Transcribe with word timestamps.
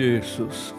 Jesus. 0.00 0.74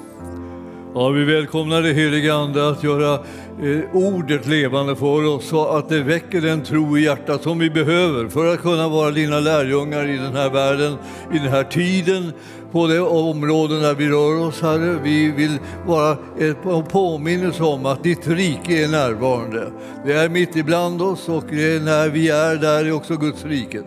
Ja, 0.94 1.10
vi 1.10 1.24
välkomnar 1.24 1.82
det 1.82 1.94
heliga 1.94 2.34
Ande 2.34 2.70
att 2.70 2.84
göra 2.84 3.14
eh, 3.14 3.96
ordet 3.96 4.48
levande 4.48 4.96
för 4.96 5.26
oss 5.26 5.48
så 5.48 5.68
att 5.68 5.90
det 5.90 6.04
väcker 6.04 6.42
den 6.42 6.64
tro 6.64 6.98
i 6.98 7.04
hjärtat 7.04 7.44
som 7.44 7.60
vi 7.60 7.70
behöver 7.70 8.28
för 8.28 8.54
att 8.54 8.62
kunna 8.62 8.90
vara 8.90 9.12
dina 9.12 9.40
lärjungar 9.40 10.08
i 10.08 10.18
den 10.18 10.36
här 10.36 10.50
världen, 10.50 10.94
i 11.34 11.38
den 11.38 11.48
här 11.48 11.64
tiden, 11.64 12.32
på 12.72 12.88
de 12.88 13.00
områden 13.00 13.82
där 13.82 13.94
vi 13.94 14.10
rör 14.10 14.48
oss, 14.48 14.62
Herre. 14.62 15.00
Vi 15.04 15.32
vill 15.32 15.58
vara 15.86 16.18
en 16.40 16.84
påminnelse 16.84 17.64
om 17.64 17.86
att 17.86 18.04
ditt 18.04 18.28
rike 18.28 18.84
är 18.84 18.88
närvarande. 18.88 19.72
Det 20.06 20.14
är 20.14 20.30
mitt 20.30 20.56
ibland 20.56 21.02
oss 21.02 21.30
och 21.30 21.46
när 21.82 22.10
vi 22.10 22.30
är 22.30 22.56
där 22.56 22.86
är 22.86 22.92
också 22.92 23.18
Guds 23.18 23.46
rike. 23.46 23.84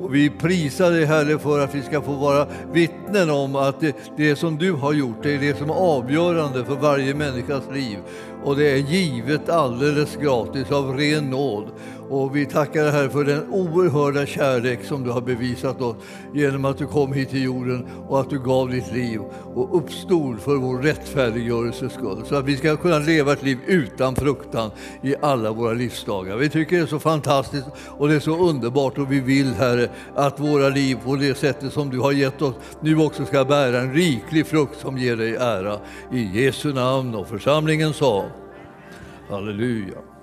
Och 0.00 0.14
vi 0.14 0.30
prisar 0.30 0.90
dig 0.90 1.04
Herre 1.04 1.38
för 1.38 1.60
att 1.60 1.74
vi 1.74 1.82
ska 1.82 2.02
få 2.02 2.12
vara 2.12 2.46
vittnen 2.72 3.30
om 3.30 3.56
att 3.56 3.80
det, 3.80 3.96
det 4.16 4.36
som 4.36 4.56
du 4.56 4.72
har 4.72 4.92
gjort 4.92 5.22
det 5.22 5.34
är 5.34 5.38
det 5.38 5.58
som 5.58 5.70
är 5.70 5.74
avgörande 5.74 6.64
för 6.64 6.74
varje 6.74 7.14
människas 7.14 7.62
liv. 7.72 7.98
Och 8.44 8.56
det 8.56 8.70
är 8.70 8.76
givet 8.76 9.48
alldeles 9.48 10.16
gratis 10.16 10.72
av 10.72 10.96
ren 10.96 11.30
nåd. 11.30 11.64
Och 12.10 12.36
vi 12.36 12.46
tackar 12.46 12.82
dig 12.82 12.92
Herre 12.92 13.10
för 13.10 13.24
den 13.24 13.50
oerhörda 13.50 14.26
kärlek 14.26 14.84
som 14.84 15.04
du 15.04 15.10
har 15.10 15.20
bevisat 15.20 15.82
oss 15.82 15.96
genom 16.34 16.64
att 16.64 16.78
du 16.78 16.86
kom 16.86 17.12
hit 17.12 17.30
till 17.30 17.42
jorden 17.42 17.86
och 18.08 18.20
att 18.20 18.30
du 18.30 18.38
gav 18.38 18.70
ditt 18.70 18.92
liv 18.92 19.20
och 19.54 19.78
uppstod 19.78 20.40
för 20.40 20.56
vår 20.56 20.78
rättfärdiggörelses 20.78 21.92
skull. 21.92 22.22
Så 22.24 22.34
att 22.34 22.44
vi 22.44 22.56
ska 22.56 22.76
kunna 22.76 22.98
leva 22.98 23.32
ett 23.32 23.42
liv 23.42 23.58
utan 23.66 24.16
fruktan 24.16 24.70
i 25.02 25.14
alla 25.22 25.52
våra 25.52 25.72
livsdagar. 25.72 26.36
Vi 26.36 26.48
tycker 26.48 26.76
det 26.76 26.82
är 26.82 26.86
så 26.86 26.98
fantastiskt 26.98 27.66
och 27.98 28.08
det 28.08 28.14
är 28.14 28.20
så 28.20 28.48
underbart 28.48 28.98
och 28.98 29.12
vi 29.12 29.20
vill 29.20 29.54
Herre 29.54 29.88
att 30.14 30.40
våra 30.40 30.68
liv 30.68 30.98
på 31.04 31.16
det 31.16 31.38
sättet 31.38 31.72
som 31.72 31.90
du 31.90 31.98
har 31.98 32.12
gett 32.12 32.42
oss 32.42 32.54
nu 32.80 32.96
också 32.96 33.24
ska 33.24 33.44
bära 33.44 33.80
en 33.80 33.94
riklig 33.94 34.46
frukt 34.46 34.80
som 34.80 34.98
ger 34.98 35.16
dig 35.16 35.36
ära. 35.36 35.78
I 36.12 36.44
Jesu 36.44 36.72
namn 36.72 37.14
och 37.14 37.28
församlingen 37.28 37.92
sa 37.92 38.24
Halleluja. 39.30 40.15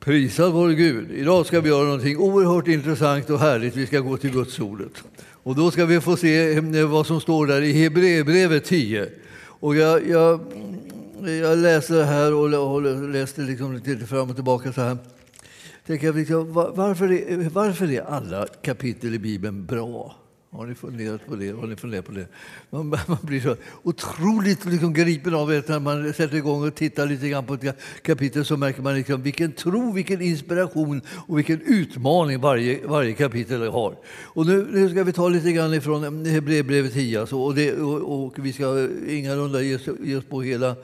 Prisad 0.00 0.52
vår 0.52 0.68
Gud. 0.68 1.10
Idag 1.10 1.46
ska 1.46 1.60
vi 1.60 1.68
göra 1.68 1.84
någonting 1.84 2.16
oerhört 2.16 2.68
intressant 2.68 3.30
och 3.30 3.38
härligt. 3.38 3.76
Vi 3.76 3.86
ska 3.86 4.00
gå 4.00 4.16
till 4.16 4.32
Guds 4.32 4.60
ordet. 4.60 4.92
Och 5.42 5.56
då 5.56 5.70
ska 5.70 5.84
vi 5.86 6.00
få 6.00 6.16
se 6.16 6.52
eh, 6.52 6.88
vad 6.88 7.06
som 7.06 7.20
står 7.20 7.46
där 7.46 7.62
i 7.62 7.72
Hebreerbrevet 7.72 8.64
10. 8.64 9.08
Och 9.42 9.76
jag, 9.76 10.08
jag, 10.08 10.40
jag 11.22 11.58
läser 11.58 11.94
det 11.94 12.04
här 12.04 12.34
och 12.34 12.82
läste 13.08 13.40
liksom 13.40 13.74
lite 13.74 14.06
fram 14.06 14.30
och 14.30 14.34
tillbaka 14.34 14.72
så 14.72 14.80
här. 14.80 14.98
Tänker 15.86 16.06
jag, 16.06 16.16
liksom, 16.16 16.52
varför, 16.52 17.12
är, 17.12 17.48
varför 17.50 17.92
är 17.92 18.02
alla 18.02 18.46
kapitel 18.46 19.14
i 19.14 19.18
Bibeln 19.18 19.66
bra? 19.66 20.16
Har 20.52 20.66
ni 20.66 20.74
funderat 20.74 21.26
på 21.26 21.36
det? 21.36 21.50
Har 21.50 21.66
ni 21.66 21.76
funderat 21.76 22.04
på 22.04 22.12
det? 22.12 22.26
Man, 22.70 22.88
man 22.88 23.18
blir 23.22 23.40
så 23.40 23.56
otroligt 23.82 24.64
liksom 24.64 24.92
gripen 24.92 25.34
av 25.34 25.48
det 25.48 25.68
när 25.68 25.80
man 25.80 26.12
sätter 26.12 26.36
igång 26.36 26.66
och 26.66 26.74
tittar 26.74 27.06
lite 27.06 27.28
grann 27.28 27.46
på 27.46 27.54
ett 27.54 27.76
kapitel 28.02 28.44
så 28.44 28.56
märker 28.56 28.82
man 28.82 28.94
liksom 28.94 29.22
vilken 29.22 29.52
tro, 29.52 29.92
vilken 29.92 30.22
inspiration 30.22 31.02
och 31.08 31.38
vilken 31.38 31.60
utmaning 31.60 32.40
varje, 32.40 32.86
varje 32.86 33.12
kapitel 33.12 33.68
har. 33.68 33.96
Och 34.06 34.46
nu, 34.46 34.66
nu 34.72 34.88
ska 34.88 35.04
vi 35.04 35.12
ta 35.12 35.28
lite 35.28 35.52
grann 35.52 35.74
ifrån 35.74 36.26
Hebreerbrevet 36.26 36.92
10 36.92 37.20
alltså, 37.20 37.36
och, 37.36 37.54
det, 37.54 37.72
och, 37.72 38.24
och, 38.24 38.38
vi 38.38 38.52
ska 38.52 38.88
ingalunda 39.08 39.62
ge, 39.62 39.78
ge 40.02 40.16
oss 40.16 40.24
på 40.24 40.42
hela, 40.42 40.76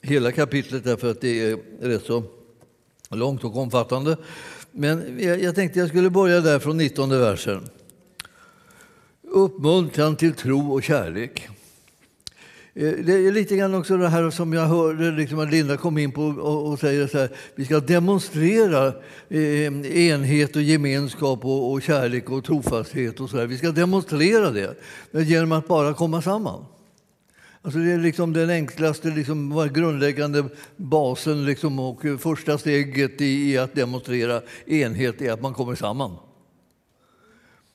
hela 0.00 0.32
kapitlet 0.32 0.84
därför 0.84 1.10
att 1.10 1.20
det 1.20 1.50
är 1.50 1.58
rätt 1.80 2.04
så 2.04 2.22
långt 3.10 3.44
och 3.44 3.56
omfattande. 3.56 4.16
Men 4.72 5.18
jag, 5.20 5.42
jag 5.42 5.54
tänkte 5.54 5.78
jag 5.78 5.88
skulle 5.88 6.10
börja 6.10 6.40
där 6.40 6.58
från 6.58 6.76
19 6.76 7.10
versen 7.10 7.68
uppmuntran 9.30 10.16
till 10.16 10.34
tro 10.34 10.72
och 10.72 10.82
kärlek. 10.82 11.48
Eh, 12.74 12.92
det 12.92 13.12
är 13.12 13.32
lite 13.32 13.56
grann 13.56 13.74
också 13.74 13.96
det 13.96 14.08
här 14.08 14.30
som 14.30 14.52
jag 14.52 14.66
hörde 14.66 15.10
liksom 15.10 15.38
att 15.38 15.50
Linda 15.50 15.76
kom 15.76 15.98
in 15.98 16.12
på 16.12 16.22
och, 16.22 16.78
säger 16.78 17.06
så 17.06 17.18
här, 17.18 17.30
vi 17.54 17.64
ska 17.64 17.80
demonstrera 17.80 18.86
eh, 19.28 20.08
enhet 20.08 20.56
och 20.56 20.62
gemenskap 20.62 21.44
och, 21.44 21.72
och 21.72 21.82
kärlek 21.82 22.30
och 22.30 22.44
trofasthet 22.44 23.20
och 23.20 23.30
så 23.30 23.38
här. 23.38 23.46
Vi 23.46 23.58
ska 23.58 23.70
demonstrera 23.70 24.50
det 24.50 24.76
genom 25.12 25.52
att 25.52 25.68
bara 25.68 25.94
komma 25.94 26.22
samman. 26.22 26.64
Alltså 27.62 27.78
det 27.78 27.92
är 27.92 27.98
liksom 27.98 28.32
den 28.32 28.50
enklaste, 28.50 29.08
liksom, 29.08 29.70
grundläggande 29.74 30.44
basen 30.76 31.44
liksom, 31.44 31.78
och 31.78 32.02
första 32.18 32.58
steget 32.58 33.20
i, 33.20 33.50
i 33.52 33.58
att 33.58 33.74
demonstrera 33.74 34.42
enhet 34.66 35.22
är 35.22 35.32
att 35.32 35.42
man 35.42 35.54
kommer 35.54 35.74
samman. 35.74 36.16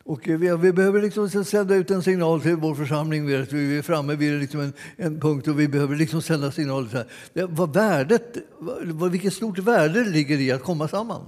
Och 0.05 0.29
eh, 0.29 0.37
vi, 0.37 0.57
vi 0.57 0.73
behöver 0.73 1.01
liksom 1.01 1.29
sända 1.29 1.75
ut 1.75 1.91
en 1.91 2.03
signal 2.03 2.41
till 2.41 2.55
vår 2.55 2.75
församling. 2.75 3.25
Vi 3.25 3.35
är 3.77 3.81
framme 3.81 4.15
vid 4.15 4.39
liksom 4.39 4.59
en, 4.59 4.73
en 4.97 5.19
punkt 5.19 5.47
och 5.47 5.59
vi 5.59 5.67
behöver 5.67 5.95
liksom 5.95 6.21
sända 6.21 6.51
signaler. 6.51 6.87
Så 6.89 6.97
här. 6.97 7.07
Det, 7.33 7.45
Vad 7.45 7.73
värdet, 7.73 8.37
vad, 8.59 9.11
vilket 9.11 9.33
stort 9.33 9.59
värde 9.59 10.03
ligger 10.03 10.37
i 10.37 10.51
att 10.51 10.63
komma 10.63 10.87
samman. 10.87 11.21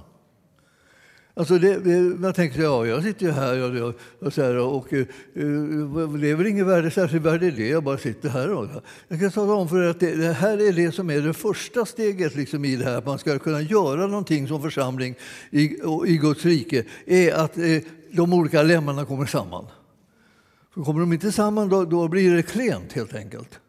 Alltså 1.38 1.58
det, 1.58 1.68
jag 2.22 2.34
tänkte 2.34 2.60
ja, 2.60 2.86
jag 2.86 3.02
sitter 3.02 3.26
ju 3.26 3.32
här 3.32 3.62
och, 3.62 3.88
och, 3.88 3.94
och, 4.20 4.32
så 4.32 4.42
här, 4.42 4.56
och 4.56 4.92
uh, 4.92 5.06
det 6.20 6.30
är 6.30 6.34
väl 6.34 6.46
inget 6.46 6.66
värde, 6.66 6.90
särskilt 6.90 7.24
värde 7.24 7.46
i 7.46 7.50
det, 7.50 7.68
jag 7.68 7.84
bara 7.84 7.98
sitter 7.98 8.28
här. 8.28 8.52
Och, 8.52 8.68
jag 9.08 9.20
kan 9.20 9.30
tala 9.30 9.52
om 9.52 9.68
för 9.68 9.82
er 9.82 9.88
att 9.88 10.00
det, 10.00 10.14
det, 10.14 10.32
här 10.32 10.68
är 10.68 10.72
det 10.72 10.92
som 10.92 11.10
är 11.10 11.20
det 11.20 11.32
första 11.32 11.86
steget 11.86 12.34
liksom 12.34 12.64
i 12.64 12.76
det 12.76 12.84
här, 12.84 12.98
att 12.98 13.06
man 13.06 13.18
ska 13.18 13.38
kunna 13.38 13.62
göra 13.62 14.06
någonting 14.06 14.48
som 14.48 14.62
församling 14.62 15.14
i, 15.50 15.62
i 16.06 16.16
Guds 16.16 16.44
rike, 16.44 16.84
är 17.06 17.32
att 17.32 17.58
eh, 17.58 17.82
de 18.12 18.32
olika 18.32 18.62
lemmarna 18.62 19.04
kommer 19.04 19.26
samman. 19.26 19.66
För 20.74 20.82
kommer 20.82 21.00
de 21.00 21.12
inte 21.12 21.32
samman 21.32 21.68
då, 21.68 21.84
då 21.84 22.08
blir 22.08 22.34
det 22.34 22.42
klent 22.42 22.92
helt 22.92 23.14
enkelt. 23.14 23.60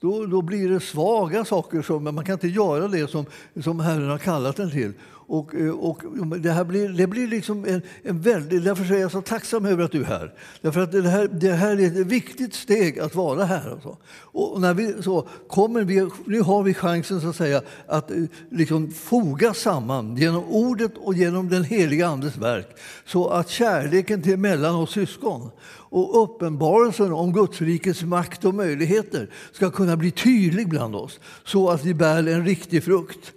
Då, 0.00 0.26
då 0.26 0.42
blir 0.42 0.68
det 0.68 0.80
svaga 0.80 1.44
saker, 1.44 1.82
som, 1.82 2.04
men 2.04 2.14
man 2.14 2.24
kan 2.24 2.32
inte 2.32 2.48
göra 2.48 2.88
det 2.88 3.10
som, 3.10 3.26
som 3.62 3.80
Herren 3.80 4.08
har 4.10 4.18
kallat 4.18 4.56
den 4.56 4.70
till. 4.70 4.92
Och, 5.28 5.54
eh, 5.54 5.70
och 5.70 6.02
det, 6.38 6.50
här 6.50 6.64
blir, 6.64 6.88
det 6.88 7.06
blir 7.06 7.28
liksom 7.28 7.64
en, 7.64 7.82
en 8.02 8.20
väldig... 8.20 8.62
Därför 8.62 8.94
är 8.94 9.00
jag 9.00 9.12
så 9.12 9.22
tacksam 9.22 9.66
över 9.66 9.84
att 9.84 9.92
du 9.92 10.00
är 10.00 10.04
här. 10.04 10.34
Därför 10.60 10.80
att 10.80 10.92
det 10.92 11.08
här, 11.08 11.28
det 11.28 11.52
här 11.52 11.80
är 11.80 11.86
ett 11.86 12.06
viktigt 12.06 12.54
steg 12.54 12.98
att 12.98 13.14
vara 13.14 13.44
här. 13.44 13.70
Alltså. 13.70 13.96
Och 14.08 14.60
när 14.60 14.74
vi, 14.74 15.02
så 15.02 15.28
kommer 15.48 15.84
vi, 15.84 16.08
nu 16.24 16.40
har 16.40 16.62
vi 16.62 16.74
chansen 16.74 17.20
så 17.20 17.28
att, 17.28 17.36
säga, 17.36 17.62
att 17.86 18.10
eh, 18.10 18.16
liksom 18.50 18.90
foga 18.90 19.54
samman 19.54 20.16
genom 20.16 20.44
ordet 20.44 20.92
och 20.96 21.14
genom 21.14 21.48
den 21.48 21.64
heliga 21.64 22.06
Andes 22.06 22.36
verk 22.36 22.68
så 23.06 23.28
att 23.28 23.50
kärleken 23.50 24.22
till 24.22 24.36
mellan 24.36 24.74
oss 24.74 24.90
syskon 24.90 25.50
och 25.88 26.22
uppenbarelsen 26.22 27.12
om 27.12 27.32
Guds 27.32 27.60
rikets 27.60 28.02
makt 28.02 28.44
och 28.44 28.54
möjligheter 28.54 29.30
ska 29.52 29.70
kunna 29.70 29.96
bli 29.96 30.10
tydlig 30.10 30.68
bland 30.68 30.96
oss 30.96 31.20
så 31.44 31.70
att 31.70 31.84
vi 31.84 31.94
bär 31.94 32.28
en 32.28 32.44
riktig 32.44 32.84
frukt. 32.84 33.32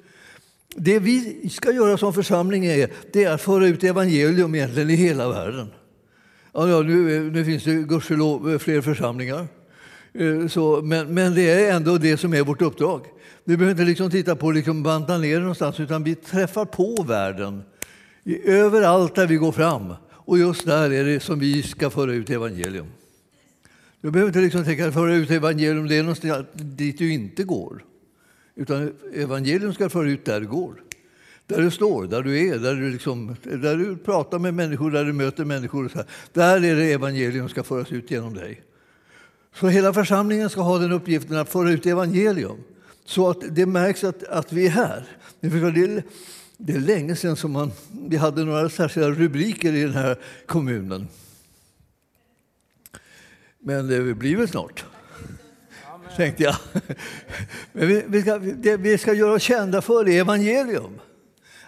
Det 0.75 0.99
vi 0.99 1.49
ska 1.49 1.71
göra 1.71 1.97
som 1.97 2.13
församling 2.13 2.65
är, 2.65 2.89
det 3.13 3.23
är 3.23 3.31
att 3.31 3.41
föra 3.41 3.67
ut 3.67 3.83
evangelium 3.83 4.55
egentligen 4.55 4.89
i 4.89 4.95
hela 4.95 5.29
världen. 5.29 5.67
Ja, 6.53 6.69
ja, 6.69 6.81
nu, 6.81 7.31
nu 7.31 7.45
finns 7.45 7.63
det 7.63 7.73
gudskelov 7.73 8.51
eh, 8.51 8.59
fler 8.59 8.81
församlingar. 8.81 9.47
Eh, 10.13 10.47
så, 10.47 10.81
men, 10.81 11.13
men 11.13 11.35
det 11.35 11.49
är 11.49 11.75
ändå 11.75 11.97
det 11.97 12.17
som 12.17 12.33
är 12.33 12.41
vårt 12.41 12.61
uppdrag. 12.61 13.01
Vi 13.43 13.57
behöver 13.57 13.71
inte 13.71 13.89
liksom 13.89 14.11
titta 14.11 14.35
på 14.35 14.51
liksom 14.51 14.83
banta 14.83 15.17
ner 15.17 15.39
någonstans 15.39 15.79
utan 15.79 16.03
vi 16.03 16.15
träffar 16.15 16.65
på 16.65 17.03
världen 17.03 17.63
överallt 18.45 19.15
där 19.15 19.27
vi 19.27 19.35
går 19.35 19.51
fram. 19.51 19.93
Och 20.11 20.37
just 20.37 20.65
där 20.65 20.91
är 20.91 21.05
det 21.05 21.19
som 21.19 21.39
vi 21.39 21.63
ska 21.63 21.89
föra 21.89 22.13
ut 22.13 22.29
evangelium. 22.29 22.87
Du 24.01 24.11
behöver 24.11 24.29
inte 24.29 24.41
liksom 24.41 24.63
tänka 24.63 24.87
att 24.87 24.93
föra 24.93 25.15
ut 25.15 25.31
evangelium 25.31 25.87
det 25.87 25.97
är 25.97 26.03
någonstans 26.03 26.47
dit 26.53 26.97
du 26.97 27.13
inte 27.13 27.43
går. 27.43 27.83
Utan 28.59 28.93
evangelium 29.13 29.73
ska 29.73 29.89
föra 29.89 30.09
ut 30.09 30.25
där 30.25 30.41
du 30.41 30.47
går. 30.47 30.83
Där 31.47 31.61
du 31.61 31.71
står, 31.71 32.07
där 32.07 32.21
du 32.21 32.49
är, 32.49 32.59
där 32.59 32.75
du, 32.75 32.89
liksom, 32.91 33.35
där 33.43 33.77
du 33.77 33.97
pratar 33.97 34.39
med 34.39 34.53
människor, 34.53 34.91
där 34.91 35.05
du 35.05 35.13
möter 35.13 35.45
människor. 35.45 35.91
Där 36.33 36.63
är 36.63 36.75
det 36.75 36.91
evangelium 36.91 37.49
ska 37.49 37.63
föras 37.63 37.91
ut 37.91 38.11
genom 38.11 38.33
dig. 38.33 38.61
Så 39.53 39.67
hela 39.67 39.93
församlingen 39.93 40.49
ska 40.49 40.61
ha 40.61 40.77
den 40.77 40.91
uppgiften 40.91 41.37
att 41.37 41.49
föra 41.49 41.71
ut 41.71 41.85
evangelium 41.85 42.57
så 43.05 43.29
att 43.29 43.55
det 43.55 43.65
märks 43.65 44.03
att, 44.03 44.23
att 44.23 44.53
vi 44.53 44.65
är 44.65 44.69
här. 44.69 45.05
Det 45.39 45.47
är, 45.47 46.03
det 46.57 46.73
är 46.73 46.79
länge 46.79 47.15
sedan 47.15 47.35
som 47.35 47.51
man, 47.51 47.71
vi 48.07 48.17
hade 48.17 48.45
några 48.45 48.69
särskilda 48.69 49.09
rubriker 49.09 49.73
i 49.73 49.81
den 49.81 49.93
här 49.93 50.17
kommunen. 50.45 51.07
Men 53.59 53.87
det 53.87 54.13
blir 54.13 54.35
väl 54.35 54.47
snart 54.47 54.85
tänkte 56.15 56.43
jag. 56.43 56.55
Men 57.73 57.87
vi, 57.87 58.03
vi, 58.07 58.21
ska, 58.21 58.37
det 58.37 58.77
vi 58.77 58.97
ska 58.97 59.13
göra 59.13 59.33
oss 59.33 59.41
kända 59.41 59.81
för 59.81 60.09
är 60.09 60.19
evangelium. 60.19 60.99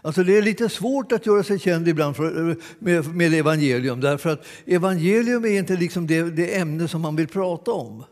Alltså 0.01 0.23
det 0.23 0.37
är 0.37 0.41
lite 0.41 0.69
svårt 0.69 1.11
att 1.11 1.25
göra 1.25 1.43
sig 1.43 1.59
känd 1.59 1.87
ibland 1.87 2.15
för, 2.15 2.55
med, 2.79 3.15
med 3.15 3.33
evangelium 3.33 4.01
därför 4.01 4.29
att 4.29 4.45
evangelium 4.65 5.45
är 5.45 5.59
inte 5.59 5.75
liksom 5.75 6.07
det, 6.07 6.23
det 6.23 6.57
ämne 6.57 6.87
som 6.87 7.01
man 7.01 7.15
vill 7.15 7.27
prata 7.27 7.71
om. 7.71 8.03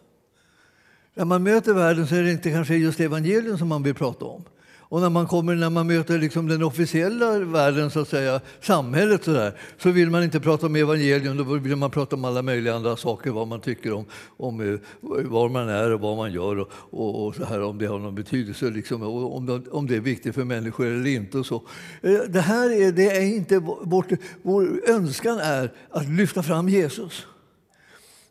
När 1.16 1.26
man 1.26 1.44
möter 1.44 1.74
världen 1.74 2.08
så 2.08 2.16
är 2.16 2.24
det 2.24 2.31
inte 2.31 2.52
kanske 2.52 2.76
just 2.76 3.00
evangelium 3.00 3.58
som 3.58 3.68
man 3.68 3.84
vill 3.84 3.94
prata 3.96 4.26
om. 4.26 4.44
Och 4.91 5.01
när 5.01 5.09
man 5.09 5.27
kommer 5.27 5.56
när 5.56 5.69
man 5.69 5.88
möter 5.88 6.19
liksom 6.19 6.47
den 6.47 6.63
officiella 6.63 7.39
världen, 7.39 7.91
så 7.91 8.00
att 8.00 8.07
säga, 8.07 8.41
samhället, 8.62 9.24
så, 9.24 9.33
där, 9.33 9.53
så 9.77 9.91
vill 9.91 10.09
man 10.09 10.24
inte 10.24 10.39
prata 10.39 10.65
om 10.65 10.75
evangelium, 10.75 11.38
då 11.38 11.44
vill 11.44 11.75
man 11.75 11.91
prata 11.91 12.15
om 12.15 12.25
alla 12.25 12.41
möjliga 12.41 12.75
andra 12.75 12.97
saker, 12.97 13.31
vad 13.31 13.47
man 13.47 13.62
tycker 13.62 13.94
om, 13.94 14.06
om 14.38 14.74
eh, 14.74 14.80
var 15.24 15.50
man 15.50 15.69
är 15.69 15.91
och 15.94 16.00
vad 16.00 16.18
man 16.18 16.33
gör 16.33 16.59
och, 16.59 16.69
och, 16.71 17.27
och 17.27 17.36
så 17.36 17.44
här, 17.45 17.62
om 17.62 17.77
det 17.77 17.86
har 17.86 18.00
någon 18.00 18.15
betydelse, 18.15 18.69
liksom, 18.69 19.01
och 19.01 19.38
om, 19.38 19.45
det, 19.45 19.69
om 19.71 19.88
det 19.88 19.95
är 19.95 20.00
viktigt 20.00 20.36
för 20.36 20.44
människor 20.44 20.86
eller 20.86 21.07
inte. 21.07 21.38
Och 21.38 21.45
så. 21.45 21.56
Eh, 22.01 22.19
det 22.30 22.42
här 22.42 22.81
är, 22.81 22.92
det 22.92 23.18
är 23.18 23.21
inte 23.21 23.59
vårt, 23.81 24.12
vår 24.42 24.89
önskan 24.89 25.39
är 25.39 25.74
att 25.92 26.09
lyfta 26.09 26.44
fram 26.44 26.69
Jesus. 26.69 27.25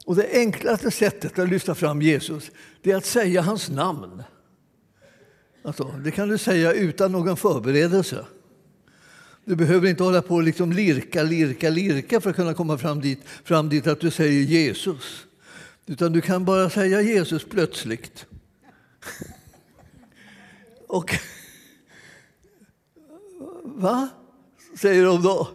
Och 0.06 0.16
det 0.16 0.28
enklaste 0.32 0.90
sättet 0.90 1.38
att 1.38 1.48
lyfta 1.48 1.74
fram 1.74 2.02
Jesus 2.02 2.50
det 2.82 2.92
är 2.92 2.96
att 2.96 3.06
säga 3.06 3.42
hans 3.42 3.70
namn. 3.70 4.22
Alltså, 5.62 5.84
det 6.04 6.10
kan 6.10 6.28
du 6.28 6.38
säga 6.38 6.72
utan 6.72 7.12
någon 7.12 7.36
förberedelse. 7.36 8.26
Du 9.44 9.56
behöver 9.56 9.88
inte 9.88 10.02
hålla 10.02 10.22
på 10.22 10.34
och 10.34 10.42
liksom 10.42 10.72
lirka, 10.72 11.22
lirka, 11.22 11.70
lirka 11.70 12.20
för 12.20 12.30
att 12.30 12.36
kunna 12.36 12.54
komma 12.54 12.78
fram 12.78 13.00
dit, 13.00 13.20
fram 13.44 13.68
dit 13.68 13.86
att 13.86 14.00
du 14.00 14.10
säger 14.10 14.42
Jesus. 14.42 15.26
Utan 15.86 16.12
du 16.12 16.20
kan 16.20 16.44
bara 16.44 16.70
säga 16.70 17.00
Jesus 17.00 17.44
plötsligt. 17.44 18.26
och... 20.86 21.14
Va? 23.64 24.08
Säger 24.76 25.04
de 25.04 25.22
då. 25.22 25.48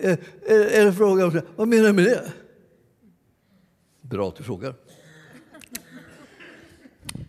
Är, 0.00 0.18
är 0.46 0.84
det 0.84 0.92
frågan 0.92 1.42
vad 1.56 1.68
menar 1.68 1.86
du 1.86 1.92
med 1.92 2.04
det? 2.04 2.32
Bra 4.00 4.28
att 4.28 4.36
du 4.36 4.42
frågar. 4.42 4.74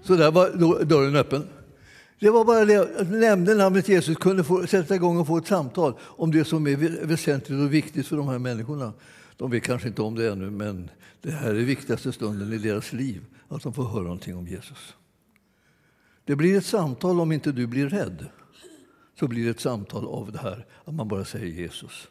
Så 0.04 0.16
där 0.16 0.32
var 0.32 0.86
dörren 0.86 1.16
öppen. 1.16 1.48
Det 2.20 2.30
var 2.30 2.46
bara 2.46 2.66
det 2.66 3.00
att 3.00 3.10
nämnden 3.10 3.58
namnet 3.58 3.90
Jesus 3.90 4.18
kunde 4.18 4.44
få, 4.44 4.68
sätta 4.68 4.96
igång 4.96 5.18
och 5.18 5.28
få 5.28 5.38
ett 5.38 5.48
samtal 5.48 5.94
om 6.02 6.32
det 6.32 6.46
som 6.46 6.68
är 6.68 7.06
väsentligt 7.06 7.60
och 7.60 7.74
viktigt 7.74 8.08
för 8.08 8.18
de 8.18 8.28
här 8.28 8.40
människorna. 8.40 8.94
De 9.38 9.52
vet 9.52 9.64
kanske 9.64 9.88
inte 9.88 10.02
om 10.02 10.16
det 10.16 10.32
ännu, 10.32 10.50
men 10.50 10.90
det 11.22 11.32
här 11.32 11.50
är 11.50 11.54
viktigaste 11.54 12.12
stunden 12.12 12.54
i 12.54 12.58
deras 12.58 12.94
liv, 12.94 13.26
att 13.48 13.64
de 13.64 13.74
får 13.74 13.84
höra 13.84 14.04
någonting 14.04 14.38
om 14.38 14.48
Jesus. 14.48 14.96
Det 16.26 16.36
blir 16.36 16.58
ett 16.58 16.66
samtal 16.66 17.20
om 17.20 17.32
inte 17.32 17.52
du 17.52 17.68
blir 17.68 17.90
rädd. 17.90 18.26
Så 19.20 19.28
blir 19.28 19.44
det 19.44 19.50
ett 19.50 19.60
samtal 19.60 20.06
av 20.06 20.32
det 20.32 20.40
här 20.40 20.66
att 20.86 20.94
man 20.94 21.08
bara 21.08 21.26
säger 21.26 21.48
Jesus. 21.48 22.08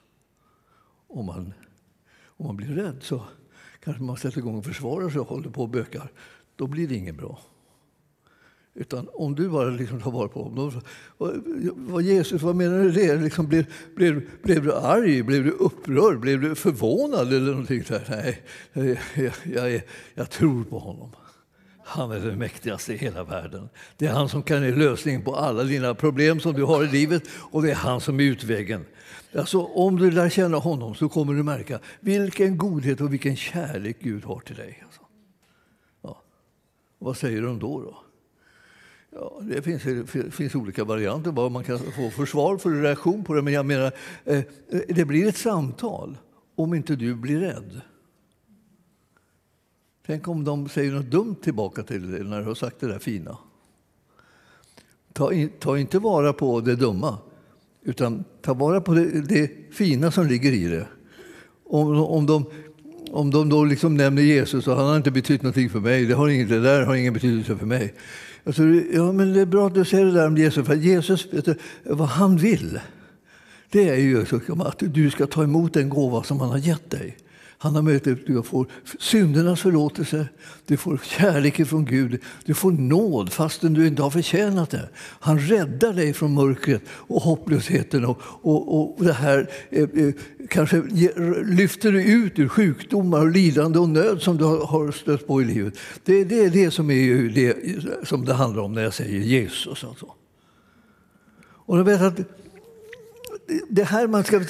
Om 1.09 1.27
man, 1.27 1.53
om 2.25 2.47
man 2.47 2.57
blir 2.57 2.69
rädd 2.69 2.97
så 3.01 3.25
kanske 3.85 4.03
man 4.03 4.17
sätter 4.17 4.39
igång 4.39 4.59
och 4.59 4.65
försvarar 4.65 5.11
sig 5.11 5.21
och 5.21 5.29
håller 5.29 5.51
på 5.51 5.63
och 5.63 5.69
bökar. 5.69 6.13
Då 6.57 6.67
blir 6.67 6.89
det 6.89 6.95
inget 6.95 7.17
bra. 7.17 7.39
Utan 8.75 9.09
om 9.13 9.35
du 9.35 9.49
bara 9.49 9.71
liksom 9.71 10.01
tar 10.01 10.11
vara 10.11 10.29
på 10.29 10.43
honom... 10.43 10.81
Vad, 11.77 12.03
Jesus, 12.03 12.43
vad 12.43 12.57
menar 12.57 12.79
du 12.79 12.91
det? 12.93 13.17
Liksom 13.17 13.47
blev, 13.47 13.65
blev, 13.97 14.23
blev 14.43 14.65
du 14.65 14.75
arg? 14.75 15.23
Blev 15.23 15.45
du 15.45 15.51
upprörd? 15.51 16.21
Blev 16.21 16.41
du 16.41 16.55
förvånad? 16.55 17.33
eller 17.33 17.51
någonting 17.51 17.85
där? 17.89 18.37
Nej, 18.73 19.01
jag, 19.15 19.33
jag, 19.55 19.83
jag 20.15 20.31
tror 20.31 20.65
på 20.65 20.79
honom. 20.79 21.11
Han 21.85 22.11
är 22.11 22.21
den 22.21 22.39
mäktigaste 22.39 22.93
i 22.93 22.97
hela 22.97 23.25
världen. 23.25 23.69
Det 23.97 24.07
är 24.07 24.13
han 24.13 24.29
som 24.29 24.43
kan 24.43 24.63
ge 24.63 24.71
lösningen 24.71 25.23
på 25.23 25.37
alla 25.37 25.65
dina 25.65 25.95
problem 25.95 26.41
som 26.41 26.53
du 26.53 26.65
har 26.65 26.85
i 26.85 26.89
livet 26.89 27.23
och 27.33 27.63
det 27.63 27.71
är 27.71 27.75
han 27.75 28.01
som 28.01 28.21
är 28.21 28.25
utvägen. 28.25 28.85
Alltså, 29.35 29.61
om 29.65 29.97
du 29.97 30.11
lär 30.11 30.29
känna 30.29 30.57
honom 30.57 30.95
så 30.95 31.09
kommer 31.09 31.35
du 31.35 31.43
märka 31.43 31.79
vilken 32.01 32.59
godhet 32.59 33.01
och 33.01 33.13
vilken 33.13 33.37
kärlek 33.37 33.97
Gud 34.01 34.25
har 34.25 34.41
till 34.41 34.57
dig. 34.57 34.83
Alltså. 34.85 35.01
Ja. 36.03 36.23
Vad 36.99 37.17
säger 37.17 37.43
de 37.43 37.59
då? 37.59 37.81
då? 37.81 38.05
Ja, 39.12 39.41
det 39.43 39.62
finns, 39.62 39.83
det 40.12 40.31
finns 40.31 40.55
olika 40.55 40.85
varianter 40.85 41.31
vad 41.31 41.53
man 41.53 41.65
kan 41.65 41.79
få 41.79 42.11
försvar 42.11 42.57
för 42.57 42.71
reaktion 42.71 43.25
på 43.25 43.35
det. 43.35 43.43
Men 43.43 43.53
jag 43.53 43.67
menar, 43.67 43.93
eh, 44.25 44.43
det 44.89 45.05
blir 45.05 45.29
ett 45.29 45.37
samtal 45.37 46.19
om 46.55 46.75
inte 46.75 46.97
du 46.97 47.15
blir 47.15 47.41
rädd. 47.41 47.81
Tänk 50.07 50.29
om 50.29 50.45
de 50.45 50.69
säger 50.69 50.93
något 50.93 51.11
dumt 51.11 51.35
tillbaka 51.35 51.83
till 51.83 52.11
dig 52.11 52.25
när 52.25 52.41
du 52.41 52.47
har 52.47 52.55
sagt 52.55 52.81
det 52.81 52.87
där 52.87 52.99
fina. 52.99 53.39
Ta, 55.12 55.33
in, 55.33 55.51
ta 55.59 55.79
inte 55.79 55.99
vara 55.99 56.33
på 56.33 56.61
det 56.61 56.77
dumma, 56.77 57.19
utan 57.83 58.25
ta 58.43 58.55
vara 58.55 58.81
på 58.81 58.95
det, 58.95 59.29
det 59.29 59.51
fina 59.75 60.11
som 60.11 60.27
ligger 60.27 60.53
i 60.53 60.65
det. 60.65 60.87
Om, 61.65 61.97
om 61.97 62.27
de, 62.27 62.45
om 63.11 63.31
de 63.31 63.49
då 63.49 63.65
liksom 63.65 63.97
nämner 63.97 64.23
Jesus 64.23 64.69
och 64.69 64.77
han 64.77 64.87
har 64.87 64.97
inte 64.97 65.11
betytt 65.11 65.43
någonting 65.43 65.71
för 65.71 65.81
mig, 65.81 66.07
det, 66.07 66.15
har 66.15 66.29
inget, 66.29 66.49
det 66.49 66.61
där 66.61 66.87
har 66.87 66.95
ingen 66.95 67.12
betydelse 67.12 67.57
för 67.57 67.67
mig. 67.67 67.95
Alltså, 68.45 68.63
ja, 68.93 69.13
men 69.13 69.33
det 69.33 69.41
är 69.41 69.47
bra 69.47 69.67
att 69.67 69.75
du 69.75 69.85
säger 69.85 70.05
det 70.05 70.13
där 70.13 70.27
om 70.27 70.37
Jesus, 70.37 70.67
för 70.67 70.75
Jesus, 70.75 71.29
vet 71.33 71.45
du, 71.45 71.55
vad 71.85 72.09
han 72.09 72.37
vill, 72.37 72.81
det 73.71 73.89
är 73.89 73.97
ju 73.97 74.27
att 74.61 74.79
du 74.79 75.11
ska 75.11 75.27
ta 75.27 75.43
emot 75.43 75.75
den 75.75 75.89
gåva 75.89 76.23
som 76.23 76.41
han 76.41 76.49
har 76.49 76.59
gett 76.59 76.91
dig. 76.91 77.17
Han 77.62 77.75
har 77.75 77.83
möjlighet 77.83 78.39
att 78.39 78.47
få 78.47 78.67
syndernas 78.99 79.61
förlåtelse, 79.61 80.29
du 80.67 80.77
får 80.77 81.01
kärlek 81.05 81.67
från 81.67 81.85
Gud, 81.85 82.21
du 82.45 82.55
får 82.55 82.73
nåd 82.73 83.33
fastän 83.33 83.75
du 83.75 83.87
inte 83.87 84.03
har 84.03 84.11
förtjänat 84.11 84.71
det. 84.71 84.89
Han 84.97 85.39
räddar 85.39 85.93
dig 85.93 86.12
från 86.12 86.35
mörkret 86.35 86.83
och 86.89 87.23
hopplösheten 87.23 88.05
och, 88.05 88.19
och, 88.23 88.99
och 88.99 89.05
det 89.05 89.12
här 89.12 89.51
eh, 89.71 89.83
eh 89.83 90.15
kanske 90.49 90.83
lyfter 91.45 91.93
dig 91.93 92.12
ut 92.12 92.39
ur 92.39 92.49
sjukdomar, 92.49 93.21
och 93.21 93.31
lidande 93.31 93.79
och 93.79 93.89
nöd 93.89 94.23
som 94.23 94.37
du 94.37 94.45
har 94.45 94.93
stött 94.93 95.27
på 95.27 95.43
i 95.43 95.45
livet. 95.45 95.75
Det, 96.05 96.25
det 96.25 96.45
är 96.45 96.51
det 96.51 96.71
som, 96.71 96.91
är 96.91 97.29
det 97.35 97.57
som 98.07 98.25
det 98.25 98.35
handlar 98.35 98.62
om 98.62 98.73
när 98.73 98.83
jag 98.83 98.95
säger 98.95 99.21
Jesus. 99.21 99.85
Alltså. 99.85 100.07
Och 101.43 101.79
jag 101.79 101.85
vet 101.85 102.01
att 102.01 102.21
det 103.69 103.85
här 103.85 104.06
man 104.06 104.25
ska, 104.25 104.41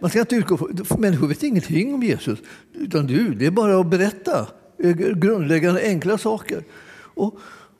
man 0.00 0.10
ska 0.10 0.20
inte 0.20 0.36
utgå 0.36 0.56
från, 0.56 1.00
människor 1.00 1.28
vet 1.28 1.42
ingenting 1.42 1.94
om 1.94 2.02
Jesus. 2.02 2.38
Utan 2.74 3.06
du, 3.06 3.34
det 3.34 3.46
är 3.46 3.50
bara 3.50 3.80
att 3.80 3.86
berätta 3.86 4.46
grundläggande 5.16 5.82
enkla 5.82 6.18
saker. 6.18 6.64
Och, 6.98 7.38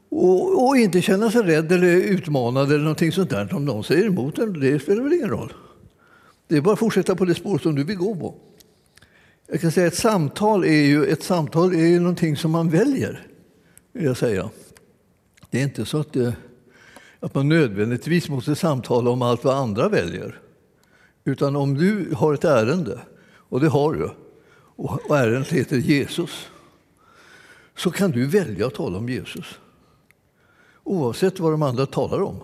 och, 0.08 0.66
och, 0.66 0.76
inte 0.76 1.02
känna 1.02 1.30
sig 1.30 1.42
rädd 1.42 1.72
eller 1.72 1.88
utmanad 1.88 2.68
eller 2.68 2.78
någonting 2.78 3.12
sånt 3.12 3.30
där. 3.30 3.54
Om 3.54 3.64
någon 3.64 3.84
säger 3.84 4.06
emot 4.06 4.38
en, 4.38 4.60
det 4.60 4.82
spelar 4.82 5.02
väl 5.02 5.12
ingen 5.12 5.30
roll. 5.30 5.52
Det 6.48 6.56
är 6.56 6.60
bara 6.60 6.72
att 6.72 6.78
fortsätta 6.78 7.16
på 7.16 7.24
det 7.24 7.34
spår 7.34 7.58
som 7.58 7.74
du 7.74 7.84
vill 7.84 7.96
gå 7.96 8.14
på. 8.14 8.34
Jag 9.46 9.60
kan 9.60 9.72
säga 9.72 9.86
ett 9.86 9.94
samtal 9.94 10.64
är 10.64 10.84
ju, 10.84 11.04
ett 11.04 11.22
samtal 11.22 11.74
är 11.74 11.86
ju 11.86 12.00
någonting 12.00 12.36
som 12.36 12.50
man 12.50 12.70
väljer. 12.70 13.26
Vill 13.92 14.04
jag 14.04 14.16
säga. 14.16 14.50
Det 15.50 15.58
är 15.58 15.62
inte 15.62 15.84
så 15.84 15.98
att, 15.98 16.12
det, 16.12 16.36
att 17.20 17.34
man 17.34 17.48
nödvändigtvis 17.48 18.28
måste 18.28 18.54
samtala 18.54 19.10
om 19.10 19.22
allt 19.22 19.44
vad 19.44 19.56
andra 19.56 19.88
väljer. 19.88 20.40
Utan 21.28 21.56
om 21.56 21.74
du 21.74 22.14
har 22.14 22.34
ett 22.34 22.44
ärende, 22.44 23.00
och 23.48 23.60
det 23.60 23.68
har 23.68 23.92
du, 23.92 24.10
och 24.76 25.16
ärendet 25.16 25.52
heter 25.52 25.76
Jesus, 25.76 26.48
så 27.76 27.90
kan 27.90 28.10
du 28.10 28.26
välja 28.26 28.66
att 28.66 28.74
tala 28.74 28.98
om 28.98 29.08
Jesus. 29.08 29.58
Oavsett 30.84 31.40
vad 31.40 31.52
de 31.52 31.62
andra 31.62 31.86
talar 31.86 32.22
om. 32.22 32.40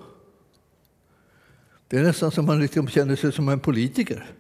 Det 1.89 1.99
är 1.99 2.03
nästan 2.03 2.31
som 2.31 2.47
man 2.47 2.61
liksom 2.61 2.89
känner 2.89 3.17
sig 3.17 3.33
som 3.33 3.49
en 3.49 3.61
politiker. 3.61 4.31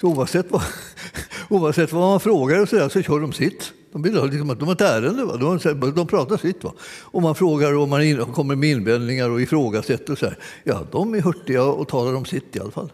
Så 0.00 0.08
oavsett, 0.08 0.50
vad, 0.50 0.62
oavsett 1.48 1.92
vad 1.92 2.02
man 2.02 2.20
frågar 2.20 2.66
så, 2.66 2.76
där, 2.76 2.88
så 2.88 3.02
kör 3.02 3.20
de 3.20 3.32
sitt. 3.32 3.72
De, 3.94 4.02
vill 4.02 4.16
ha, 4.16 4.24
liksom, 4.24 4.48
de 4.58 4.64
har 4.64 4.72
ett 4.72 4.80
ärende, 4.80 5.24
va? 5.24 5.36
De, 5.36 5.94
de 5.94 6.06
pratar 6.06 6.36
sitt. 6.36 6.64
Va? 6.64 6.72
Och 7.00 7.22
man 7.22 7.34
frågar 7.34 7.74
och 7.74 7.88
man 7.88 8.02
in, 8.02 8.24
kommer 8.24 8.56
med 8.56 8.70
invändningar 8.70 9.30
och 9.30 9.40
ifrågasätter. 9.40 10.12
Och 10.12 10.18
så 10.18 10.26
här. 10.26 10.38
Ja, 10.64 10.86
de 10.92 11.14
är 11.14 11.20
hurtiga 11.20 11.64
och 11.64 11.88
talar 11.88 12.14
om 12.14 12.24
sitt 12.24 12.56
i 12.56 12.60
alla 12.60 12.70
fall. 12.70 12.92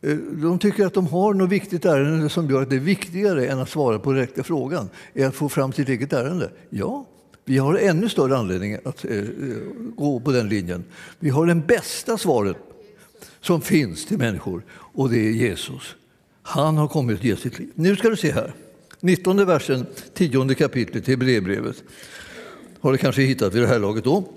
Eh, 0.00 0.16
de 0.16 0.58
tycker 0.58 0.86
att 0.86 0.94
de 0.94 1.06
har 1.06 1.34
något 1.34 1.50
viktigt 1.50 1.84
ärende 1.84 2.28
som 2.28 2.50
gör 2.50 2.62
att 2.62 2.70
det 2.70 2.76
är 2.76 2.80
viktigare 2.80 3.46
än 3.46 3.58
att 3.58 3.70
svara 3.70 3.98
på 3.98 4.12
direkta 4.12 4.42
frågan, 4.42 4.88
är 5.14 5.26
att 5.26 5.34
få 5.34 5.48
fram 5.48 5.72
sitt 5.72 5.88
eget 5.88 6.12
ärende. 6.12 6.50
Ja, 6.70 7.06
vi 7.44 7.58
har 7.58 7.74
ännu 7.74 8.08
större 8.08 8.36
anledning 8.36 8.78
att 8.84 9.04
eh, 9.04 9.18
eh 9.18 9.24
gå 9.96 10.20
på 10.20 10.32
den 10.32 10.48
linjen. 10.48 10.84
Vi 11.18 11.30
har 11.30 11.46
det 11.46 11.54
bästa 11.54 12.18
svaret 12.18 12.56
som 13.40 13.60
finns 13.60 14.06
till 14.06 14.18
människor 14.18 14.62
och 14.70 15.10
det 15.10 15.18
är 15.18 15.30
Jesus. 15.30 15.96
Han 16.46 16.76
har 16.76 16.88
kommit 16.88 17.18
att 17.18 17.24
ge 17.24 17.36
sitt 17.36 17.58
liv. 17.58 17.70
Nu 17.74 17.96
ska 17.96 18.10
du 18.10 18.16
se 18.16 18.32
här. 18.32 18.54
19 19.00 19.46
versen, 19.46 19.86
10 20.14 20.54
kapitlet 20.54 21.08
i 21.08 21.16
brevbrevet. 21.16 21.84
Har 22.80 22.92
du 22.92 22.98
kanske 22.98 23.22
hittat 23.22 23.54
vid 23.54 23.62
det 23.62 23.68
här 23.68 23.78
laget 23.78 24.04
då. 24.04 24.28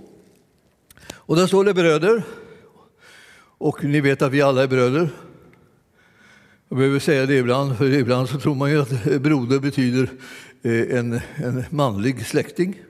Och 1.13 1.35
där 1.35 1.47
står 1.47 1.65
det 1.65 1.73
bröder. 1.73 2.23
Och 3.57 3.83
ni 3.83 4.01
vet 4.01 4.21
att 4.21 4.31
vi 4.31 4.41
alla 4.41 4.63
är 4.63 4.67
bröder. 4.67 5.09
Jag 6.69 6.77
behöver 6.77 6.99
säga 6.99 7.25
det 7.25 7.37
ibland, 7.37 7.77
för 7.77 7.93
ibland 7.93 8.29
så 8.29 8.39
tror 8.39 8.55
man 8.55 8.71
ju 8.71 8.81
att 8.81 9.21
broder 9.21 9.59
betyder 9.59 10.09
eh, 10.61 10.97
en, 10.97 11.19
en 11.35 11.63
manlig 11.69 12.25
släkting. 12.25 12.81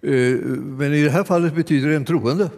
Eh, 0.00 0.12
men 0.56 0.94
i 0.94 1.02
det 1.02 1.10
här 1.10 1.24
fallet 1.24 1.54
betyder 1.54 1.88
det 1.88 1.96
en 1.96 2.04
troende. 2.04 2.50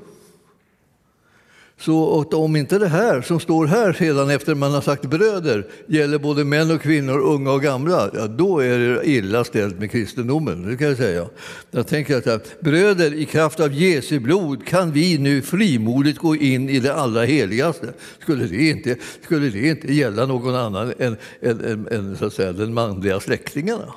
Så 1.81 2.25
om 2.33 2.57
inte 2.57 2.79
det 2.79 2.89
här 2.89 3.23
som 3.23 3.41
står 3.41 3.67
här 3.67 3.93
sedan 3.93 4.31
efter 4.31 4.55
man 4.55 4.73
har 4.73 4.81
sagt 4.81 5.05
bröder 5.05 5.67
gäller 5.87 6.19
både 6.19 6.45
män 6.45 6.71
och 6.71 6.83
kvinnor, 6.83 7.19
unga 7.19 7.53
och 7.53 7.63
gamla, 7.63 8.11
ja, 8.15 8.27
då 8.27 8.59
är 8.59 8.79
det 8.79 9.09
illa 9.09 9.45
ställt 9.45 9.79
med 9.79 9.91
kristendomen. 9.91 10.67
Det 10.67 10.77
kan 10.77 10.89
jag 10.89 10.97
säga. 10.97 11.29
Jag 11.71 11.87
tänker 11.87 12.31
att 12.31 12.61
bröder, 12.61 13.15
i 13.15 13.25
kraft 13.25 13.61
av 13.61 13.73
Jesu 13.73 14.19
blod 14.21 14.67
kan 14.67 14.93
vi 14.93 15.19
nu 15.19 15.43
frimodigt 15.43 16.19
gå 16.19 16.37
in 16.37 16.69
i 16.69 16.81
det 16.81 16.95
allra 16.95 17.25
heligaste. 17.25 17.93
Skulle 18.19 18.47
det 18.47 18.69
inte, 18.69 18.97
skulle 19.25 19.51
det 19.51 19.69
inte 19.69 19.95
gälla 19.95 20.27
någon 20.27 20.55
annan 20.55 20.93
än, 20.99 21.17
än, 21.41 21.65
än, 21.65 21.89
än 21.91 22.17
så 22.17 22.27
att 22.27 22.33
säga, 22.33 22.53
den 22.53 22.75
manliga 22.75 23.21
släktingarna? 23.21 23.95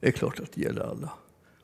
Det 0.00 0.06
är 0.06 0.12
klart 0.12 0.40
att 0.40 0.52
det 0.54 0.60
gäller 0.60 0.82
alla. 0.82 1.12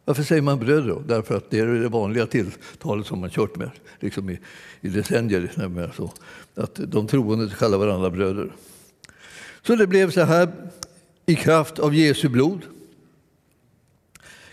Varför 0.04 0.22
säger 0.22 0.42
man 0.42 0.58
bröder 0.58 0.88
då? 0.88 1.02
Därför 1.06 1.36
att 1.36 1.50
det 1.50 1.58
är 1.58 1.66
det 1.66 1.88
vanliga 1.88 2.26
tilltalet 2.26 3.06
som 3.06 3.20
man 3.20 3.30
kört 3.30 3.56
med 3.56 3.70
liksom 4.00 4.30
i, 4.30 4.38
i 4.80 4.88
decennier. 4.88 5.92
Så 5.96 6.12
att 6.54 6.74
de 6.74 7.06
troende 7.06 7.54
kallar 7.58 7.78
varandra 7.78 8.10
bröder. 8.10 8.52
Så 9.62 9.76
det 9.76 9.86
blev 9.86 10.10
så 10.10 10.20
här 10.22 10.52
i 11.26 11.34
kraft 11.34 11.78
av 11.78 11.94
Jesu 11.94 12.28
blod. 12.28 12.60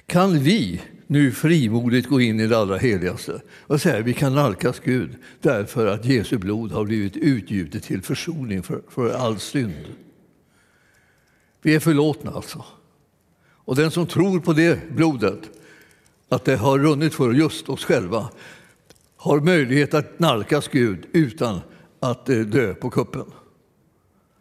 Kan 0.05 0.39
vi 0.39 0.81
nu 1.07 1.31
frimodigt 1.31 2.09
gå 2.09 2.21
in 2.21 2.39
i 2.39 2.47
det 2.47 2.57
allra 2.57 2.77
heligaste 2.77 3.41
och 3.49 3.81
säga 3.81 4.01
vi 4.01 4.13
kan 4.13 4.35
nalkas 4.35 4.79
Gud 4.79 5.15
därför 5.41 5.87
att 5.87 6.05
Jesu 6.05 6.37
blod 6.37 6.71
har 6.71 6.85
blivit 6.85 7.17
utgjutet 7.17 7.83
till 7.83 8.01
försoning 8.01 8.63
för, 8.63 8.81
för 8.89 9.13
all 9.13 9.39
synd. 9.39 9.85
Vi 11.61 11.75
är 11.75 11.79
förlåtna 11.79 12.31
alltså. 12.31 12.65
Och 13.69 13.75
den 13.75 13.91
som 13.91 14.07
tror 14.07 14.39
på 14.39 14.53
det 14.53 14.89
blodet, 14.91 15.39
att 16.29 16.45
det 16.45 16.55
har 16.55 16.79
runnit 16.79 17.13
för 17.13 17.31
just 17.31 17.69
oss 17.69 17.85
själva, 17.85 18.29
har 19.15 19.39
möjlighet 19.39 19.93
att 19.93 20.19
nalkas 20.19 20.67
Gud 20.67 21.05
utan 21.13 21.59
att 21.99 22.29
eh, 22.29 22.39
dö 22.39 22.73
på 22.73 22.89
kuppen. 22.89 23.25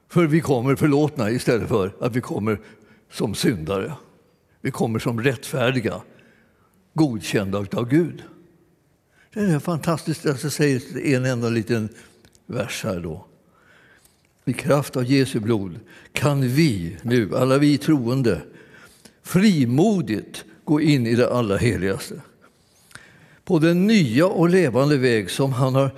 För 0.08 0.26
vi 0.26 0.40
kommer 0.40 0.76
förlåtna 0.76 1.30
istället 1.30 1.68
för 1.68 1.92
att 2.00 2.16
vi 2.16 2.20
kommer 2.20 2.60
som 3.10 3.34
syndare. 3.34 3.92
Vi 4.60 4.70
kommer 4.70 4.98
som 4.98 5.22
rättfärdiga, 5.22 6.00
godkända 6.94 7.58
av 7.58 7.88
Gud. 7.88 8.22
Det 9.34 9.40
är 9.40 9.58
fantastiskt. 9.58 10.26
Alltså, 10.26 10.46
Jag 10.46 10.52
säger 10.52 11.14
en 11.14 11.24
enda 11.24 11.48
liten 11.48 11.88
vers 12.46 12.84
här 12.84 13.00
då. 13.00 13.26
I 14.44 14.52
kraft 14.52 14.96
av 14.96 15.04
Jesu 15.04 15.40
blod 15.40 15.80
kan 16.12 16.40
vi 16.40 16.96
nu, 17.02 17.36
alla 17.36 17.58
vi 17.58 17.78
troende, 17.78 18.42
frimodigt 19.28 20.44
gå 20.64 20.80
in 20.80 21.06
i 21.06 21.14
det 21.14 21.32
allra 21.32 21.56
heligaste. 21.56 22.20
På 23.44 23.58
den 23.58 23.86
nya 23.86 24.26
och 24.26 24.48
levande 24.48 24.96
väg 24.96 25.30
som 25.30 25.52
han 25.52 25.74
har 25.74 25.90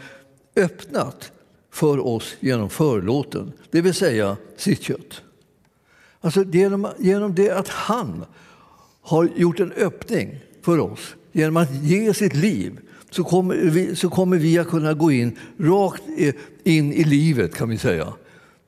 öppnat 0.57 1.33
för 1.73 2.07
oss 2.07 2.37
genom 2.41 2.71
förlåten, 2.71 3.53
det 3.71 3.81
vill 3.81 3.95
säga 3.95 4.37
sitt 4.57 4.83
kött. 4.83 5.23
Alltså 6.21 6.45
genom, 6.45 6.89
genom 6.99 7.35
det 7.35 7.51
att 7.51 7.69
han 7.69 8.25
har 9.03 9.29
gjort 9.37 9.61
en 9.61 9.73
öppning 9.73 10.41
för 10.63 10.79
oss, 10.79 11.15
genom 11.33 11.57
att 11.57 11.75
ge 11.75 12.15
sitt 12.15 12.35
liv, 12.35 12.81
så 13.11 13.25
kommer 13.25 13.55
vi, 13.55 13.97
så 13.97 14.11
kommer 14.11 14.37
vi 14.37 14.59
att 14.59 14.69
kunna 14.69 14.95
gå 14.95 15.13
in 15.13 15.39
rakt 15.59 16.03
in 16.65 16.93
i 16.93 17.05
livet 17.05 17.55
kan 17.55 17.69
vi 17.69 17.79
säga 17.79 18.13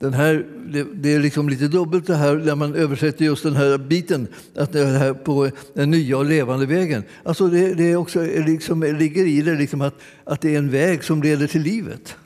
den 0.02 0.14
här, 0.14 0.47
det, 0.66 0.87
det, 0.94 1.14
är 1.14 1.21
liksom 1.21 1.49
lite 1.49 1.68
dubbelt 1.68 2.06
det 2.06 2.14
här 2.14 2.37
när 2.37 2.54
man 2.54 2.75
översätter 2.75 3.25
just 3.25 3.42
den 3.42 3.56
här 3.56 3.78
biten, 3.78 4.28
att 4.54 4.73
det 4.73 4.85
här 4.85 5.14
på 5.14 5.50
den 5.75 5.90
nya 5.90 6.18
och 6.18 6.25
levande 6.25 6.66
vägen. 6.66 7.04
Alltså 7.23 7.49
det, 7.49 7.75
det 7.75 7.92
är 7.92 7.97
också 7.97 8.23
liksom, 8.23 8.82
ligger 8.82 9.26
i 9.26 9.42
det 9.42 9.54
liksom 9.54 9.80
att, 9.80 9.94
att 10.25 10.40
det 10.40 10.54
är 10.54 10.59
en 10.59 10.71
väg 10.71 11.04
som 11.04 11.23
leder 11.23 11.47
till 11.47 11.62
livet. 11.62 12.16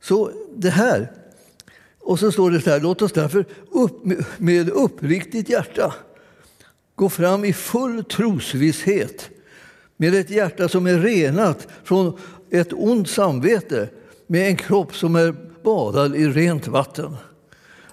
Så 0.00 0.30
det 0.56 0.70
här, 0.70 1.12
och 2.00 2.18
så 2.18 2.32
står 2.32 2.50
det 2.50 2.60
så 2.60 2.70
här, 2.70 2.80
låt 2.80 3.02
oss 3.02 3.12
därför 3.12 3.44
upp, 3.70 4.04
med 4.38 4.68
uppriktigt 4.68 5.48
hjärta 5.48 5.94
gå 6.94 7.08
fram 7.08 7.44
i 7.44 7.52
full 7.52 8.04
trosvisshet 8.04 9.30
med 9.96 10.14
ett 10.14 10.30
hjärta 10.30 10.68
som 10.68 10.86
är 10.86 10.98
renat 10.98 11.68
från 11.84 12.18
ett 12.50 12.72
ont 12.72 13.08
samvete 13.08 13.88
med 14.32 14.48
en 14.48 14.56
kropp 14.56 14.94
som 14.94 15.16
är 15.16 15.34
badad 15.64 16.16
i 16.16 16.28
rent 16.28 16.68
vatten. 16.68 17.16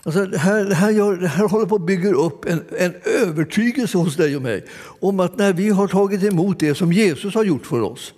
Alltså 0.04 0.26
det, 0.26 0.38
här, 0.38 0.66
det, 0.66 0.76
här 0.76 0.90
gör, 0.90 1.16
det 1.16 1.28
här 1.28 1.48
håller 1.48 1.66
på 1.66 1.76
att 1.76 1.86
bygga 1.86 2.10
upp 2.10 2.46
en, 2.46 2.64
en 2.78 2.94
övertygelse 3.22 3.98
hos 3.98 4.16
dig 4.16 4.36
och 4.36 4.42
mig 4.42 4.66
om 5.00 5.20
att 5.20 5.38
när 5.38 5.54
vi 5.54 5.70
har 5.70 5.88
tagit 5.88 6.24
emot 6.24 6.60
det 6.60 6.76
som 6.76 6.94
Jesus 6.94 7.36
har 7.36 7.44
gjort 7.44 7.66
för 7.66 7.82
oss 7.82 8.14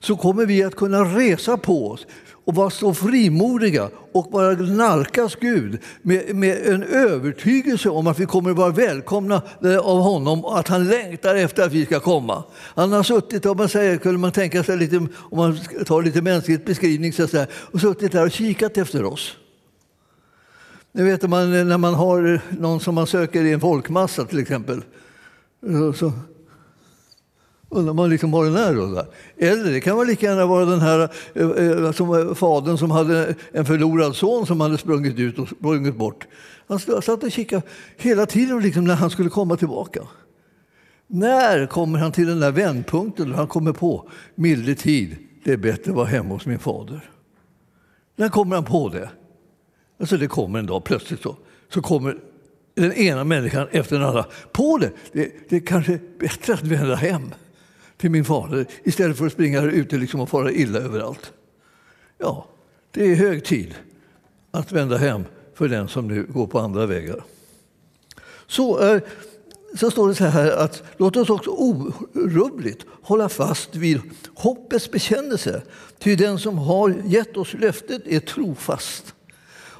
så 0.00 0.16
kommer 0.16 0.46
vi 0.46 0.62
att 0.62 0.74
kunna 0.74 1.04
resa 1.04 1.56
på 1.56 1.90
oss 1.90 2.06
och 2.46 2.54
vara 2.54 2.70
så 2.70 2.94
frimodiga 2.94 3.90
och 4.12 4.30
bara 4.30 4.50
nalkas 4.50 5.34
Gud 5.40 5.78
med, 6.02 6.36
med, 6.36 6.66
en 6.66 6.82
övertygelse 6.82 7.88
om 7.88 8.06
att 8.06 8.18
vi 8.18 8.26
kommer 8.26 8.50
att 8.50 8.56
vara 8.56 8.70
välkomna 8.70 9.42
eh, 9.64 9.78
av 9.78 10.00
honom 10.00 10.44
och 10.44 10.58
att 10.58 10.68
han 10.68 10.88
längtar 10.88 11.34
efter 11.34 11.62
att 11.62 11.72
vi 11.72 11.86
ska 11.86 12.00
komma. 12.00 12.44
Han 12.74 12.92
har 12.92 13.02
suttit, 13.02 13.46
om 13.46 13.56
man 13.56 13.68
säger, 13.68 13.96
kunde 13.96 14.18
man 14.18 14.32
tänka 14.32 14.64
sig 14.64 14.76
lite, 14.76 14.96
om 14.96 15.38
man 15.38 15.58
tar 15.86 16.02
lite 16.02 16.22
mänskligt 16.22 16.64
beskrivning, 16.64 17.12
så 17.12 17.26
säga, 17.26 17.46
och 17.52 17.80
suttit 17.80 18.12
där 18.12 18.24
och 18.24 18.32
kikat 18.32 18.78
efter 18.78 19.04
oss. 19.04 19.36
Ni 20.92 21.02
vet 21.02 21.30
man, 21.30 21.68
när 21.68 21.78
man 21.78 21.94
har 21.94 22.40
någon 22.60 22.80
som 22.80 22.94
man 22.94 23.06
söker 23.06 23.44
i 23.44 23.52
en 23.52 23.60
folkmassa 23.60 24.24
till 24.24 24.38
exempel. 24.38 24.82
Så 25.96 26.12
Undrar 27.68 27.94
man 27.94 28.10
liksom 28.10 28.30
var 28.30 28.44
den 28.44 28.56
är 28.56 28.74
då. 28.74 29.06
Eller 29.36 29.72
det 29.72 29.80
kan 29.80 29.96
vara 29.96 30.06
lika 30.06 30.26
gärna 30.26 30.46
vara 30.46 30.64
den 30.64 30.80
här 30.80 31.08
eh, 31.34 31.50
eh 31.50 31.92
som 31.92 32.14
eh, 32.14 32.34
fadern 32.34 32.78
som 32.78 32.90
hade 32.90 33.34
en 33.52 33.64
förlorad 33.64 34.16
son 34.16 34.46
som 34.46 34.60
hade 34.60 34.78
sprungit 34.78 35.18
ut 35.18 35.38
och 35.38 35.48
sprungit 35.48 35.96
bort. 35.96 36.26
Han 36.68 36.78
satt 36.78 37.22
och 37.22 37.32
kikade 37.32 37.62
hela 37.96 38.26
tiden 38.26 38.60
liksom 38.60 38.84
när 38.84 38.94
han 38.94 39.10
skulle 39.10 39.30
komma 39.30 39.56
tillbaka. 39.56 40.00
När 41.06 41.66
kommer 41.66 41.98
han 41.98 42.12
till 42.12 42.26
den 42.26 42.40
där 42.40 42.52
vändpunkten 42.52 43.28
där 43.28 43.36
han 43.36 43.46
kommer 43.46 43.72
på 43.72 44.08
milde 44.34 44.74
tid, 44.74 45.16
det 45.44 45.52
är 45.52 45.56
bättre 45.56 45.90
att 45.90 45.96
vara 45.96 46.06
hemma 46.06 46.34
hos 46.34 46.46
min 46.46 46.58
fader? 46.58 47.10
När 48.16 48.28
kommer 48.28 48.56
han 48.56 48.64
på 48.64 48.88
det? 48.88 49.10
Alltså 50.00 50.16
det 50.16 50.26
kommer 50.26 50.58
en 50.58 50.66
dag 50.66 50.84
plötsligt 50.84 51.22
så, 51.22 51.36
så 51.68 51.82
kommer 51.82 52.16
den 52.74 52.92
ena 52.92 53.24
människan 53.24 53.68
efter 53.70 53.96
den 53.98 54.08
andra 54.08 54.24
på 54.52 54.78
det. 54.78 54.90
Det, 55.12 55.32
det 55.48 55.56
är 55.56 55.60
kanske 55.60 55.98
bättre 56.18 56.54
att 56.54 56.62
vända 56.62 56.94
hem 56.94 57.30
till 57.96 58.10
min 58.10 58.24
fader 58.24 58.66
istället 58.84 59.18
för 59.18 59.26
att 59.26 59.32
springa 59.32 59.62
ute 59.62 59.96
liksom 59.96 60.20
och 60.20 60.28
fara 60.28 60.52
illa 60.52 60.78
överallt. 60.78 61.32
Ja, 62.18 62.46
det 62.90 63.12
är 63.12 63.14
hög 63.14 63.44
tid 63.44 63.74
att 64.50 64.72
vända 64.72 64.96
hem 64.96 65.24
för 65.54 65.68
den 65.68 65.88
som 65.88 66.08
nu 66.08 66.26
går 66.28 66.46
på 66.46 66.58
andra 66.58 66.86
vägar. 66.86 67.24
Så, 68.46 68.94
eh, 68.94 69.02
så 69.74 69.90
står 69.90 70.08
det 70.08 70.14
så 70.14 70.24
här 70.24 70.52
att 70.52 70.82
låt 70.96 71.16
oss 71.16 71.30
också 71.30 71.50
orubbligt 71.50 72.86
hålla 73.02 73.28
fast 73.28 73.76
vid 73.76 74.00
hoppets 74.34 74.90
bekännelse. 74.90 75.62
Ty 75.98 76.16
den 76.16 76.38
som 76.38 76.58
har 76.58 76.94
gett 77.04 77.36
oss 77.36 77.54
löftet 77.54 78.02
är 78.06 78.20
trofast. 78.20 79.14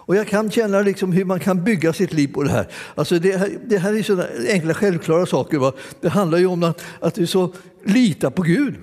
Och 0.06 0.16
jag 0.16 0.28
kan 0.28 0.50
känna 0.50 0.80
liksom 0.80 1.12
hur 1.12 1.24
man 1.24 1.40
kan 1.40 1.64
bygga 1.64 1.92
sitt 1.92 2.12
liv 2.12 2.28
på 2.28 2.42
det 2.42 2.50
här. 2.50 2.68
Alltså 2.94 3.18
det, 3.18 3.36
här 3.36 3.58
det 3.64 3.78
här 3.78 3.94
är 3.94 4.02
sådana 4.02 4.28
enkla, 4.48 4.74
självklara 4.74 5.26
saker. 5.26 5.58
Va? 5.58 5.72
Det 6.00 6.08
handlar 6.08 6.38
ju 6.38 6.46
om 6.46 6.62
att, 6.62 6.82
att 7.00 7.18
vi 7.18 7.26
så 7.26 7.52
Lita 7.86 8.30
på 8.30 8.42
Gud. 8.42 8.74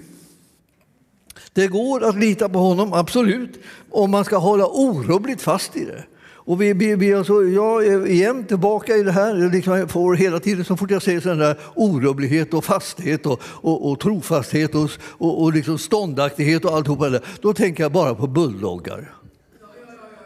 Det 1.53 1.67
går 1.67 2.03
att 2.03 2.15
lita 2.15 2.49
på 2.49 2.59
honom, 2.59 2.93
absolut, 2.93 3.59
om 3.91 4.11
man 4.11 4.25
ska 4.25 4.37
hålla 4.37 4.67
orubbligt 4.67 5.41
fast 5.41 5.75
i 5.75 5.85
det. 5.85 6.03
Och 6.45 6.61
vi, 6.61 6.73
vi, 6.73 6.95
vi 6.95 7.13
alltså, 7.13 7.43
jag 7.43 7.85
är 7.85 8.07
igen 8.07 8.45
tillbaka 8.45 8.95
i 8.95 9.03
det 9.03 9.11
här. 9.11 9.51
Liksom 9.51 9.77
jag 9.77 9.91
får 9.91 10.15
hela 10.15 10.39
tiden, 10.39 10.65
så 10.65 10.77
fort 10.77 10.91
jag 10.91 11.01
ser 11.01 11.19
sån 11.19 11.37
där 11.37 11.57
orubblighet 11.75 12.53
och 12.53 12.65
fasthet 12.65 13.25
och, 13.25 13.41
och, 13.43 13.91
och 13.91 13.99
trofasthet 13.99 14.75
och, 14.75 14.89
och, 15.01 15.43
och 15.43 15.53
liksom 15.53 15.77
ståndaktighet 15.77 16.65
och 16.65 16.75
alltihopa 16.75 17.09
det 17.09 17.21
då 17.41 17.53
tänker 17.53 17.83
jag 17.83 17.91
bara 17.91 18.15
på 18.15 18.27
bulldoggar. 18.27 19.13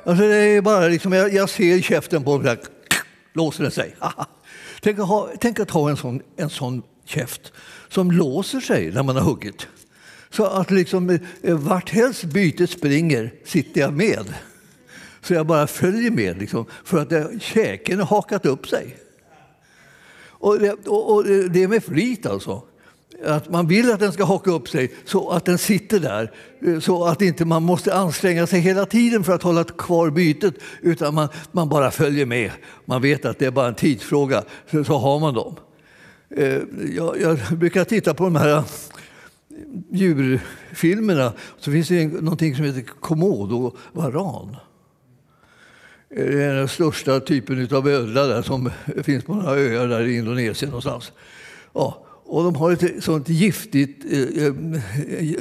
Alltså 0.05 0.24
det 0.24 0.36
är 0.36 0.62
bara 0.62 0.88
liksom, 0.88 1.13
jag, 1.13 1.34
jag 1.34 1.50
ser 1.50 1.81
käften 1.81 2.24
på 2.24 2.38
dem, 2.38 2.57
låser 3.34 3.63
den 3.63 3.72
sig. 3.72 3.96
tänk, 4.81 5.00
att 5.00 5.07
ha, 5.07 5.29
tänk 5.39 5.60
att 5.60 5.72
ha 5.72 5.89
en 5.89 5.98
sån, 5.98 6.22
en 6.38 6.50
sån 6.50 6.84
käft 7.07 7.51
som 7.89 8.11
låser 8.11 8.59
sig 8.59 8.91
när 8.91 9.03
man 9.03 9.15
har 9.15 9.23
huggit. 9.23 9.67
Så 10.29 10.45
att 10.45 10.71
liksom, 10.71 11.19
eh, 11.41 11.57
vart 11.57 11.89
helst 11.89 12.23
bytet 12.23 12.69
springer 12.69 13.33
sitter 13.45 13.81
jag 13.81 13.93
med. 13.93 14.33
Så 15.21 15.33
jag 15.33 15.45
bara 15.45 15.67
följer 15.67 16.11
med 16.11 16.37
liksom, 16.37 16.65
för 16.83 16.97
att 16.97 17.41
käken 17.41 17.99
har 17.99 18.05
hakat 18.05 18.45
upp 18.45 18.67
sig. 18.67 18.97
Och 20.39 20.59
det, 20.59 20.71
och, 20.71 21.15
och 21.15 21.23
det 21.25 21.63
är 21.63 21.67
med 21.67 21.83
flit 21.83 22.25
alltså 22.25 22.63
att 23.25 23.49
man 23.49 23.67
vill 23.67 23.91
att 23.91 23.99
den 23.99 24.11
ska 24.11 24.25
haka 24.25 24.51
upp 24.51 24.69
sig 24.69 24.93
så 25.05 25.29
att 25.29 25.45
den 25.45 25.57
sitter 25.57 25.99
där. 25.99 26.31
Eh, 26.61 26.79
så 26.79 27.05
att 27.05 27.21
inte 27.21 27.45
man 27.45 27.63
måste 27.63 27.95
anstränga 27.95 28.47
sig 28.47 28.59
hela 28.59 28.85
tiden 28.85 29.23
för 29.23 29.33
att 29.33 29.43
hålla 29.43 29.63
kvar 29.63 30.09
bytet 30.09 30.53
utan 30.81 31.15
man, 31.15 31.29
man 31.51 31.69
bara 31.69 31.91
följer 31.91 32.25
med. 32.25 32.51
Man 32.85 33.01
vet 33.01 33.25
att 33.25 33.39
det 33.39 33.45
är 33.45 33.51
bara 33.51 33.67
en 33.67 33.75
tidsfråga, 33.75 34.43
så, 34.71 34.83
så 34.83 34.97
har 34.97 35.19
man 35.19 35.33
dem. 35.33 35.55
Eh, 36.29 36.62
jag, 36.96 37.22
jag 37.22 37.39
brukar 37.57 37.84
titta 37.84 38.13
på 38.13 38.24
de 38.24 38.36
här 38.36 38.57
eh, 38.57 38.63
djurfilmerna 39.91 41.34
så 41.60 41.72
finns 41.72 41.88
det 41.88 42.07
någonting 42.07 42.55
som 42.55 42.65
heter 42.65 42.81
komodovaran. 42.81 44.55
Eh, 46.10 46.25
det 46.25 46.43
är 46.43 46.55
den 46.55 46.67
största 46.67 47.19
typen 47.19 47.75
av 47.77 47.88
ödla 47.88 48.27
där 48.27 48.41
som 48.41 48.69
finns 49.03 49.24
på 49.24 49.34
några 49.34 49.51
öar 49.51 49.88
där 49.88 50.01
i 50.01 50.17
Indonesien 50.17 50.69
någonstans. 50.69 51.12
Ja, 51.74 52.03
och 52.25 52.43
de 52.43 52.55
har 52.55 52.72
ett 52.72 53.03
sånt 53.03 53.29
giftigt, 53.29 54.05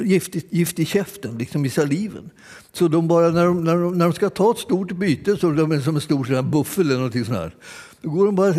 giftigt 0.01 0.53
gift 0.53 0.79
i 0.79 0.85
käften, 0.85 1.37
liksom 1.37 1.65
i 1.65 1.69
saliven. 1.69 2.29
Så 2.71 2.87
de 2.87 3.07
bara, 3.07 3.29
när, 3.29 3.45
de, 3.45 3.63
när, 3.63 3.75
de, 3.77 3.97
när 3.97 4.05
de 4.05 4.13
ska 4.13 4.29
ta 4.29 4.51
ett 4.51 4.57
stort 4.57 4.91
byte, 4.91 5.37
så 5.37 5.51
de 5.51 5.71
är 5.71 5.79
som 5.79 5.95
en 5.95 6.01
stor 6.01 6.41
buffel 6.41 6.85
eller 6.85 6.95
någonting 6.95 7.25
sånt 7.25 7.37
här, 7.37 7.55
då 8.01 8.09
går 8.09 8.25
de 8.25 8.35
bara, 8.35 8.49
eh, 8.49 8.53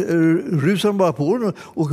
rusar 0.61 0.89
de 0.89 0.99
bara 0.99 1.13
på 1.13 1.39
den 1.39 1.53
och 1.59 1.89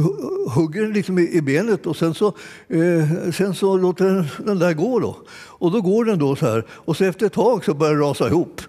hugger 0.51 0.81
den 0.81 0.93
liksom 0.93 1.19
i, 1.19 1.41
benet 1.41 1.85
och 1.85 1.97
sen 1.97 2.13
så, 2.13 2.27
eh, 2.67 3.31
sen 3.31 3.55
så 3.55 3.77
låter 3.77 4.05
den, 4.05 4.25
den 4.45 4.59
där 4.59 4.73
gå. 4.73 4.99
Då. 4.99 5.17
Och 5.33 5.71
då 5.71 5.81
går 5.81 6.05
den 6.05 6.19
då 6.19 6.35
så 6.35 6.45
här 6.45 6.65
och 6.69 6.97
så 6.97 7.03
efter 7.03 7.25
ett 7.25 7.33
tag 7.33 7.65
så 7.65 7.73
börjar 7.73 7.93
den 7.93 8.01
rasa 8.01 8.27
ihop. 8.27 8.61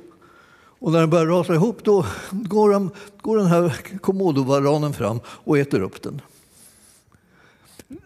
Och 0.79 0.93
när 0.93 1.01
den 1.01 1.11
börjar 1.11 1.27
rasa 1.27 1.55
ihop 1.55 1.85
då 1.85 2.07
går, 2.31 2.71
de, 2.71 2.91
går 3.21 3.37
den 3.37 3.47
här 3.47 3.77
komodovaranen 4.01 4.93
fram 4.93 5.21
och 5.27 5.59
äter 5.59 5.81
upp 5.81 6.03
den. 6.03 6.21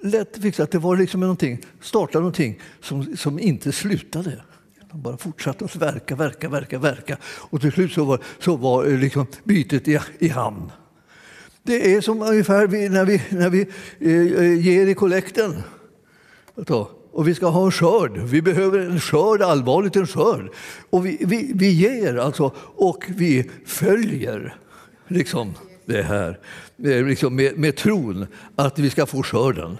Lätt 0.00 0.42
fixat. 0.42 0.70
Det 0.70 0.78
var 0.78 0.96
liksom 0.96 1.20
någonting, 1.20 1.58
startade 1.80 2.18
någonting 2.18 2.60
som, 2.80 3.16
som 3.16 3.38
inte 3.38 3.72
slutade. 3.72 4.42
De 4.92 5.02
bara 5.02 5.16
fortsatte 5.16 5.64
att 5.64 5.76
verka, 5.76 6.16
verka, 6.16 6.48
verka, 6.48 6.78
verka. 6.78 7.16
Och 7.24 7.60
till 7.60 7.72
slut 7.72 7.92
så 7.92 8.04
var, 8.04 8.18
så 8.38 8.56
var 8.56 8.86
eh, 8.86 8.98
liksom 8.98 9.26
bytet 9.44 9.88
i, 9.88 9.98
i 10.18 10.28
hamn. 10.28 10.72
Det 11.62 11.94
är 11.94 12.00
som 12.00 12.22
ungefär 12.22 12.88
när 12.88 13.04
vi, 13.04 13.22
när 13.30 13.50
vi 13.50 13.60
eh, 13.98 14.42
eh 14.42 14.66
ger 14.66 14.86
i 14.86 14.94
kollekten. 14.94 15.62
Och 17.12 17.28
vi 17.28 17.34
ska 17.34 17.46
ha 17.46 17.64
en 17.64 17.72
skörd. 17.72 18.18
Vi 18.18 18.42
behöver 18.42 18.78
en 18.78 19.00
skörd, 19.00 19.42
allvarligt 19.42 19.96
en 19.96 20.06
skörd. 20.06 20.50
Och 20.90 21.06
vi, 21.06 21.18
vi, 21.20 21.52
vi 21.54 21.70
ger 21.70 22.16
alltså, 22.16 22.52
och 22.76 23.04
vi 23.08 23.50
följer 23.66 24.54
liksom 25.08 25.54
det 25.86 26.02
här 26.02 26.38
eh, 26.84 27.06
liksom 27.06 27.36
med, 27.36 27.58
med 27.58 27.76
tron 27.76 28.26
att 28.56 28.78
vi 28.78 28.90
ska 28.90 29.06
få 29.06 29.22
skörden 29.22 29.78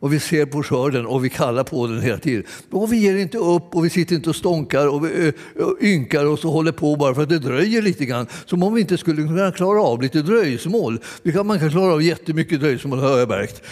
och 0.00 0.12
vi 0.12 0.20
ser 0.20 0.46
på 0.46 0.62
skörden 0.62 1.06
och 1.06 1.24
vi 1.24 1.30
kallar 1.30 1.64
på 1.64 1.86
den 1.86 2.00
hela 2.00 2.18
tiden. 2.18 2.44
Och 2.70 2.92
vi 2.92 2.96
ger 2.96 3.16
inte 3.16 3.38
upp 3.38 3.74
och 3.74 3.84
vi 3.84 3.90
sitter 3.90 4.14
inte 4.14 4.30
och 4.30 4.36
stånkar 4.36 4.88
och 4.88 5.04
vi 5.04 5.32
ynkar 5.80 6.26
oss 6.26 6.44
och 6.44 6.52
håller 6.52 6.72
på 6.72 6.96
bara 6.96 7.14
för 7.14 7.22
att 7.22 7.28
det 7.28 7.38
dröjer 7.38 7.82
lite 7.82 8.04
grann. 8.04 8.26
Som 8.46 8.62
om 8.62 8.74
vi 8.74 8.80
inte 8.80 8.98
skulle 8.98 9.22
kunna 9.22 9.52
klara 9.52 9.82
av 9.82 10.02
lite 10.02 10.22
dröjsmål. 10.22 10.98
Man 11.44 11.58
kan 11.58 11.70
klara 11.70 11.92
av 11.92 12.02
jättemycket 12.02 12.60
dröjsmål 12.60 12.98
har 12.98 13.18
jag 13.18 13.28
märkt. 13.28 13.62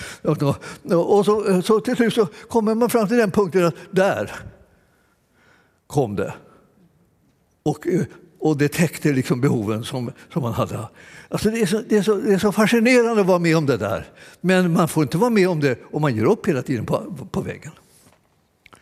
Och 0.93 1.25
så, 1.25 1.49
eh, 1.49 1.61
så 1.61 1.81
till 1.81 1.97
slut 1.97 2.15
så 2.15 2.27
kommer 2.49 2.75
man 2.75 2.91
fram 2.91 3.09
till 3.09 3.17
den 3.17 3.31
punkten 3.31 3.65
att 3.65 3.75
där 3.91 4.31
kom 5.87 6.17
det. 6.17 6.35
Och, 7.63 7.87
eh, 7.87 8.03
och 8.39 8.59
det 8.59 8.69
täckte 8.69 9.13
liksom 9.13 9.41
behoven 9.41 9.85
som, 9.85 10.13
som 10.33 10.43
man 10.43 10.53
hade. 10.53 10.89
Alltså 11.29 11.51
det, 11.51 11.61
är 11.61 11.67
så, 11.67 11.83
det, 11.89 11.97
är 11.97 12.03
så, 12.03 12.15
det 12.15 12.35
är 12.35 12.39
så 12.39 12.53
fascinerande 12.53 13.21
att 13.21 13.27
vara 13.27 13.39
med 13.39 13.57
om 13.57 13.67
det 13.67 13.77
där. 13.77 14.07
Men 14.41 14.73
man 14.73 14.89
får 14.89 15.03
inte 15.03 15.19
vara 15.19 15.31
med 15.31 15.49
om 15.49 15.61
det 15.61 15.79
om 15.93 16.03
man 16.03 16.17
ger 16.17 16.25
upp 16.25 16.49
hela 16.49 16.63
tiden 16.63 16.87
på, 16.87 17.27
på 17.31 17.41
vägen. 17.41 17.73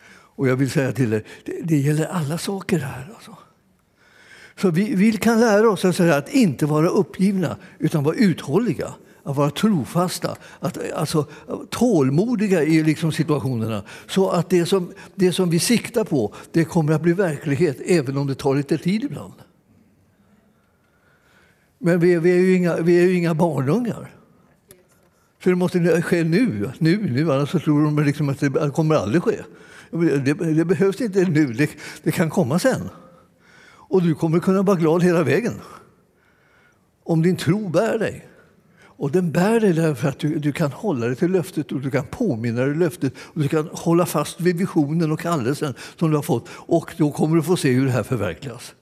Och 0.08 0.48
jag 0.48 0.56
vill 0.56 0.70
säga 0.70 0.92
till 0.92 1.12
er, 1.12 1.24
det, 1.44 1.60
det 1.62 1.76
gäller 1.76 2.06
alla 2.06 2.38
saker 2.38 2.78
här. 2.78 3.12
Alltså. 3.14 3.36
Så 4.60 4.70
vi, 4.70 4.94
vi 4.94 5.12
kan 5.12 5.40
lära 5.40 5.70
oss 5.70 5.84
att, 5.84 6.00
att 6.00 6.34
inte 6.34 6.66
vara 6.66 6.88
uppgivna, 6.88 7.56
utan 7.78 8.04
vara 8.04 8.16
uthålliga. 8.16 8.94
Att 9.22 9.36
vara 9.36 9.50
trofasta, 9.50 10.36
att, 10.60 10.92
alltså, 10.92 11.26
tålmodiga 11.70 12.62
i 12.62 12.82
liksom 12.82 13.12
situationerna. 13.12 13.82
Så 14.06 14.30
att 14.30 14.50
det 14.50 14.66
som, 14.66 14.92
det 15.14 15.32
som 15.32 15.50
vi 15.50 15.58
siktar 15.58 16.04
på, 16.04 16.34
det 16.52 16.64
kommer 16.64 16.92
att 16.92 17.02
bli 17.02 17.12
verklighet 17.12 17.80
även 17.86 18.16
om 18.16 18.26
det 18.26 18.34
tar 18.34 18.54
lite 18.54 18.78
tid 18.78 19.04
ibland. 19.04 19.32
Men 21.78 22.00
vi, 22.00 22.18
vi, 22.18 22.30
är 22.30 22.40
ju 22.40 22.56
inga, 22.56 22.76
vi 22.76 22.98
är 22.98 23.02
ju 23.02 23.14
inga 23.14 23.34
barnungar. 23.34 24.10
Så 25.44 25.50
det 25.50 25.56
måste 25.56 26.02
ske 26.02 26.24
nu, 26.24 26.70
nu, 26.78 27.10
nu 27.10 27.32
annars 27.32 27.50
så 27.50 27.58
tror 27.58 27.84
de 27.84 28.04
liksom 28.04 28.28
att 28.28 28.40
det 28.40 28.70
kommer 28.74 28.94
aldrig 28.94 29.22
ske. 29.22 29.38
Det, 29.90 30.34
det 30.34 30.64
behövs 30.64 31.00
inte 31.00 31.24
nu, 31.24 31.46
det, 31.52 31.70
det, 32.02 32.12
kan 32.12 32.30
komma 32.30 32.58
sen. 32.58 32.88
Och 33.68 34.02
du 34.02 34.14
kommer 34.14 34.40
kunna 34.40 34.62
vara 34.62 34.76
glad 34.76 35.02
hela 35.02 35.22
vägen. 35.22 35.54
Om 37.04 37.22
din 37.22 37.36
tro 37.36 37.68
bär 37.68 37.98
dig. 37.98 38.28
Och 38.98 39.10
den 39.10 39.32
bär 39.32 39.60
dig 39.60 39.72
därför 39.72 40.08
att 40.08 40.18
du, 40.18 40.38
du 40.38 40.52
kan 40.52 40.72
hålla 40.72 41.06
dig 41.06 41.16
till 41.16 41.30
löftet 41.30 41.72
och 41.72 41.80
du 41.80 41.90
kan 41.90 42.06
påminna 42.06 42.60
dig 42.60 42.74
löftet 42.74 43.14
och 43.18 43.40
du 43.40 43.48
kan 43.48 43.68
hålla 43.72 44.06
fast 44.06 44.40
vid 44.40 44.56
visionen 44.56 45.12
och 45.12 45.20
kallelsen 45.20 45.74
som 45.98 46.10
du 46.10 46.16
har 46.16 46.22
fått. 46.22 46.48
Och 46.48 46.94
då 46.96 47.12
kommer 47.12 47.36
du 47.36 47.42
få 47.42 47.56
se 47.56 47.72
hur 47.72 47.86
det 47.86 47.92
här 47.92 48.02
förverkligas. 48.02 48.74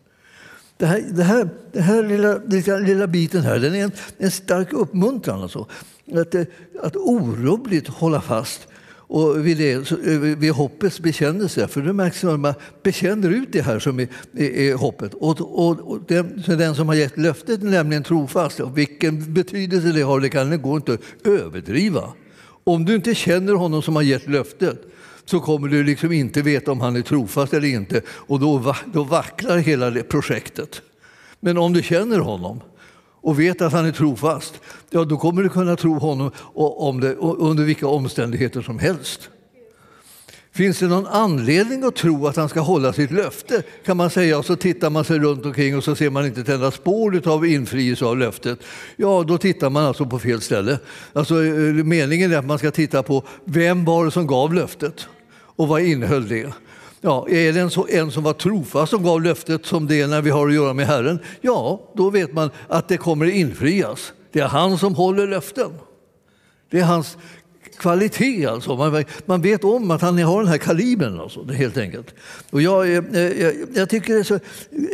Det 0.85 0.88
här, 0.88 1.05
det 1.11 1.23
här, 1.23 1.49
det 1.73 1.81
här 1.81 2.03
lilla, 2.03 2.38
lilla, 2.47 2.79
lilla 2.79 3.07
biten 3.07 3.42
här, 3.42 3.59
den 3.59 3.75
är 3.75 3.85
en, 3.85 3.92
en 4.18 4.31
stark 4.31 4.73
uppmuntran. 4.73 5.42
Alltså. 5.42 5.66
Att, 6.14 6.35
eh, 6.35 6.42
att 6.83 6.97
orubbligt 6.97 7.88
hålla 7.88 8.20
fast 8.20 8.68
och 8.90 9.47
vid, 9.47 9.57
det, 9.57 9.73
eh, 9.73 10.18
vid 10.18 10.53
hoppets 10.53 11.01
bekännelse. 11.01 11.68
För 11.68 11.83
det 11.83 11.92
märks 11.92 12.23
när 12.23 12.37
man 12.37 12.55
bekänner 12.83 13.31
ut 13.31 13.49
det 13.53 13.62
här 13.62 13.79
som 13.79 14.01
är, 14.01 14.09
är, 14.37 14.51
är 14.51 14.75
hoppet. 14.75 15.14
Och, 15.14 15.40
och, 15.40 15.81
och 15.81 16.01
den, 16.09 16.42
den, 16.47 16.75
som 16.75 16.88
har 16.88 16.94
gett 16.94 17.18
löftet 17.18 17.62
är 17.62 17.66
nämligen 17.66 18.03
trofast. 18.03 18.61
Och 18.61 18.79
vilken 18.79 19.35
betydelse 19.35 19.92
det 19.92 20.03
har 20.03 20.20
det 20.20 20.31
kan 20.31 20.51
det 20.51 20.57
gå 20.57 20.77
inte 20.77 20.92
att 20.92 21.27
överdriva. 21.27 22.12
Om 22.64 22.85
du 22.85 22.94
inte 22.94 23.14
känner 23.14 23.53
honom 23.53 23.83
som 23.83 23.97
har 23.97 24.03
gett 24.03 24.29
löftet 24.29 24.93
så 25.24 25.40
kommer 25.40 25.68
du 25.68 25.84
liksom 25.84 26.12
inte 26.12 26.42
veta 26.42 26.72
om 26.72 26.80
han 26.80 26.96
är 26.96 27.02
trofast 27.02 27.54
eller 27.54 27.68
inte 27.68 28.02
och 28.08 28.40
då, 28.40 28.74
då 28.87 29.04
vacklar 29.04 29.58
hela 29.58 29.90
det 29.90 30.02
projektet. 30.02 30.82
Men 31.40 31.58
om 31.58 31.72
du 31.72 31.82
känner 31.82 32.18
honom 32.18 32.60
och 33.20 33.40
vet 33.40 33.60
att 33.60 33.72
han 33.72 33.87
är 33.87 33.92
trofast, 33.92 34.60
ja, 34.90 35.04
då 35.04 35.16
kommer 35.16 35.42
du 35.42 35.48
kunna 35.48 35.76
tro 35.76 35.98
honom 35.98 36.30
om 36.54 37.00
det, 37.00 37.14
under 37.14 37.64
vilka 37.64 37.87
omständigheter 37.87 38.62
som 38.62 38.78
helst. 38.78 39.30
Finns 40.54 40.78
det 40.78 40.86
någon 40.86 41.06
anledning 41.06 41.84
att 41.84 41.96
tro 41.96 42.26
att 42.26 42.36
han 42.36 42.48
ska 42.48 42.60
hålla 42.60 42.92
sitt 42.92 43.10
löfte? 43.10 43.62
kan 43.84 43.96
man 43.96 44.10
säga. 44.10 44.38
Och 44.38 44.44
så 44.44 44.56
tittar 44.56 44.90
man 44.90 45.04
sig 45.04 45.18
runt 45.18 45.46
omkring 45.46 45.76
och 45.76 45.84
så 45.84 45.94
ser 45.94 46.10
man 46.10 46.26
inte 46.26 46.40
ett 46.40 46.48
enda 46.48 46.70
spår 46.70 47.28
av 47.28 47.46
infrielse 47.46 48.04
av 48.04 48.18
löftet. 48.18 48.58
Ja, 48.96 49.24
då 49.28 49.38
tittar 49.38 49.70
man 49.70 49.84
alltså 49.84 50.06
på 50.06 50.18
fel 50.18 50.40
ställe. 50.40 50.78
Alltså, 51.12 51.44
eh, 51.44 51.52
meningen 51.84 52.32
är 52.32 52.36
att 52.38 52.46
man 52.46 52.58
ska 52.58 52.70
titta 52.70 53.02
på 53.02 53.24
vem 53.44 53.84
var 53.84 54.04
det 54.04 54.10
som 54.10 54.26
gav 54.26 54.54
löftet 54.54 55.06
och 55.34 55.68
vad 55.68 55.82
innehöll 55.82 56.28
det? 56.28 56.52
Ja, 57.00 57.28
är 57.28 57.52
det 57.52 57.60
en, 57.60 57.70
så, 57.70 57.86
en 57.90 58.10
som 58.10 58.22
var 58.22 58.32
trofast 58.32 58.90
som 58.90 59.02
gav 59.02 59.22
löftet 59.22 59.66
som 59.66 59.86
det 59.86 60.00
är 60.00 60.06
när 60.06 60.22
vi 60.22 60.30
har 60.30 60.48
att 60.48 60.54
göra 60.54 60.72
med 60.72 60.86
Herren? 60.86 61.18
Ja, 61.40 61.92
då 61.94 62.10
vet 62.10 62.32
man 62.32 62.50
att 62.68 62.88
det 62.88 62.96
kommer 62.96 63.26
infrias. 63.26 64.12
Det 64.32 64.40
är 64.40 64.48
han 64.48 64.78
som 64.78 64.94
håller 64.94 65.26
löften. 65.26 65.70
Det 66.70 66.80
är 66.80 66.84
hans 66.84 67.16
kvalitet. 67.78 68.46
Alltså. 68.46 68.76
Man, 68.76 69.04
man 69.26 69.42
vet 69.42 69.64
om 69.64 69.90
att 69.90 70.00
han 70.00 70.18
har 70.18 70.40
den 70.40 70.48
här 70.48 70.58
kalibern, 70.58 71.20
alltså, 71.20 71.44
helt 71.44 71.76
enkelt. 71.76 72.14
Och 72.50 72.62
jag, 72.62 72.92
eh, 72.92 73.04
eh, 73.12 73.42
jag, 73.42 73.54
jag 73.74 73.88
tycker 73.88 74.14
det 74.14 74.20
är 74.20 74.24
så, 74.24 74.38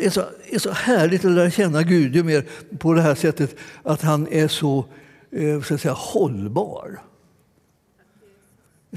är, 0.02 0.10
så, 0.10 0.22
är 0.50 0.58
så 0.58 0.70
härligt 0.70 1.24
att 1.24 1.30
lära 1.30 1.50
känna 1.50 1.82
Gud 1.82 2.16
ju 2.16 2.22
mer 2.22 2.44
på 2.78 2.92
det 2.92 3.02
här 3.02 3.14
sättet 3.14 3.56
att 3.82 4.02
han 4.02 4.28
är 4.30 4.48
så, 4.48 4.84
eh, 5.32 5.62
så 5.62 5.74
att 5.74 5.80
säga, 5.80 5.94
hållbar. 5.94 7.00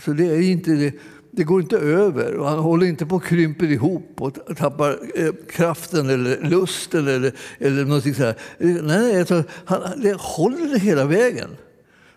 Så 0.05 0.11
det 0.11 0.25
är 0.25 0.41
inte 0.41 0.71
det, 0.71 0.93
det 1.31 1.43
går 1.43 1.61
inte 1.61 1.77
över 1.77 2.33
och 2.33 2.47
han 2.49 2.59
håller 2.59 2.85
inte 2.85 3.05
på 3.05 3.15
att 3.15 3.23
krympa 3.23 3.65
ihop 3.65 4.21
och 4.21 4.57
tappar 4.57 4.99
eh, 5.15 5.33
kraften 5.49 6.09
eller 6.09 6.41
lusten 6.41 7.07
eller, 7.07 7.33
eller 7.59 7.85
någonting 7.85 8.13
sådär. 8.13 8.35
Nej, 8.83 9.19
alltså, 9.19 9.43
han 9.65 10.01
det 10.01 10.13
håller 10.13 10.79
hela 10.79 11.05
vägen. 11.05 11.49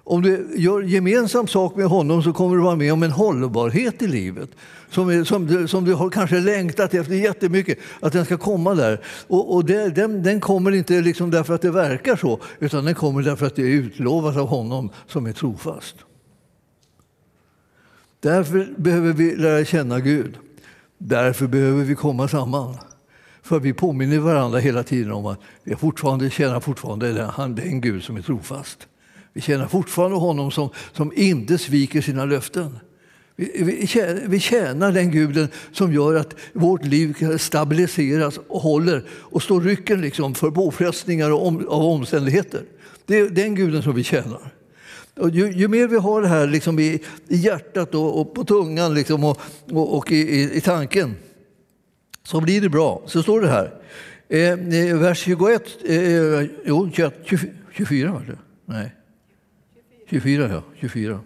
Om 0.08 0.22
du 0.22 0.48
gör 0.56 0.82
gemensam 0.82 1.46
sak 1.46 1.76
med 1.76 1.86
honom 1.86 2.22
så 2.22 2.32
kommer 2.32 2.56
du 2.56 2.62
vara 2.62 2.76
med 2.76 2.92
om 2.92 3.02
en 3.02 3.10
hållbarhet 3.10 4.02
i 4.02 4.06
livet 4.06 4.50
som, 4.90 5.08
är, 5.08 5.24
som, 5.24 5.68
som 5.68 5.84
du 5.84 5.94
har 5.94 6.10
kanske 6.10 6.40
längtat 6.40 6.94
efter 6.94 7.14
jättemycket, 7.14 7.78
att 8.00 8.12
den 8.12 8.24
ska 8.24 8.38
komma 8.38 8.74
där. 8.74 9.00
Och, 9.26 9.54
och 9.54 9.64
det, 9.64 9.88
den, 9.90 10.22
den, 10.22 10.40
kommer 10.40 10.72
inte 10.72 11.00
liksom 11.00 11.30
därför 11.30 11.54
att 11.54 11.62
det 11.62 11.70
verkar 11.70 12.16
så, 12.16 12.40
utan 12.58 12.84
den 12.84 12.94
kommer 12.94 13.22
därför 13.22 13.46
att 13.46 13.56
det 13.56 13.62
är 13.62 13.66
utlovat 13.66 14.36
av 14.36 14.46
honom 14.46 14.90
som 15.06 15.26
är 15.26 15.32
trofast. 15.32 15.96
Därför 18.20 18.74
behöver 18.76 19.12
vi 19.12 19.36
lära 19.36 19.64
känna 19.64 20.00
Gud. 20.00 20.38
Därför 20.98 21.46
behöver 21.46 21.84
vi 21.84 21.94
komma 21.94 22.28
samman. 22.28 22.74
För 23.42 23.60
vi 23.60 23.72
påminner 23.72 24.18
varandra 24.18 24.58
hela 24.58 24.82
tiden 24.82 25.12
om 25.12 25.26
att 25.26 25.40
vi 25.64 25.76
fortfarande 25.76 26.30
tjänar 26.30 26.60
fortfarande 26.60 27.12
den, 27.12 27.54
den 27.54 27.80
Gud 27.80 28.04
som 28.04 28.16
är 28.16 28.22
trofast. 28.22 28.88
Vi 29.36 29.42
tjänar 29.42 29.68
fortfarande 29.68 30.16
honom 30.16 30.50
som, 30.50 30.70
som 30.92 31.12
inte 31.16 31.58
sviker 31.58 32.00
sina 32.00 32.24
löften. 32.24 32.78
Vi, 33.36 33.62
vi, 33.62 33.86
tjänar, 33.86 34.22
vi 34.26 34.40
tjänar 34.40 34.92
den 34.92 35.10
guden 35.10 35.48
som 35.72 35.92
gör 35.92 36.14
att 36.14 36.34
vårt 36.52 36.84
liv 36.84 37.36
stabiliseras 37.38 38.40
och 38.48 38.60
håller 38.60 39.04
och 39.10 39.42
står 39.42 39.60
rycken 39.60 40.00
liksom 40.00 40.34
för 40.34 40.50
påfrestningar 40.50 41.30
och 41.30 41.46
om, 41.46 41.68
av 41.68 41.82
omständigheter. 41.84 42.62
Det 43.06 43.18
är 43.18 43.30
den 43.30 43.54
guden 43.54 43.82
som 43.82 43.94
vi 43.94 44.04
tjänar. 44.04 44.54
Och 45.16 45.30
ju, 45.30 45.52
ju, 45.52 45.68
mer 45.68 45.88
vi 45.88 45.96
har 45.96 46.22
det 46.22 46.28
här 46.28 46.46
liksom 46.46 46.78
i, 46.78 47.02
i 47.28 47.36
hjärtat 47.36 47.94
och, 47.94 48.20
och, 48.20 48.34
på 48.34 48.44
tungan 48.44 48.94
liksom 48.94 49.24
och, 49.24 49.40
och, 49.70 49.96
och 49.96 50.12
i, 50.12 50.56
i, 50.56 50.60
tanken 50.60 51.14
så 52.22 52.40
blir 52.40 52.60
det 52.60 52.68
bra. 52.68 53.02
Så 53.06 53.22
står 53.22 53.40
det 53.40 53.48
här. 53.48 53.74
Eh, 54.28 54.96
vers 54.98 55.18
21, 55.18 55.62
eh, 55.88 55.96
jo, 56.64 56.90
24 57.72 58.12
var 58.12 58.20
det? 58.20 58.38
Nej. 58.66 58.92
24, 60.10 60.48
ja. 60.48 60.62
24. 60.80 61.20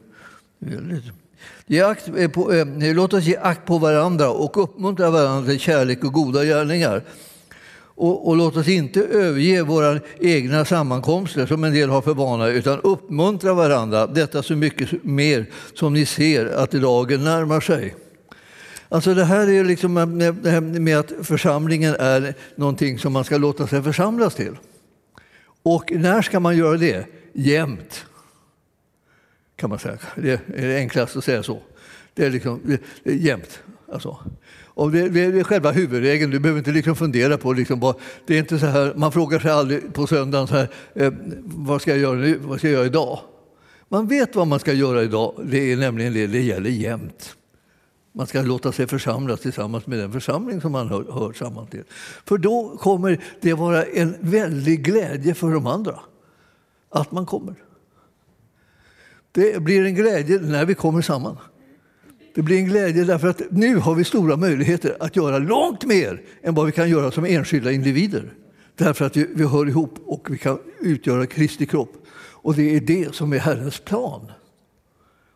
Akt 1.85 2.09
eh, 2.17 2.29
på, 2.31 2.53
eh, 2.53 2.95
låt 2.95 3.15
oss 3.15 3.25
ge 3.25 3.37
akt 3.37 3.67
på 3.67 3.79
varandra 3.79 4.31
och 4.31 4.63
uppmuntra 4.63 5.11
varandra 5.11 5.51
till 5.51 5.61
kärlek 5.61 6.05
och 6.05 6.13
goda 6.13 6.45
gärningar. 6.45 7.03
Och, 8.01 8.29
och, 8.29 8.37
låt 8.37 8.57
oss 8.57 8.69
inte 8.69 9.01
överge 9.01 9.63
våra 9.63 10.01
egna 10.21 10.65
sammankomster 10.65 11.47
som 11.47 11.65
en 11.65 11.73
del 11.73 11.89
har 11.89 12.03
för 12.03 12.15
vana, 12.15 12.49
utan 12.49 12.81
uppmuntra 12.81 13.55
varandra, 13.55 14.07
detta 14.07 14.43
så 14.43 14.57
mycket 14.57 15.05
mer 15.05 15.47
som 15.75 15.93
ni 15.93 16.07
ser 16.07 16.47
att 16.47 16.71
dagen 16.71 17.25
närmar 17.25 17.61
sig. 17.61 17.95
Alltså 18.89 19.15
det 19.15 19.25
här 19.25 19.51
är 19.51 19.65
liksom 19.65 19.97
eh, 19.97 20.61
med 20.61 20.99
att 20.99 21.13
församlingen 21.23 21.95
är 21.99 22.35
någonting 22.55 22.99
som 22.99 23.13
man 23.13 23.25
ska 23.25 23.37
låta 23.39 23.67
sig 23.67 23.83
församlas 23.83 24.35
till. 24.35 24.57
Och 25.63 25.93
när 25.93 26.23
ska 26.23 26.41
man 26.41 26.57
göra 26.57 26.77
det? 26.77 27.07
Jämt, 27.33 28.07
kan 29.61 29.71
man 29.71 29.79
säga. 29.79 29.99
Det 30.17 30.31
är 30.31 30.69
det 30.69 30.77
enklast 30.77 31.17
att 31.17 31.25
säga 31.25 31.43
så. 31.43 31.63
Det 32.15 32.27
är, 32.27 32.31
liksom, 32.31 32.61
det 33.05 33.11
är 33.11 33.15
jämt. 33.15 33.63
Alltså. 33.93 34.19
Och 34.65 34.91
det, 34.91 35.09
det, 35.09 35.21
är 35.25 35.45
själva 35.45 35.71
huvudregeln. 35.71 36.31
Du 36.31 36.39
behöver 36.39 36.59
inte 36.59 36.73
liksom 36.73 36.97
fundera 36.97 37.39
på... 37.39 37.53
Liksom 37.53 37.81
bara, 37.81 37.95
det 38.27 38.35
är 38.35 38.39
inte 38.39 38.59
så 38.59 38.67
här, 38.67 38.95
man 38.97 39.13
frågar 39.13 39.39
sig 39.39 39.51
aldrig 39.51 39.95
på 39.95 40.07
söndagen 40.07 40.47
så 40.47 40.55
här, 40.55 40.69
eh, 40.95 41.13
vad, 41.43 41.83
ska 41.83 41.91
jag 41.91 42.01
göra 42.01 42.19
nu? 42.19 42.39
vad 42.39 42.59
ska 42.59 42.69
jag 42.69 42.75
göra 42.75 42.87
idag. 42.87 43.21
Man 43.89 44.07
vet 44.07 44.37
vad 44.37 44.47
man 44.47 44.61
ska 44.61 44.73
göra 44.73 45.03
idag. 45.03 45.41
Det 45.45 45.73
är 45.73 45.77
nämligen 45.77 46.13
det, 46.13 46.27
det 46.27 46.41
gäller 46.41 46.71
jämt. 46.71 47.37
Man 48.13 48.27
ska 48.27 48.43
låta 48.43 48.73
sig 48.73 48.87
församlas 48.87 49.41
tillsammans 49.41 49.87
med 49.87 49.99
den 49.99 50.13
församling 50.13 50.61
som 50.61 50.73
man 50.73 50.89
hör, 50.89 51.05
hör 51.13 51.33
samman 51.33 51.67
till. 51.67 51.85
För 52.25 52.39
då 52.39 52.77
kommer 52.81 53.21
det 53.41 53.55
vara 53.55 53.85
en 53.85 54.15
väldig 54.21 54.85
glädje 54.85 55.35
för 55.35 55.51
de 55.51 55.67
andra 55.67 56.01
att 56.91 57.13
man 57.13 57.27
kommer. 57.27 57.55
Det 59.33 59.63
blir 59.63 59.85
en 59.85 59.95
glädje 59.95 60.39
när 60.39 60.65
vi 60.65 60.75
kommer 60.75 61.03
samman. 61.03 61.37
Det 62.35 62.43
blir 62.43 62.59
en 62.59 62.65
glädje 62.65 63.05
därför 63.05 63.29
att 63.29 63.43
nu 63.51 63.77
har 63.77 63.95
vi 63.95 64.05
stora 64.05 64.37
möjligheter 64.37 64.97
att 65.01 65.17
göra 65.17 65.39
långt 65.39 65.85
mer 65.85 66.23
än 66.43 66.55
vad 66.55 66.67
vi 66.67 66.73
kan 66.73 66.91
göra 66.91 67.11
som 67.11 67.25
enskilda 67.25 67.73
individer. 67.73 68.33
Därför 68.77 69.05
att 69.05 69.17
vi, 69.17 69.27
vi 69.35 69.45
hör 69.45 69.69
ihop 69.69 69.95
och 70.07 70.27
vi 70.31 70.39
kan 70.39 70.59
utgöra 70.81 71.27
Kristi 71.27 71.67
kropp. 71.67 71.93
Och 72.43 72.55
det 72.55 72.77
är 72.77 72.81
det 72.81 73.15
som 73.15 73.33
är 73.33 73.39
Herrens 73.39 73.81
plan. 73.81 74.33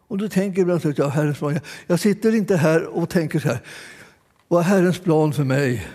Och 0.08 0.18
då 0.18 0.28
tänker 0.28 0.58
jag 0.58 0.62
ibland 0.62 0.86
att 0.86 0.98
jag, 0.98 1.08
Herrens 1.08 1.38
plan. 1.38 1.60
Jag 1.86 2.00
sitter 2.00 2.34
inte 2.34 2.56
här 2.56 2.86
och 2.86 3.08
tänker 3.08 3.38
så 3.38 3.48
här. 3.48 3.58
Vad 4.48 4.60
är 4.60 4.64
Herrens 4.64 4.98
plan 4.98 5.32
för 5.32 5.44
mig? 5.44 5.86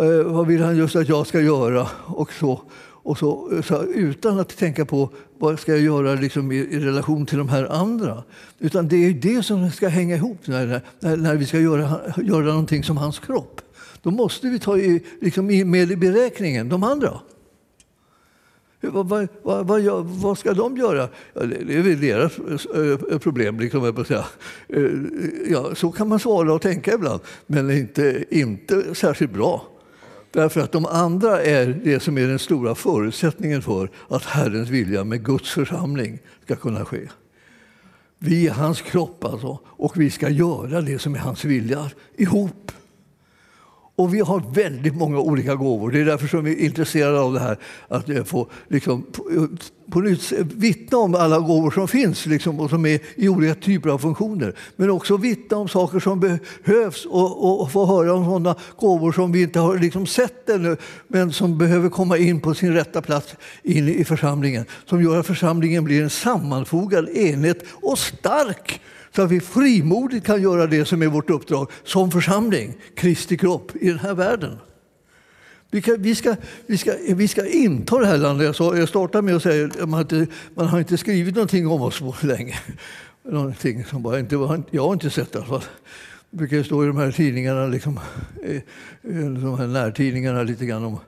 Eh, 0.00 0.22
vad 0.22 0.46
vill 0.46 0.62
han 0.62 0.76
just 0.76 0.96
att 0.96 1.08
jag 1.08 1.26
ska 1.26 1.40
göra? 1.40 1.88
Och 2.06 2.32
så. 2.32 2.62
Och 3.06 3.18
så, 3.18 3.62
så, 3.64 3.82
utan 3.82 4.40
att 4.40 4.56
tänka 4.56 4.84
på 4.84 5.10
vad 5.38 5.58
ska 5.58 5.72
jag 5.72 5.80
göra 5.80 6.14
liksom 6.14 6.52
i, 6.52 6.56
i, 6.56 6.80
relation 6.80 7.26
till 7.26 7.38
de 7.38 7.48
här 7.48 7.64
andra. 7.64 8.22
Utan 8.58 8.88
det 8.88 8.96
är 8.96 9.12
det 9.12 9.42
som 9.42 9.70
ska 9.70 9.88
hänga 9.88 10.16
ihop 10.16 10.46
när, 10.46 10.80
när, 11.00 11.16
när 11.16 11.34
vi 11.34 11.46
ska 11.46 11.60
göra, 11.60 12.00
göra 12.16 12.44
någonting 12.44 12.84
som 12.84 12.96
hans 12.96 13.18
kropp. 13.18 13.60
Då 14.02 14.10
måste 14.10 14.46
vi 14.46 14.58
ta 14.58 14.78
i, 14.78 15.02
liksom 15.20 15.46
med 15.46 15.90
i 15.90 15.96
beräkningen 15.96 16.68
de 16.68 16.82
andra. 16.82 17.20
Vad, 18.80 19.08
vad, 19.42 19.66
vad, 19.66 20.04
vad, 20.04 20.38
ska 20.38 20.54
de 20.54 20.76
göra? 20.76 21.08
Ja, 21.34 21.42
det 21.42 21.74
är 21.74 21.82
väl 21.82 22.00
deras 22.00 22.38
eh, 22.66 23.18
problem, 23.18 23.60
liksom, 23.60 23.84
jag 23.84 23.96
på 23.96 24.04
säga. 24.04 24.24
Eh, 24.68 24.90
ja, 25.48 25.74
så 25.74 25.92
kan 25.92 26.08
man 26.08 26.18
svara 26.18 26.54
och 26.54 26.62
tänka 26.62 26.94
ibland, 26.94 27.20
men 27.46 27.70
inte, 27.70 28.24
inte 28.30 28.94
särskilt 28.94 29.32
bra. 29.32 29.75
Därför 30.30 30.60
att 30.60 30.72
de 30.72 30.86
andra 30.86 31.42
är 31.42 31.80
det 31.84 32.00
som 32.00 32.18
är 32.18 32.26
den 32.26 32.38
stora 32.38 32.74
förutsättningen 32.74 33.62
för 33.62 33.90
att 34.08 34.24
Herrens 34.24 34.68
vilja 34.68 35.04
med 35.04 35.24
Guds 35.24 35.50
församling 35.50 36.18
ska 36.44 36.56
kunna 36.56 36.84
ske. 36.84 37.08
Vi 38.18 38.46
är 38.46 38.52
hans 38.52 38.80
kropp 38.80 39.24
alltså, 39.24 39.58
och 39.66 40.00
vi 40.00 40.10
ska 40.10 40.28
göra 40.28 40.80
det 40.80 40.98
som 40.98 41.14
är 41.14 41.18
hans 41.18 41.44
vilja 41.44 41.90
ihop. 42.16 42.72
Och 43.96 44.14
vi 44.14 44.20
har 44.20 44.42
väldigt 44.54 44.94
många 44.94 45.18
olika 45.18 45.54
gåvor. 45.54 45.90
Det 45.90 46.00
är 46.00 46.04
därför 46.04 46.26
som 46.26 46.44
vi 46.44 46.52
är 46.52 46.66
intresserade 46.66 47.20
av 47.20 47.32
det 47.32 47.40
här. 47.40 47.58
Att 47.88 48.08
eh, 48.08 48.24
få 48.24 48.48
liksom, 48.68 49.06
på, 49.90 50.00
nytt 50.00 50.32
vittna 50.56 50.98
om 50.98 51.14
alla 51.14 51.38
gåvor 51.38 51.70
som 51.70 51.88
finns 51.88 52.26
liksom, 52.26 52.60
och 52.60 52.70
som 52.70 52.86
är 52.86 53.00
i 53.14 53.28
olika 53.28 53.54
typer 53.54 53.90
av 53.90 53.98
funktioner. 53.98 54.54
Men 54.76 54.90
också 54.90 55.16
vittna 55.16 55.56
om 55.56 55.68
saker 55.68 56.00
som 56.00 56.20
behövs 56.20 57.04
och, 57.04 57.44
och, 57.44 57.60
och 57.60 57.72
få 57.72 57.86
höra 57.86 58.14
om 58.14 58.24
sådana 58.24 58.54
gåvor 58.76 59.12
som 59.12 59.32
vi 59.32 59.42
inte 59.42 59.60
har 59.60 59.78
liksom, 59.78 60.06
sett 60.06 60.48
ännu 60.48 60.76
men 61.08 61.32
som 61.32 61.58
behöver 61.58 61.88
komma 61.88 62.18
in 62.18 62.40
på 62.40 62.54
sin 62.54 62.74
rätta 62.74 63.02
plats 63.02 63.34
in 63.62 63.88
i 63.88 64.04
församlingen. 64.04 64.64
Som 64.84 65.02
gör 65.02 65.20
att 65.20 65.26
församlingen 65.26 65.84
blir 65.84 66.02
en 66.02 66.10
sammanfogad 66.10 67.08
enhet 67.08 67.64
och 67.82 67.98
stark 67.98 68.80
så 69.16 69.22
att 69.22 69.30
vi 69.30 69.40
frimodigt 69.40 70.26
kan 70.26 70.42
göra 70.42 70.66
det 70.66 70.84
som 70.84 71.02
är 71.02 71.06
vårt 71.06 71.30
uppdrag 71.30 71.70
som 71.84 72.10
församling, 72.10 72.74
Kristi 72.94 73.36
kropp, 73.36 73.76
i 73.76 73.88
den 73.88 73.98
här 73.98 74.14
världen. 74.14 74.58
Vi, 75.76 75.82
kan, 75.82 76.02
vi, 76.02 76.14
ska, 76.14 76.36
vi, 76.66 76.78
ska, 76.78 76.92
vi 77.08 77.28
ska 77.28 77.46
inta 77.46 77.98
det 77.98 78.06
här 78.06 78.16
landet. 78.16 78.58
Jag 78.58 78.88
startar 78.88 79.22
med 79.22 79.36
att 79.36 79.42
säga 79.42 79.66
att 79.66 79.88
man, 79.88 80.00
inte, 80.00 80.26
man 80.54 80.66
har 80.66 80.78
inte 80.78 80.98
skrivit 80.98 81.34
någonting 81.34 81.66
om 81.66 81.82
oss 81.82 82.00
på 82.00 82.14
länge. 82.22 82.58
Någonting 83.22 83.84
som 83.84 84.02
bara 84.02 84.18
inte, 84.18 84.34
jag 84.70 84.86
har 84.86 84.92
inte 84.92 85.10
sett 85.10 85.32
det 85.32 85.38
i. 85.38 85.42
Det 86.30 86.36
brukar 86.36 86.62
stå 86.62 86.84
i 86.84 86.86
de 86.86 86.96
här 86.96 87.12
tidningarna, 87.12 87.66
liksom, 87.66 88.00
eh, 88.44 88.56
eh, 88.56 88.62
de 89.30 89.58
här 89.58 89.66
närtidningarna 89.66 90.42
lite 90.42 90.66
grann 90.66 90.84
om, 90.84 90.98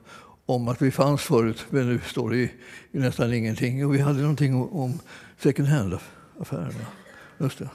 om 0.45 0.67
att 0.67 0.81
vi 0.81 0.91
fanns 0.91 1.21
förut, 1.21 1.65
men 1.69 1.89
nu 1.89 1.99
står 2.05 2.29
det 2.29 2.37
i, 2.37 2.51
i 2.91 2.99
nästan 2.99 3.33
ingenting. 3.33 3.85
Och 3.85 3.95
vi 3.95 3.99
hade 3.99 4.21
någonting 4.21 4.55
om, 4.55 4.69
om 4.69 4.99
second 5.37 5.67
hand-affärerna. 5.67 6.85
Just 7.37 7.59
det. 7.59 7.69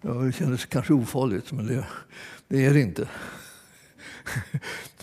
Ja, 0.00 0.10
det 0.10 0.32
kändes 0.32 0.64
kanske 0.64 0.92
ofarligt, 0.92 1.52
men 1.52 1.66
det, 1.66 1.84
det 2.48 2.66
är 2.66 2.74
det 2.74 2.80
inte. 2.80 3.08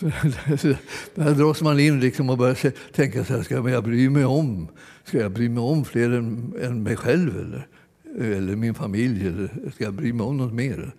Där 1.14 1.34
dras 1.34 1.62
man 1.62 1.80
in 1.80 2.00
liksom 2.00 2.30
och 2.30 2.38
börjar 2.38 2.92
tänka 2.92 3.24
så 3.24 3.36
här, 3.36 3.42
ska 3.42 3.70
jag 3.70 3.84
bry 3.84 4.10
mig 4.10 4.24
om, 4.24 4.68
ska 5.04 5.18
jag 5.18 5.32
bry 5.32 5.48
mig 5.48 5.62
om 5.62 5.84
fler 5.84 6.10
än, 6.10 6.54
än 6.62 6.82
mig 6.82 6.96
själv 6.96 7.38
eller, 7.38 7.66
eller 8.18 8.56
min 8.56 8.74
familj? 8.74 9.26
Eller 9.26 9.70
ska 9.74 9.84
jag 9.84 9.94
bry 9.94 10.12
mig 10.12 10.26
om 10.26 10.36
något 10.36 10.52
mer? 10.52 10.92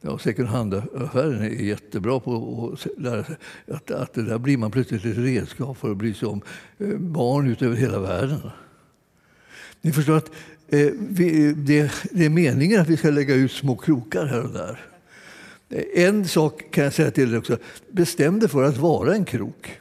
Ja, 0.00 0.18
second 0.18 0.48
hand-affären 0.48 1.42
är 1.42 1.48
jättebra 1.48 2.20
på 2.20 2.70
att 2.72 2.86
lära 3.02 3.24
sig 3.24 3.36
att, 3.72 3.90
att 3.90 4.14
det 4.14 4.22
där 4.22 4.38
blir 4.38 4.56
man 4.56 4.70
plötsligt 4.70 5.04
ett 5.04 5.18
redskap 5.18 5.78
för 5.78 5.90
att 5.90 5.96
bry 5.96 6.14
sig 6.14 6.28
om 6.28 6.42
eh, 6.78 6.96
barn 6.96 7.46
utöver 7.46 7.76
hela 7.76 8.00
världen. 8.00 8.40
Ni 9.80 9.92
förstår 9.92 10.16
att 10.16 10.30
Eh, 10.70 10.92
det, 11.56 11.80
är 12.14 12.28
meningen 12.28 12.80
att 12.80 12.88
vi 12.88 12.96
ska 12.96 13.10
lägga 13.10 13.34
ut 13.34 13.52
små 13.52 13.76
krokar 13.76 14.26
här 14.26 14.44
och 14.44 14.52
där. 14.52 14.80
En 15.94 16.28
sak 16.28 16.64
kan 16.70 16.84
jag 16.84 16.92
säga 16.92 17.10
till 17.10 17.30
dig 17.30 17.38
också. 17.38 17.58
Bestäm 17.90 18.38
dig 18.38 18.48
för 18.48 18.62
att 18.62 18.76
vara 18.76 19.14
en 19.14 19.24
krok. 19.24 19.80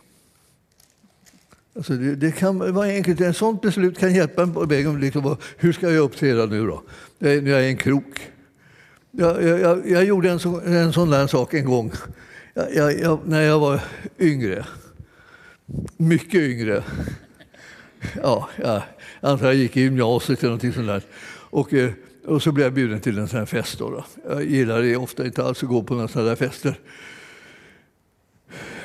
Alltså 1.75 1.93
det, 1.93 2.15
det, 2.15 2.31
kan 2.31 2.73
vara 2.73 2.87
enkelt. 2.87 3.21
En 3.21 3.33
sånt 3.33 3.61
beslut 3.61 3.99
kan 3.99 4.13
hjälpa 4.13 4.43
en 4.43 4.53
på 4.53 4.65
vägen. 4.65 4.99
Liksom, 4.99 5.37
hur 5.57 5.73
ska 5.73 5.91
jag 5.91 6.03
uppträda 6.03 6.45
nu 6.45 6.67
då? 6.67 6.83
När 7.19 7.29
jag 7.29 7.63
är 7.63 7.67
en 7.67 7.77
krok. 7.77 8.29
Jag, 9.11 9.43
jag, 9.43 9.89
jag 9.89 10.03
gjorde 10.03 10.29
en, 10.29 10.39
så, 10.39 10.59
en 10.59 10.93
sån 10.93 11.09
där 11.09 11.27
sak 11.27 11.53
en 11.53 11.65
gång 11.65 11.91
jag, 12.73 13.19
när 13.25 13.41
jag 13.41 13.59
var 13.59 13.79
yngre. 14.19 14.65
Mycket 15.97 16.41
yngre. 16.41 16.83
Ja, 18.21 18.49
jag 18.55 18.75
antar 18.75 18.83
alltså, 19.21 19.45
jag 19.45 19.55
gick 19.55 19.77
i 19.77 19.81
gymnasiet 19.81 20.39
eller 20.39 20.49
någonting 20.49 20.73
sånt 20.73 20.87
där. 20.87 21.01
Och, 21.49 21.73
eh, 21.73 21.91
och 22.27 22.43
så 22.43 22.51
blev 22.51 22.65
jag 22.65 22.73
bjuden 22.73 22.99
till 22.99 23.17
en 23.17 23.27
sån 23.27 23.39
här 23.39 23.45
fest. 23.45 23.79
Då, 23.79 23.89
då. 23.89 24.05
Jag 24.29 24.43
gillar 24.45 24.81
det 24.81 24.97
ofta 24.97 25.25
inte 25.25 25.43
alls 25.43 25.63
att 25.63 25.69
gå 25.69 25.83
på 25.83 25.93
några 25.93 26.07
sådana 26.07 26.29
där 26.29 26.35
fester. 26.35 26.79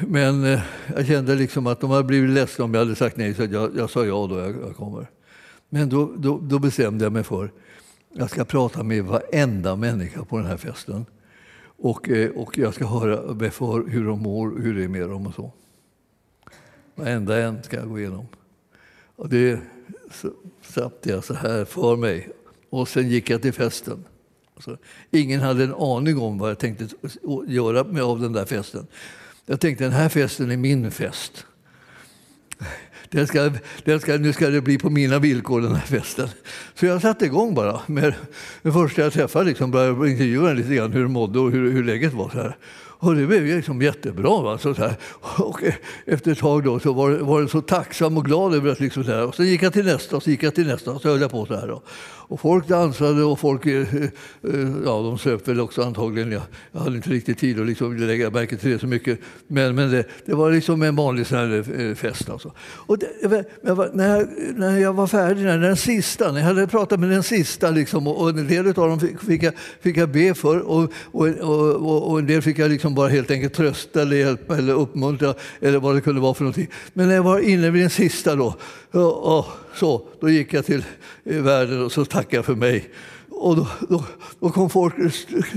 Men 0.01 0.45
eh, 0.45 0.61
jag 0.97 1.07
kände 1.07 1.35
liksom 1.35 1.67
att 1.67 1.81
de 1.81 1.91
hade 1.91 2.05
blivit 2.05 2.31
ledsna 2.31 2.65
om 2.65 2.75
jag 2.75 2.81
hade 2.81 2.95
sagt 2.95 3.17
nej, 3.17 3.35
så 3.35 3.45
jag, 3.45 3.77
jag 3.77 3.91
sa 3.91 4.05
ja 4.05 4.27
då 4.27 4.39
jag, 4.39 4.55
jag 4.63 4.77
kommer. 4.77 5.07
Men 5.69 5.89
då, 5.89 6.13
då, 6.17 6.39
då, 6.39 6.59
bestämde 6.59 7.05
jag 7.05 7.13
mig 7.13 7.23
för 7.23 7.45
att 7.45 7.51
jag 8.13 8.31
ska 8.31 8.45
prata 8.45 8.83
med 8.83 9.05
varenda 9.05 9.77
människa 9.77 10.25
på 10.25 10.37
den 10.39 10.47
här 10.47 10.57
festen. 10.57 11.07
Och, 11.65 12.09
eh, 12.09 12.31
och 12.31 12.59
jag 12.59 12.75
ska 12.75 12.87
höra 12.87 13.51
för 13.51 13.89
hur 13.89 14.05
de 14.05 14.23
mår, 14.23 14.61
hur 14.61 14.75
det 14.75 14.85
är 14.85 14.89
med 14.89 15.09
dem 15.09 15.27
och 15.27 15.35
så. 15.35 15.53
Varenda 16.95 17.43
en 17.43 17.63
ska 17.63 17.77
jag 17.77 17.89
gå 17.89 17.99
igenom. 17.99 18.27
Och 19.17 19.29
det 19.29 19.61
satte 20.63 21.11
jag 21.11 21.25
så 21.25 21.35
här 21.35 21.65
för 21.65 21.97
mig. 21.97 22.29
Och 22.73 22.89
sen 22.89 23.09
gick 23.09 23.31
jag 23.31 23.43
till 23.43 23.53
festen. 23.53 24.05
Alltså, 24.55 24.77
ingen 25.11 25.41
hade 25.41 25.65
en 25.65 25.75
aning 25.75 26.19
om 26.19 26.39
vad 26.39 26.51
jag 26.51 26.59
tänkte 26.59 26.89
göra 27.47 27.85
med 27.85 28.03
av 28.03 28.21
den 28.21 28.33
där 28.33 28.45
festen. 28.45 28.87
Jag 29.47 29.61
tänkte 29.61 29.85
den 29.85 29.93
här 29.93 30.09
festen 30.09 30.51
är 30.51 30.57
min 30.57 30.91
fest. 30.91 31.47
Den 33.11 33.27
ska, 33.27 33.53
den 33.85 34.01
ska, 34.01 34.17
nu 34.17 34.33
ska 34.33 34.49
det 34.49 34.61
bli 34.61 34.79
på 34.79 34.91
mina 34.91 35.19
villkor 35.19 35.61
den 35.61 35.75
här 35.75 35.87
festen. 35.87 36.29
Så 36.75 36.87
jag 36.87 37.03
satte 37.03 37.25
igång 37.25 37.55
bara. 37.55 37.81
Med, 37.87 38.15
det 38.63 38.73
första 38.73 39.03
jag 39.03 39.13
träffade 39.13 39.45
liksom 39.45 39.71
började 39.71 40.11
intervjua 40.11 40.53
lite 40.53 40.75
grann 40.75 40.93
hur 40.93 41.03
de 41.03 41.13
mådde 41.13 41.39
och 41.39 41.51
hur, 41.51 41.73
hur 41.73 41.85
läget 41.85 42.13
var. 42.13 42.29
Så 42.29 42.37
här. 42.37 42.57
Och 43.03 43.15
det 43.15 43.27
blev 43.27 43.45
liksom 43.45 43.83
jättebra. 43.83 44.43
Va? 44.43 44.59
Så 44.59 44.75
här. 44.75 44.95
Och 45.39 45.63
efter 46.07 46.33
ett 46.33 46.39
tag 46.39 46.65
då 46.65 46.81
så 46.81 46.93
var, 46.93 47.11
var 47.11 47.41
jag 47.41 47.51
så 47.51 47.61
tacksam 47.61 48.17
och 48.17 48.25
glad 48.25 48.55
över 48.55 48.71
att 48.71 48.81
liksom 48.81 49.05
så 49.05 49.11
här. 49.11 49.27
Och 49.27 49.35
så 49.35 49.45
gick 49.45 49.63
jag 49.63 49.73
till 49.73 49.85
nästa 49.85 50.17
och 50.17 50.23
så 50.23 50.31
gick 50.31 50.43
jag 50.43 50.55
till 50.55 50.67
nästa 50.67 50.91
och 50.91 51.03
så 51.03 51.09
höll 51.09 51.21
jag 51.21 51.31
på 51.31 51.47
så 51.47 51.55
här. 51.55 51.69
Då. 51.69 51.83
Och 52.33 52.41
folk 52.41 52.69
dansade 52.69 53.25
och 53.25 53.39
folk 53.39 53.67
eh, 53.67 53.95
eh, 53.95 54.11
ja, 54.85 55.03
de 55.03 55.19
söp 55.19 55.49
väl 55.49 55.61
också 55.61 55.83
antagligen. 55.83 56.33
Jag, 56.33 56.43
jag 56.73 56.81
hade 56.81 56.97
inte 56.97 57.11
riktigt 57.11 57.39
tid 57.39 57.61
att 57.61 57.67
liksom 57.67 57.97
lägga 57.97 58.31
märke 58.31 58.57
till 58.57 58.71
det 58.71 58.79
så 58.79 58.87
mycket. 58.87 59.19
Men, 59.47 59.75
men 59.75 59.91
det, 59.91 60.05
det 60.27 60.35
var 60.35 60.51
liksom 60.51 60.83
en 60.83 60.97
vanlig 60.97 61.27
sån 61.27 61.39
här 61.39 61.81
eh, 61.81 61.95
fest. 61.95 62.31
Alltså. 62.31 62.53
Och 62.59 62.99
det, 62.99 63.09
när, 63.93 64.17
jag, 64.17 64.29
när 64.57 64.79
jag 64.79 64.93
var 64.93 65.07
färdig, 65.07 65.45
när 65.45 65.59
den 65.59 65.77
sista, 65.77 66.33
när 66.33 66.41
jag 66.41 66.47
hade 66.47 66.67
pratat 66.67 67.01
med 67.01 67.11
den 67.11 67.23
sista 67.23 67.71
liksom, 67.71 68.07
och 68.07 68.29
en 68.29 68.49
del 68.49 68.67
av 68.67 68.75
dem 68.75 69.01
fick, 69.01 69.21
fick, 69.21 69.43
jag, 69.43 69.55
fick 69.81 69.97
jag 69.97 70.09
be 70.09 70.35
för 70.35 70.61
och, 70.61 70.93
och, 71.05 71.29
och, 71.29 72.11
och 72.11 72.19
en 72.19 72.27
del 72.27 72.43
fick 72.43 72.59
jag 72.59 72.71
liksom 72.71 72.92
bara 72.95 73.09
helt 73.09 73.31
enkelt 73.31 73.55
trösta 73.55 74.03
eller 74.03 74.17
hjälpa 74.17 74.59
eller 74.59 74.73
uppmuntra 74.73 75.35
eller 75.61 75.79
vad 75.79 75.95
det 75.95 76.01
kunde 76.01 76.21
vara 76.21 76.35
för 76.35 76.45
någonting. 76.45 76.69
Men 76.93 77.09
när 77.09 77.15
jag 77.15 77.23
var 77.23 77.39
inne 77.39 77.71
vid 77.71 77.83
den 77.83 77.91
sista 77.91 78.37
då, 78.37 78.55
och, 78.91 79.39
och, 79.39 79.47
så, 79.75 80.03
då 80.21 80.31
gick 80.31 80.53
jag 80.53 80.67
till 80.67 80.85
eh, 81.25 81.43
världen 81.43 81.85
och 81.85 81.93
så 81.93 82.05
tackade 82.05 82.43
för 82.43 82.55
mig. 82.55 82.91
Och 83.31 83.57
då, 83.57 83.69
då, 83.89 84.05
då, 84.41 84.51
kom 84.51 84.71
folk 84.71 84.95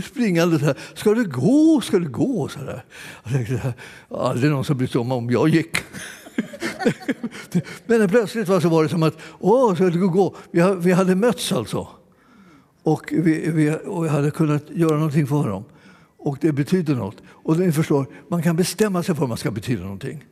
springande 0.05 0.59
så 0.59 0.65
här. 0.65 0.77
Ska 0.93 1.13
du 1.13 1.29
gå? 1.29 1.81
Ska 1.81 1.99
du 1.99 2.09
gå? 2.09 2.47
Så 2.47 2.59
där. 2.59 2.85
Jag 3.23 3.33
tänkte, 3.33 3.73
aldrig 4.09 4.51
någon 4.51 4.65
som 4.65 4.77
brytt 4.77 4.91
sig 4.91 5.01
om 5.01 5.11
om 5.11 5.29
jag 5.29 5.49
gick. 5.49 5.75
Men 7.85 8.09
plötsligt 8.09 8.47
var, 8.47 8.59
så 8.59 8.69
var 8.69 8.83
det 8.83 8.89
som 8.89 9.03
att, 9.03 9.17
åh, 9.39 9.75
ska 9.75 9.89
du 9.89 10.09
gå? 10.09 10.35
Vi, 10.51 10.75
vi 10.79 10.91
hade 10.91 11.15
mötts 11.15 11.51
alltså. 11.51 11.87
Och 12.83 13.09
vi, 13.11 13.51
vi, 13.51 13.77
och 13.85 14.05
jag 14.05 14.11
hade 14.11 14.31
kunnat 14.31 14.63
göra 14.69 14.95
någonting 14.95 15.27
för 15.27 15.49
dem. 15.49 15.63
Och 16.25 16.37
det 16.41 16.51
betyder 16.51 16.95
något. 16.95 17.17
Och 17.27 17.59
ni 17.59 17.71
förstår, 17.71 18.05
man 18.27 18.43
kan 18.43 18.55
bestämma 18.55 19.03
sig 19.03 19.15
för 19.15 19.23
att 19.23 19.29
man 19.29 19.37
ska 19.37 19.51
betyda 19.51 19.83
någonting. 19.83 20.23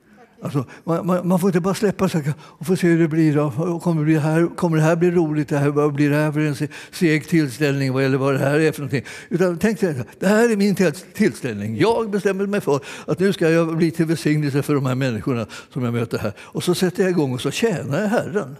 Alltså, 0.41 0.65
man, 0.83 1.05
man, 1.07 1.27
man, 1.27 1.39
får 1.39 1.49
inte 1.49 1.59
bara 1.59 1.73
släppa 1.73 2.09
sig 2.09 2.33
och 2.39 2.65
få 2.65 2.75
se 2.75 2.87
hur 2.87 2.99
det 2.99 3.07
blir. 3.07 3.35
Då. 3.35 3.79
Kommer, 3.79 4.01
det 4.01 4.05
bli 4.05 4.17
här, 4.17 4.55
kommer 4.55 4.77
det 4.77 4.83
här 4.83 4.95
bli 4.95 5.11
roligt? 5.11 5.49
Det 5.49 5.57
här, 5.57 5.69
vad 5.69 5.93
blir 5.93 6.09
det 6.09 6.15
här 6.15 6.31
för 6.31 6.39
en 6.39 6.67
seg 6.91 7.27
tillställning? 7.27 7.97
Eller 7.97 8.17
vad 8.17 8.33
det 8.33 8.39
här 8.39 8.59
är 8.59 8.71
för 8.71 8.81
någonting? 8.81 9.03
Utan 9.29 9.57
tänk 9.57 9.79
dig, 9.79 9.95
det 10.19 10.27
här 10.27 10.51
är 10.51 10.55
min 10.55 10.75
tillställning. 11.13 11.77
Jag 11.77 12.09
bestämmer 12.09 12.45
mig 12.45 12.61
för 12.61 12.79
att 13.07 13.19
nu 13.19 13.33
ska 13.33 13.49
jag 13.49 13.77
bli 13.77 13.91
till 13.91 14.05
välsignelse 14.05 14.61
för 14.61 14.75
de 14.75 14.85
här 14.85 14.95
människorna 14.95 15.47
som 15.73 15.83
jag 15.83 15.93
möter 15.93 16.17
här. 16.17 16.33
Och 16.39 16.63
så 16.63 16.75
sätter 16.75 17.03
jag 17.03 17.09
igång 17.09 17.33
och 17.33 17.41
så 17.41 17.51
tjänar 17.51 18.01
jag 18.01 18.07
Herren. 18.07 18.55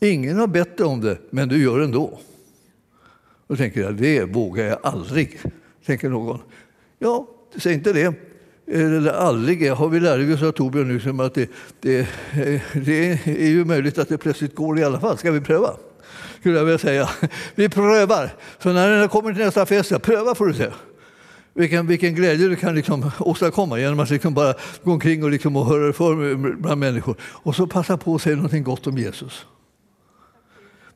Ingen 0.00 0.38
har 0.38 0.46
bett 0.46 0.80
om 0.80 1.00
det, 1.00 1.18
men 1.30 1.48
du 1.48 1.62
gör 1.62 1.78
det 1.78 1.84
ändå. 1.84 2.18
Då 3.48 3.56
tänker 3.56 3.80
jag, 3.80 3.94
det 3.94 4.24
vågar 4.24 4.64
jag 4.64 4.78
aldrig, 4.82 5.40
tänker 5.86 6.08
någon. 6.08 6.38
Ja, 6.98 7.26
säg 7.56 7.74
inte 7.74 7.92
det 7.92 8.04
eh, 8.04 8.14
eller 8.66 9.12
aldrig 9.12 9.72
har 9.72 9.88
vi 9.88 10.00
lärt 10.00 10.34
oss 10.34 10.42
av 10.42 10.52
Torbjörn 10.52 10.88
nu 10.88 11.00
som 11.00 11.20
att 11.20 11.34
det, 11.34 11.50
det, 11.80 11.98
eh, 11.98 12.60
det, 12.72 13.26
är 13.26 13.48
ju 13.48 13.64
möjligt 13.64 13.98
att 13.98 14.08
det 14.08 14.18
plötsligt 14.18 14.54
går 14.54 14.78
i 14.78 14.84
alla 14.84 15.00
fall. 15.00 15.18
Ska 15.18 15.30
vi 15.30 15.40
pröva? 15.40 15.70
Skulle 16.40 16.58
jag 16.58 16.64
vilja 16.64 16.78
säga. 16.78 17.08
Vi 17.54 17.68
prövar. 17.68 18.34
Så 18.58 18.72
när 18.72 18.90
den 18.90 19.08
kommer 19.08 19.34
till 19.34 19.44
nästa 19.44 19.66
fest, 19.66 20.02
pröva 20.02 20.34
får 20.34 20.46
du 20.46 20.54
se. 20.54 20.70
Vilken, 21.54 21.86
vilken 21.86 22.14
glädje 22.14 22.48
du 22.48 22.56
kan 22.56 22.74
liksom 22.74 23.10
åstadkomma 23.18 23.78
genom 23.78 24.00
att 24.00 24.10
liksom 24.10 24.34
bara 24.34 24.54
gå 24.82 24.92
omkring 24.92 25.24
och, 25.24 25.30
liksom 25.30 25.56
och 25.56 25.66
höra 25.66 25.92
för 25.92 26.34
bland 26.56 26.80
människor. 26.80 27.16
Och 27.20 27.56
så 27.56 27.66
passa 27.66 27.96
på 27.96 28.14
att 28.14 28.22
säga 28.22 28.36
något 28.36 28.64
gott 28.64 28.86
om 28.86 28.98
Jesus. 28.98 29.46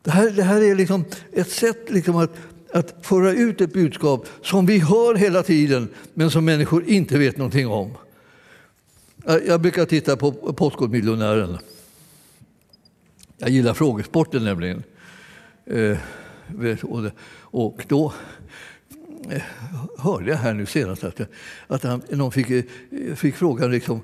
Det 0.03 0.11
här, 0.11 0.31
det 0.31 0.43
här 0.43 0.61
är 0.61 0.75
liksom 0.75 1.05
ett 1.33 1.51
sätt 1.51 1.91
liksom 1.91 2.17
att 2.17 2.31
att 2.73 2.95
föra 3.03 3.33
ut 3.33 3.61
ett 3.61 3.73
budskap 3.73 4.29
som 4.43 4.67
vi 4.67 4.79
hör 4.79 5.15
hela 5.15 5.43
tiden 5.43 5.89
men 6.15 6.31
som 6.31 6.45
människor 6.45 6.85
inte 6.85 7.19
vet 7.19 7.37
någonting 7.37 7.69
om. 7.69 7.91
Jag 9.47 9.61
brukar 9.61 9.85
titta 9.85 10.17
på 10.17 10.33
Postkodmiljonären. 10.33 11.59
Jag 13.39 13.51
gillar 13.51 13.75
frågesporten 13.75 14.45
nämligen. 14.45 14.83
Eh, 15.67 15.99
och 17.41 17.85
då 17.89 18.13
eh, 19.31 19.43
hörde 19.99 20.31
jag 20.31 20.37
här 20.37 20.55
nu 20.55 20.67
senast 20.67 21.05
att, 21.05 21.21
att 21.67 21.83
han, 21.83 22.03
någon 22.11 22.33
fick, 22.33 22.51
eh, 22.51 22.65
fick 23.15 23.35
frågan 23.35 23.71
liksom, 23.71 24.01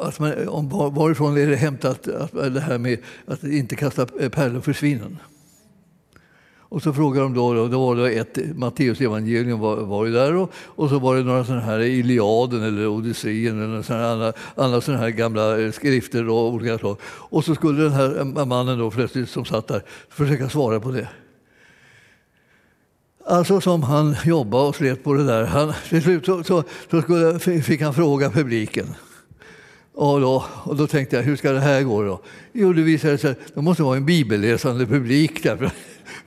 att 0.00 0.18
man, 0.18 0.48
om 0.48 0.68
varifrån 0.68 1.36
är 1.36 1.46
det 1.46 1.56
hämtat 1.56 2.08
att, 2.08 2.32
det 2.32 2.60
här 2.60 2.78
med 2.78 2.98
att 3.26 3.44
inte 3.44 3.76
kasta 3.76 4.06
pärlor 4.06 4.60
för 4.60 4.72
svinen. 4.72 5.18
Och 6.70 6.82
så 6.82 6.92
frågade 6.92 7.26
de 7.26 7.34
då, 7.34 7.68
då 7.68 7.86
var 7.86 7.96
det 7.96 8.10
ett 8.10 8.38
Matteus 8.56 9.00
evangelium 9.00 9.60
var, 9.60 9.76
var 9.76 10.06
ju 10.06 10.12
där 10.12 10.34
och, 10.34 10.52
och 10.54 10.88
så 10.88 10.98
var 10.98 11.16
det 11.16 11.22
några 11.22 11.44
sådana 11.44 11.62
här 11.62 11.80
Iliaden 11.80 12.62
eller 12.62 12.86
Odysseen 12.86 13.64
eller 13.64 13.82
sådana 13.82 14.10
andra, 14.12 14.32
andra 14.54 14.80
sådana 14.80 15.02
här 15.02 15.10
gamla 15.10 15.60
eh, 15.60 15.72
skrifter 15.72 16.28
och 16.28 16.52
olika 16.52 16.78
slag. 16.78 16.96
Och 17.02 17.44
så 17.44 17.54
skulle 17.54 17.82
den 17.82 17.92
här 17.92 18.18
eh, 18.18 18.46
mannen 18.46 18.78
då 18.78 18.90
plötsligt 18.90 19.30
som 19.30 19.44
satt 19.44 19.68
där 19.68 19.82
försöka 20.08 20.48
svara 20.48 20.80
på 20.80 20.90
det. 20.90 21.08
Alltså 23.26 23.60
som 23.60 23.82
han 23.82 24.16
jobbade 24.24 24.68
och 24.68 24.76
slet 24.76 25.04
på 25.04 25.14
det 25.14 25.24
där. 25.24 25.44
Han, 25.44 25.72
till 25.88 26.02
slut 26.02 26.26
så, 26.26 26.44
så, 26.44 26.64
så 26.90 27.02
skulle, 27.02 27.38
fick 27.38 27.82
han 27.82 27.94
fråga 27.94 28.30
publiken. 28.30 28.86
Och 29.94 30.20
då, 30.20 30.44
och 30.64 30.76
då 30.76 30.86
tänkte 30.86 31.16
jag, 31.16 31.22
hur 31.22 31.36
ska 31.36 31.52
det 31.52 31.60
här 31.60 31.82
gå 31.82 32.02
då? 32.02 32.20
Jo, 32.52 32.72
det 32.72 32.82
visade 32.82 33.18
sig 33.18 33.30
att 33.30 33.38
det 33.54 33.62
måste 33.62 33.82
vara 33.82 33.96
en 33.96 34.06
bibelläsande 34.06 34.86
publik. 34.86 35.42
därför 35.42 35.70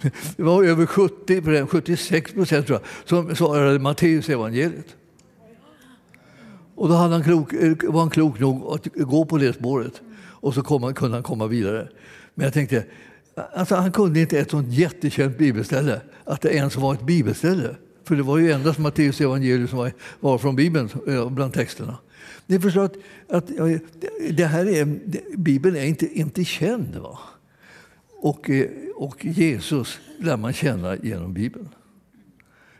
Det 0.35 0.43
var 0.43 0.63
över 0.63 0.85
70, 0.85 1.65
76 1.67 2.33
procent 2.33 2.67
tror 2.67 2.79
jag, 2.79 3.09
som 3.09 3.35
svarade 3.35 3.79
Matteus 3.79 4.29
evangeliet. 4.29 4.95
Och 6.75 6.89
då 6.89 6.93
hade 6.93 7.13
han 7.13 7.23
klok, 7.23 7.53
eh, 7.53 7.73
var 7.83 7.99
han 7.99 8.09
klok 8.09 8.39
nog 8.39 8.73
att 8.73 8.87
gå 8.95 9.25
på 9.25 9.37
det 9.37 9.53
spåret 9.53 10.01
och 10.41 10.53
så 10.53 10.63
kom 10.63 10.83
han, 10.83 10.93
kunde 10.93 11.17
han 11.17 11.23
komma 11.23 11.47
vidare. 11.47 11.87
Men 12.35 12.43
jag 12.43 12.53
tänkte, 12.53 12.83
alltså 13.53 13.75
han 13.75 13.91
kunde 13.91 14.19
inte 14.19 14.39
ett 14.39 14.51
sånt 14.51 14.73
jättekänt 14.73 15.37
bibelställe, 15.37 16.01
att 16.23 16.41
det 16.41 16.53
ens 16.53 16.75
var 16.75 16.93
ett 16.93 17.01
bibelställe. 17.01 17.75
För 18.03 18.15
det 18.15 18.23
var 18.23 18.37
ju 18.37 18.51
endast 18.51 18.79
Matteus 18.79 19.21
evangelium 19.21 19.67
som 19.67 19.77
var, 19.77 19.91
var 20.19 20.37
från 20.37 20.55
Bibeln, 20.55 20.89
eh, 21.07 21.29
bland 21.29 21.53
texterna. 21.53 21.97
Ni 22.45 22.59
förstår 22.59 22.83
att, 22.83 22.95
att 23.29 23.47
det 24.29 24.45
här 24.45 24.65
är, 24.65 24.99
Bibeln 25.37 25.75
är 25.75 25.85
inte, 25.85 26.19
inte 26.19 26.45
känd. 26.45 26.95
Va? 26.95 27.19
Och, 28.21 28.49
eh, 28.49 28.69
och 28.95 29.25
Jesus 29.25 29.99
lär 30.19 30.37
man 30.37 30.53
känna 30.53 30.95
genom 30.95 31.33
Bibeln. 31.33 31.69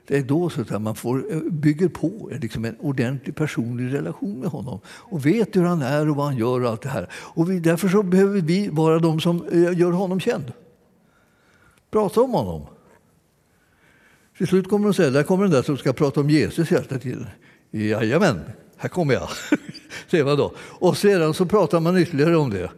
Det 0.08 0.18
är 0.18 0.24
då 0.24 0.50
så 0.50 0.62
att 0.62 0.82
man 0.82 0.96
får, 0.96 1.34
eh, 1.34 1.40
bygger 1.40 1.90
på 1.90 2.30
eh, 2.32 2.40
liksom 2.40 2.66
en 2.66 2.76
ordentlig 2.80 3.36
personlig 3.36 3.94
relation 3.94 4.40
med 4.40 4.50
honom 4.50 4.80
och 4.88 5.26
vet 5.26 5.56
hur 5.56 5.64
han 5.64 5.82
är 5.82 6.10
och 6.10 6.16
vad 6.16 6.26
han 6.26 6.38
gör. 6.38 6.64
och 6.64 6.70
allt 6.70 6.82
det 6.82 6.90
här. 6.90 7.10
Och 7.14 7.52
vi, 7.52 7.60
därför 7.60 7.88
så 7.88 8.04
behöver 8.04 8.42
vi 8.42 8.68
vara 8.68 9.00
de 9.00 9.20
som 9.20 9.46
gör 9.52 9.92
honom 9.92 10.20
känd. 10.20 10.54
Prata 11.92 12.22
om 12.22 12.32
honom. 12.32 12.66
Till 14.38 14.48
slut 14.48 14.70
kommer 14.70 14.86
de 14.86 14.94
säga, 14.94 15.10
där 15.10 15.24
kommer 15.24 15.44
den 15.44 15.52
där 15.52 15.62
som 15.62 15.78
ska 15.78 15.94
prata 15.94 16.20
om 16.20 16.30
Jesus 16.30 16.72
hela 16.72 16.84
tiden. 16.84 17.28
Jajamän, 17.72 18.42
här 18.78 18.90
kommer 18.90 19.14
jag. 19.14 19.30
Säger 20.12 20.26
man 20.26 20.38
då. 20.38 20.54
Och 20.60 20.98
sedan 20.98 21.34
så 21.34 21.46
pratar 21.46 21.80
man 21.80 21.98
ytterligare 21.98 22.38
om 22.38 22.50
det. 22.50 22.70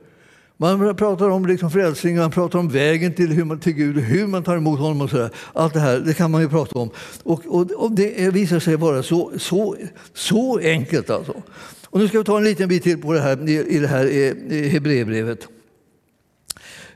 Man 0.63 0.95
pratar 0.95 1.29
om 1.29 1.45
liksom 1.45 1.71
frälsning, 1.71 2.17
man 2.17 2.31
pratar 2.31 2.59
om 2.59 2.69
vägen 2.69 3.13
till, 3.13 3.31
hur 3.31 3.43
man, 3.43 3.59
till 3.59 3.73
Gud, 3.73 3.97
hur 3.97 4.27
man 4.27 4.43
tar 4.43 4.57
emot 4.57 4.79
honom 4.79 5.01
och 5.01 5.09
sådär. 5.09 5.29
Allt 5.53 5.73
det 5.73 5.79
här 5.79 5.99
det 5.99 6.13
kan 6.13 6.31
man 6.31 6.41
ju 6.41 6.49
prata 6.49 6.79
om. 6.79 6.89
Och, 7.23 7.41
och, 7.47 7.71
och 7.71 7.91
det 7.91 8.33
visar 8.33 8.59
sig 8.59 8.75
vara 8.75 9.03
så, 9.03 9.31
så, 9.37 9.75
så 10.13 10.59
enkelt. 10.59 11.09
Alltså. 11.09 11.33
Och 11.85 11.99
nu 11.99 12.07
ska 12.07 12.17
vi 12.17 12.23
ta 12.23 12.37
en 12.37 12.43
liten 12.43 12.69
bit 12.69 12.83
till 12.83 13.01
på 13.01 13.13
det 13.13 13.19
här, 13.19 13.49
i 13.49 13.79
det 13.79 13.87
här 13.87 14.05
Hebreerbrevet. 14.69 15.47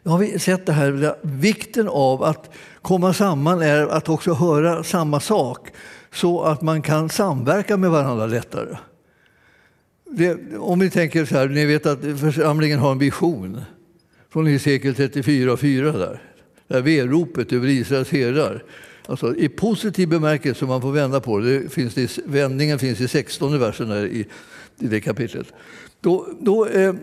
Nu 0.04 0.12
har 0.12 0.18
vi 0.18 0.40
sett 0.40 0.66
det 0.66 0.74
här, 0.74 1.16
vikten 1.22 1.88
av 1.88 2.24
att 2.24 2.50
komma 2.82 3.14
samman 3.14 3.62
är 3.62 3.88
att 3.88 4.10
också 4.10 4.34
höra 4.34 4.84
samma 4.84 5.20
sak 5.20 5.70
så 6.14 6.44
att 6.44 6.62
man 6.62 6.82
kan 6.82 7.10
samverka 7.10 7.78
med 7.78 7.92
varandra 7.92 8.26
lättare. 8.26 8.78
Det, 10.12 10.58
om 10.58 10.80
vi 10.80 10.90
tänker 10.90 11.26
så 11.26 11.36
här, 11.36 11.48
ni 11.48 11.66
vet 11.66 11.86
att 11.86 12.00
församlingen 12.20 12.80
har 12.80 12.92
en 12.92 13.00
vision 13.00 13.62
från 14.30 14.46
Hesekiel 14.46 14.96
34 14.96 15.54
och 15.54 15.60
4 15.60 15.92
där. 15.92 16.22
Det 16.68 16.74
här 16.74 16.82
veropet 16.82 17.54
över 17.54 17.68
Israels 17.68 18.12
herdar. 18.12 18.64
Alltså, 19.06 19.36
I 19.36 19.50
positiv 19.50 20.10
bemärkelse, 20.10 20.66
man 20.66 20.82
får 20.82 20.92
vända 20.92 21.20
på 21.20 21.40
det, 21.40 21.60
det 21.60 21.70
finns 21.70 21.94
det, 21.94 22.20
vändningen 22.26 22.80
finns 22.80 23.02
i 23.02 23.08
16 23.08 23.60
versen 23.60 23.90
där 23.90 24.06
i, 24.06 24.26
i 24.80 24.88
det 24.88 25.02
kapitlet. 25.02 25.48
Då, 26.02 26.28
då, 26.40 26.66
eh, 26.66 26.94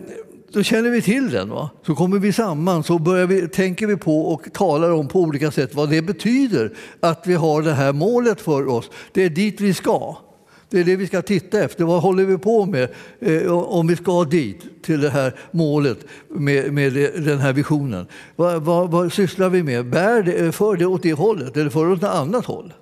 då 0.53 0.63
känner 0.63 0.89
vi 0.89 1.01
till 1.01 1.29
den. 1.29 1.49
Va? 1.49 1.69
Så 1.85 1.95
kommer 1.95 2.19
vi 2.19 2.33
samman, 2.33 2.83
så 2.83 2.99
börjar 2.99 3.27
vi, 3.27 3.47
tänker 3.47 3.87
vi 3.87 3.97
på 3.97 4.21
och 4.21 4.53
talar 4.53 4.91
om 4.91 5.07
på 5.07 5.19
olika 5.19 5.51
sätt 5.51 5.75
vad 5.75 5.89
det 5.89 6.01
betyder 6.01 6.73
att 6.99 7.27
vi 7.27 7.33
har 7.33 7.61
det 7.61 7.73
här 7.73 7.93
målet 7.93 8.41
för 8.41 8.67
oss. 8.67 8.89
Det 9.13 9.23
är 9.23 9.29
dit 9.29 9.61
vi 9.61 9.73
ska. 9.73 10.17
Det 10.69 10.79
är 10.79 10.83
det 10.83 10.95
vi 10.95 11.07
ska 11.07 11.21
titta 11.21 11.63
efter. 11.63 11.83
Vad 11.83 12.01
håller 12.01 12.25
vi 12.25 12.37
på 12.37 12.65
med 12.65 12.89
eh, 13.19 13.51
om 13.51 13.87
vi 13.87 13.95
ska 13.95 14.23
dit, 14.23 14.83
till 14.83 15.01
det 15.01 15.09
här 15.09 15.35
målet 15.51 15.97
med, 16.29 16.73
med 16.73 16.93
den 17.17 17.39
här 17.39 17.53
visionen? 17.53 18.05
Vad, 18.35 18.63
vad, 18.63 18.91
vad 18.91 19.13
sysslar 19.13 19.49
vi 19.49 19.63
med? 19.63 19.85
Bär 19.85 20.23
det, 20.23 20.33
eh, 20.33 20.51
för 20.51 20.75
det 20.75 20.85
åt 20.85 21.03
det 21.03 21.13
hållet 21.13 21.57
eller 21.57 21.69
för 21.69 21.85
det 21.85 21.91
åt 21.91 21.97
ett 21.97 22.09
annat 22.09 22.45
håll? 22.45 22.73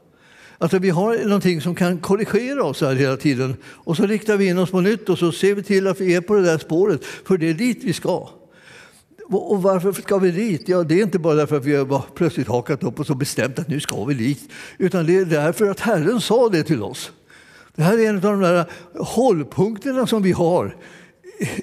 Alltså 0.57 0.79
vi 0.79 0.89
har 0.89 1.17
någonting 1.25 1.61
som 1.61 1.75
kan 1.75 1.97
korrigera 1.97 2.63
oss 2.63 2.81
här 2.81 2.95
hela 2.95 3.17
tiden 3.17 3.55
och 3.65 3.97
så 3.97 4.05
riktar 4.05 4.37
vi 4.37 4.47
in 4.47 4.57
oss 4.57 4.71
på 4.71 4.81
nytt 4.81 5.09
och 5.09 5.17
så 5.17 5.31
ser 5.31 5.55
vi 5.55 5.63
till 5.63 5.87
att 5.87 6.01
vi 6.01 6.15
är 6.15 6.21
på 6.21 6.35
det 6.35 6.41
där 6.41 6.57
spåret, 6.57 7.05
för 7.05 7.37
det 7.37 7.49
är 7.49 7.53
dit 7.53 7.83
vi 7.83 7.93
ska. 7.93 8.29
Och 9.29 9.63
varför 9.63 9.91
ska 9.91 10.17
vi 10.17 10.31
dit? 10.31 10.69
Ja, 10.69 10.83
det 10.83 10.99
är 10.99 11.03
inte 11.03 11.19
bara 11.19 11.33
därför 11.33 11.57
att 11.57 11.65
vi 11.65 11.75
har 11.75 12.01
plötsligt 12.15 12.47
hakat 12.47 12.83
upp 12.83 12.99
oss 12.99 13.09
och 13.09 13.17
bestämt 13.17 13.59
att 13.59 13.67
nu 13.67 13.79
ska 13.79 14.05
vi 14.05 14.13
dit, 14.13 14.51
utan 14.77 15.05
det 15.05 15.15
är 15.15 15.25
därför 15.25 15.69
att 15.69 15.79
Herren 15.79 16.21
sa 16.21 16.49
det 16.49 16.63
till 16.63 16.83
oss. 16.83 17.11
Det 17.75 17.83
här 17.83 17.97
är 17.97 18.09
en 18.09 18.15
av 18.15 18.21
de 18.21 18.41
där 18.41 18.65
hållpunkterna 18.99 20.07
som 20.07 20.23
vi 20.23 20.31
har 20.31 20.75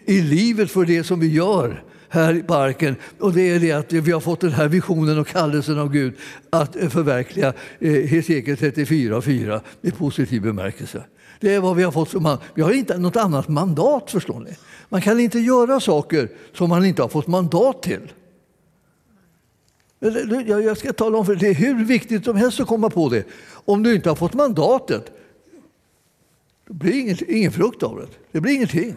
i 0.05 0.21
livet 0.21 0.71
för 0.71 0.85
det 0.85 1.05
som 1.05 1.21
vi 1.21 1.35
gör 1.35 1.85
här 2.09 2.35
i 2.35 2.43
parken. 2.43 2.97
Och 3.19 3.33
det 3.33 3.51
är 3.51 3.61
det 3.61 3.73
att 3.73 3.93
vi 3.93 4.13
har 4.13 4.21
fått 4.21 4.41
den 4.41 4.53
här 4.53 4.69
visionen 4.69 5.19
och 5.19 5.27
kallelsen 5.27 5.79
av 5.79 5.93
Gud 5.93 6.15
att 6.51 6.73
förverkliga 6.73 7.53
eh, 7.79 7.93
Hesekiel 7.93 8.57
34.4 8.57 9.61
i 9.83 9.91
positiv 9.91 10.43
bemärkelse. 10.43 11.05
Det 11.41 11.55
är 11.55 11.61
vad 11.61 11.77
vi 11.77 11.83
har 11.83 11.93
fått 11.93 12.11
som 12.11 12.39
Vi 12.55 12.63
har 12.63 12.73
inte 12.73 12.99
något 12.99 13.17
annat 13.17 13.49
mandat, 13.49 14.11
förstår 14.11 14.41
ni. 14.41 14.57
Man 14.89 15.01
kan 15.01 15.21
inte 15.21 15.39
göra 15.39 15.81
saker 15.81 16.29
som 16.55 16.69
man 16.69 16.85
inte 16.85 17.03
har 17.03 17.09
fått 17.09 17.27
mandat 17.27 17.83
till. 17.83 18.13
Jag 20.47 20.77
ska 20.77 20.93
tala 20.93 21.19
om 21.19 21.27
för 21.27 21.35
dig, 21.35 21.55
det 21.55 21.61
är 21.61 21.67
hur 21.67 21.85
viktigt 21.85 22.25
som 22.25 22.37
helst 22.37 22.61
att 22.61 22.67
komma 22.67 22.91
på 22.91 23.09
det. 23.09 23.25
Om 23.51 23.83
du 23.83 23.95
inte 23.95 24.09
har 24.09 24.17
fått 24.17 24.35
mandatet, 24.35 25.13
det 26.71 26.75
blir 26.75 27.01
inget, 27.01 27.23
ingen 27.23 27.53
frukt 27.53 27.83
av 27.83 27.97
det. 27.97 28.07
Det 28.33 28.41
blir 28.41 28.53
ingenting. 28.53 28.97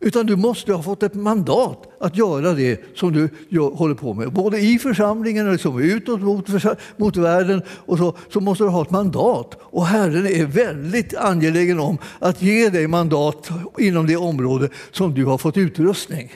Utan 0.00 0.26
du 0.26 0.36
måste 0.36 0.72
ha 0.72 0.82
fått 0.82 1.02
ett 1.02 1.14
mandat 1.14 1.88
att 2.00 2.16
göra 2.16 2.52
det 2.52 2.80
som 2.94 3.12
du 3.12 3.28
gör, 3.48 3.70
håller 3.70 3.94
på 3.94 4.14
med. 4.14 4.32
Både 4.32 4.60
i 4.60 4.78
församlingen 4.78 5.46
och 5.46 5.52
liksom 5.52 5.78
utåt 5.78 6.20
mot, 6.20 6.48
mot 6.96 7.16
världen 7.16 7.62
och 7.68 7.98
så, 7.98 8.16
så 8.32 8.40
måste 8.40 8.64
du 8.64 8.68
ha 8.68 8.82
ett 8.82 8.90
mandat. 8.90 9.58
Och 9.60 9.86
Herren 9.86 10.26
är 10.26 10.46
väldigt 10.46 11.16
angelägen 11.16 11.80
om 11.80 11.98
att 12.18 12.42
ge 12.42 12.68
dig 12.68 12.86
mandat 12.86 13.50
inom 13.78 14.06
det 14.06 14.16
område 14.16 14.68
som 14.90 15.14
du 15.14 15.24
har 15.24 15.38
fått 15.38 15.56
utrustning. 15.56 16.32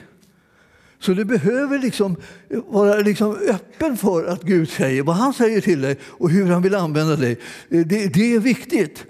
Så 0.99 1.13
du 1.13 1.25
behöver 1.25 1.79
liksom 1.79 2.17
eh, 2.51 2.59
vara 2.69 2.95
liksom 2.95 3.37
öppen 3.49 3.97
för 3.97 4.25
att 4.25 4.43
Gud 4.43 4.69
säger 4.69 5.03
vad 5.03 5.17
han 5.17 5.33
säger 5.33 5.61
till 5.61 5.81
dig 5.81 5.99
och 6.03 6.31
hur 6.31 6.47
han 6.47 6.63
vill 6.63 6.75
använda 6.75 7.17
dig. 7.17 7.33
Eh, 7.69 7.87
det, 7.87 8.15
det 8.15 8.35
är 8.35 8.41
viktigt. 8.41 9.07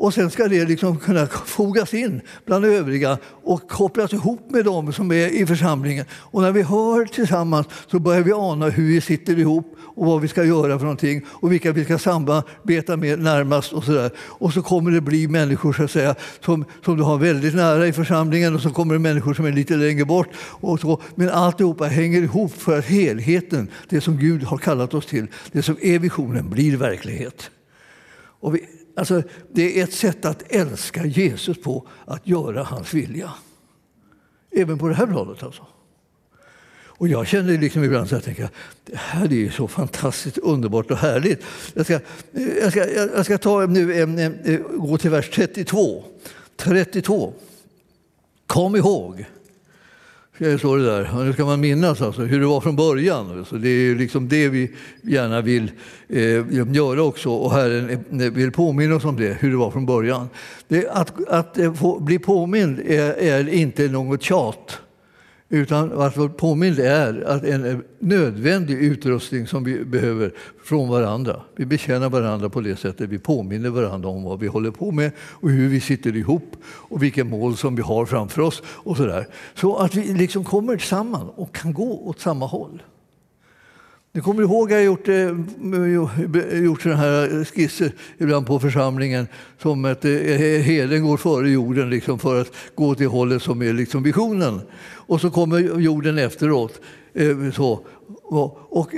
Och 0.00 0.14
sen 0.14 0.30
ska 0.30 0.48
det 0.48 0.64
liksom 0.64 0.98
kunna 0.98 1.26
fogas 1.26 1.94
in 1.94 2.20
bland 2.46 2.64
övriga 2.64 3.18
och 3.44 3.68
kopplas 3.68 4.12
ihop 4.12 4.50
med 4.50 4.64
dem 4.64 4.92
som 4.92 5.12
är 5.12 5.42
i 5.42 5.46
församlingen. 5.46 6.04
Och 6.12 6.42
när 6.42 6.52
vi 6.52 6.62
hör 6.62 7.04
tillsammans 7.04 7.66
så 7.86 7.98
börjar 7.98 8.22
vi 8.22 8.32
ana 8.32 8.68
hur 8.68 8.88
vi 8.88 9.00
sitter 9.00 9.38
ihop 9.38 9.76
och 9.80 10.06
vad 10.06 10.20
vi 10.20 10.28
ska 10.28 10.44
göra 10.44 10.78
för 10.78 10.84
någonting 10.84 11.22
och 11.28 11.52
vilka 11.52 11.72
vi 11.72 11.84
ska 11.84 11.98
samarbeta 11.98 12.96
med 12.96 13.18
närmast 13.18 13.72
och 13.72 13.84
så 13.84 13.92
där. 13.92 14.10
Och 14.18 14.52
så 14.52 14.62
kommer 14.62 14.90
det 14.90 15.00
bli 15.00 15.28
människor 15.28 15.72
så 15.72 15.82
att 15.82 15.90
säga, 15.90 16.14
som, 16.44 16.64
som 16.84 16.96
du 16.96 17.02
har 17.02 17.18
väldigt 17.18 17.54
nära 17.54 17.86
i 17.86 17.92
församlingen 17.92 18.54
och 18.54 18.60
så 18.60 18.70
kommer 18.70 18.94
det 18.94 19.00
människor 19.00 19.34
som 19.34 19.44
är 19.44 19.52
lite 19.52 19.76
längre 19.76 20.04
bort. 20.04 20.28
Och 20.38 20.80
så. 20.80 21.00
Men 21.14 21.30
alltihopa 21.30 21.84
hänger 21.84 22.22
ihop 22.22 22.52
för 22.52 22.78
att 22.78 22.84
helheten, 22.84 23.68
det 23.88 24.00
som 24.00 24.16
Gud 24.16 24.42
har 24.42 24.58
kallat 24.58 24.94
oss 24.94 25.06
till, 25.06 25.26
det 25.52 25.62
som 25.62 25.76
är 25.82 25.98
visionen, 25.98 26.50
blir 26.50 26.76
verklighet. 26.76 27.50
Och 28.40 28.54
vi, 28.54 28.60
Alltså, 28.98 29.22
det 29.52 29.80
är 29.80 29.84
ett 29.84 29.92
sätt 29.92 30.24
att 30.24 30.42
älska 30.48 31.06
Jesus 31.06 31.62
på, 31.62 31.88
att 32.04 32.26
göra 32.26 32.62
hans 32.62 32.94
vilja. 32.94 33.32
Även 34.50 34.78
på 34.78 34.88
det 34.88 34.94
här 34.94 35.06
bladet 35.06 35.42
alltså. 35.42 35.66
Och 36.98 37.08
jag 37.08 37.26
känner 37.26 37.58
liksom 37.58 37.84
ibland 37.84 38.04
att 38.04 38.12
jag 38.12 38.24
tänker, 38.24 38.48
det 38.86 38.96
här 38.96 39.32
är 39.32 39.50
så 39.50 39.68
fantastiskt 39.68 40.38
underbart 40.38 40.90
och 40.90 40.96
härligt. 40.96 41.42
Jag 41.74 41.84
ska, 41.84 42.00
jag 42.60 42.70
ska, 42.70 42.90
jag 42.90 43.24
ska 43.24 43.38
ta 43.38 43.66
nu, 43.66 44.64
gå 44.76 44.98
till 44.98 45.10
vers 45.10 45.30
32. 45.30 46.04
32. 46.56 47.32
Kom 48.46 48.76
ihåg 48.76 49.24
så 50.38 50.76
det 50.76 50.84
där. 50.84 51.16
Och 51.16 51.24
nu 51.24 51.32
ska 51.32 51.44
man 51.44 51.60
minnas 51.60 52.02
alltså 52.02 52.22
hur 52.22 52.40
det 52.40 52.46
var 52.46 52.60
från 52.60 52.76
början. 52.76 53.44
Så 53.48 53.56
det 53.56 53.68
är 53.68 53.94
liksom 53.94 54.28
det 54.28 54.48
vi 54.48 54.70
gärna 55.02 55.40
vill 55.40 55.70
eh, 56.08 56.74
göra 56.74 57.02
också. 57.02 57.30
Och 57.30 57.52
Herren 57.52 57.90
eh, 58.20 58.30
vill 58.30 58.52
påminna 58.52 58.94
oss 58.94 59.04
om 59.04 59.16
det, 59.16 59.36
hur 59.40 59.50
det 59.50 59.56
var 59.56 59.70
från 59.70 59.86
början. 59.86 60.28
Det, 60.68 60.88
att 60.88 61.28
att 61.28 61.58
eh, 61.58 61.74
få 61.74 62.00
bli 62.00 62.18
påmind 62.18 62.80
är, 62.80 63.22
är 63.22 63.48
inte 63.48 63.88
något 63.88 64.22
tjat. 64.22 64.78
Utan 65.50 66.00
att 66.00 66.16
vara 66.16 66.28
påmind 66.28 66.78
är 66.78 67.22
att 67.26 67.44
en 67.44 67.84
nödvändig 67.98 68.74
utrustning 68.74 69.46
som 69.46 69.64
vi 69.64 69.84
behöver 69.84 70.34
från 70.64 70.88
varandra. 70.88 71.42
Vi 71.56 71.66
betjänar 71.66 72.10
varandra 72.10 72.48
på 72.48 72.60
det 72.60 72.76
sättet. 72.76 73.10
Vi 73.10 73.18
påminner 73.18 73.70
varandra 73.70 74.08
om 74.08 74.22
vad 74.22 74.40
vi 74.40 74.46
håller 74.46 74.70
på 74.70 74.90
med 74.90 75.10
och 75.18 75.50
hur 75.50 75.68
vi 75.68 75.80
sitter 75.80 76.16
ihop 76.16 76.56
och 76.64 77.02
vilka 77.02 77.24
mål 77.24 77.56
som 77.56 77.76
vi 77.76 77.82
har 77.82 78.06
framför 78.06 78.42
oss. 78.42 78.62
och 78.66 78.96
Så, 78.96 79.06
där. 79.06 79.26
så 79.54 79.76
att 79.76 79.94
vi 79.94 80.14
liksom 80.14 80.44
kommer 80.44 80.78
samman 80.78 81.28
och 81.28 81.54
kan 81.54 81.72
gå 81.72 82.08
åt 82.08 82.20
samma 82.20 82.46
håll. 82.46 82.82
Ni 84.18 84.22
kommer 84.22 84.42
ihåg 84.42 84.64
att 84.64 84.70
jag 84.70 84.78
har 84.78 84.84
gjort, 84.84 85.08
eh, 85.08 86.52
eh, 86.54 86.64
gjort 86.64 86.82
sådana 86.82 87.00
här 87.00 87.44
skisser 87.44 87.92
ibland 88.18 88.46
på 88.46 88.60
församlingen 88.60 89.28
som 89.62 89.84
att 89.84 90.04
eh, 90.04 90.10
heden 90.10 91.04
går 91.04 91.16
före 91.16 91.50
jorden 91.50 91.90
liksom 91.90 92.18
för 92.18 92.40
att 92.40 92.52
gå 92.74 92.94
till 92.94 93.06
hållet 93.06 93.42
som 93.42 93.62
är 93.62 93.72
liksom 93.72 94.02
visionen. 94.02 94.60
Och 94.94 95.20
så 95.20 95.30
kommer 95.30 95.80
jorden 95.80 96.18
efteråt. 96.18 96.80
Så. 97.54 97.80
Och, 98.70 98.94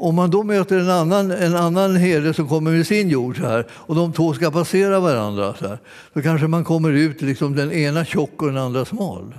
om 0.00 0.14
man 0.14 0.30
då 0.30 0.42
möter 0.42 0.78
en 0.78 0.90
annan, 0.90 1.30
en 1.30 1.56
annan 1.56 1.96
herde 1.96 2.34
som 2.34 2.48
kommer 2.48 2.70
med 2.70 2.86
sin 2.86 3.08
jord 3.08 3.36
så 3.36 3.46
här, 3.46 3.66
och 3.70 3.94
de 3.94 4.12
två 4.12 4.34
ska 4.34 4.50
passera 4.50 5.00
varandra 5.00 5.54
så, 5.54 5.68
här, 5.68 5.78
så 6.14 6.22
kanske 6.22 6.46
man 6.46 6.64
kommer 6.64 6.90
ut 6.90 7.22
liksom 7.22 7.56
den 7.56 7.72
ena 7.72 8.04
tjock 8.04 8.42
och 8.42 8.48
den 8.48 8.58
andra 8.58 8.84
smal. 8.84 9.34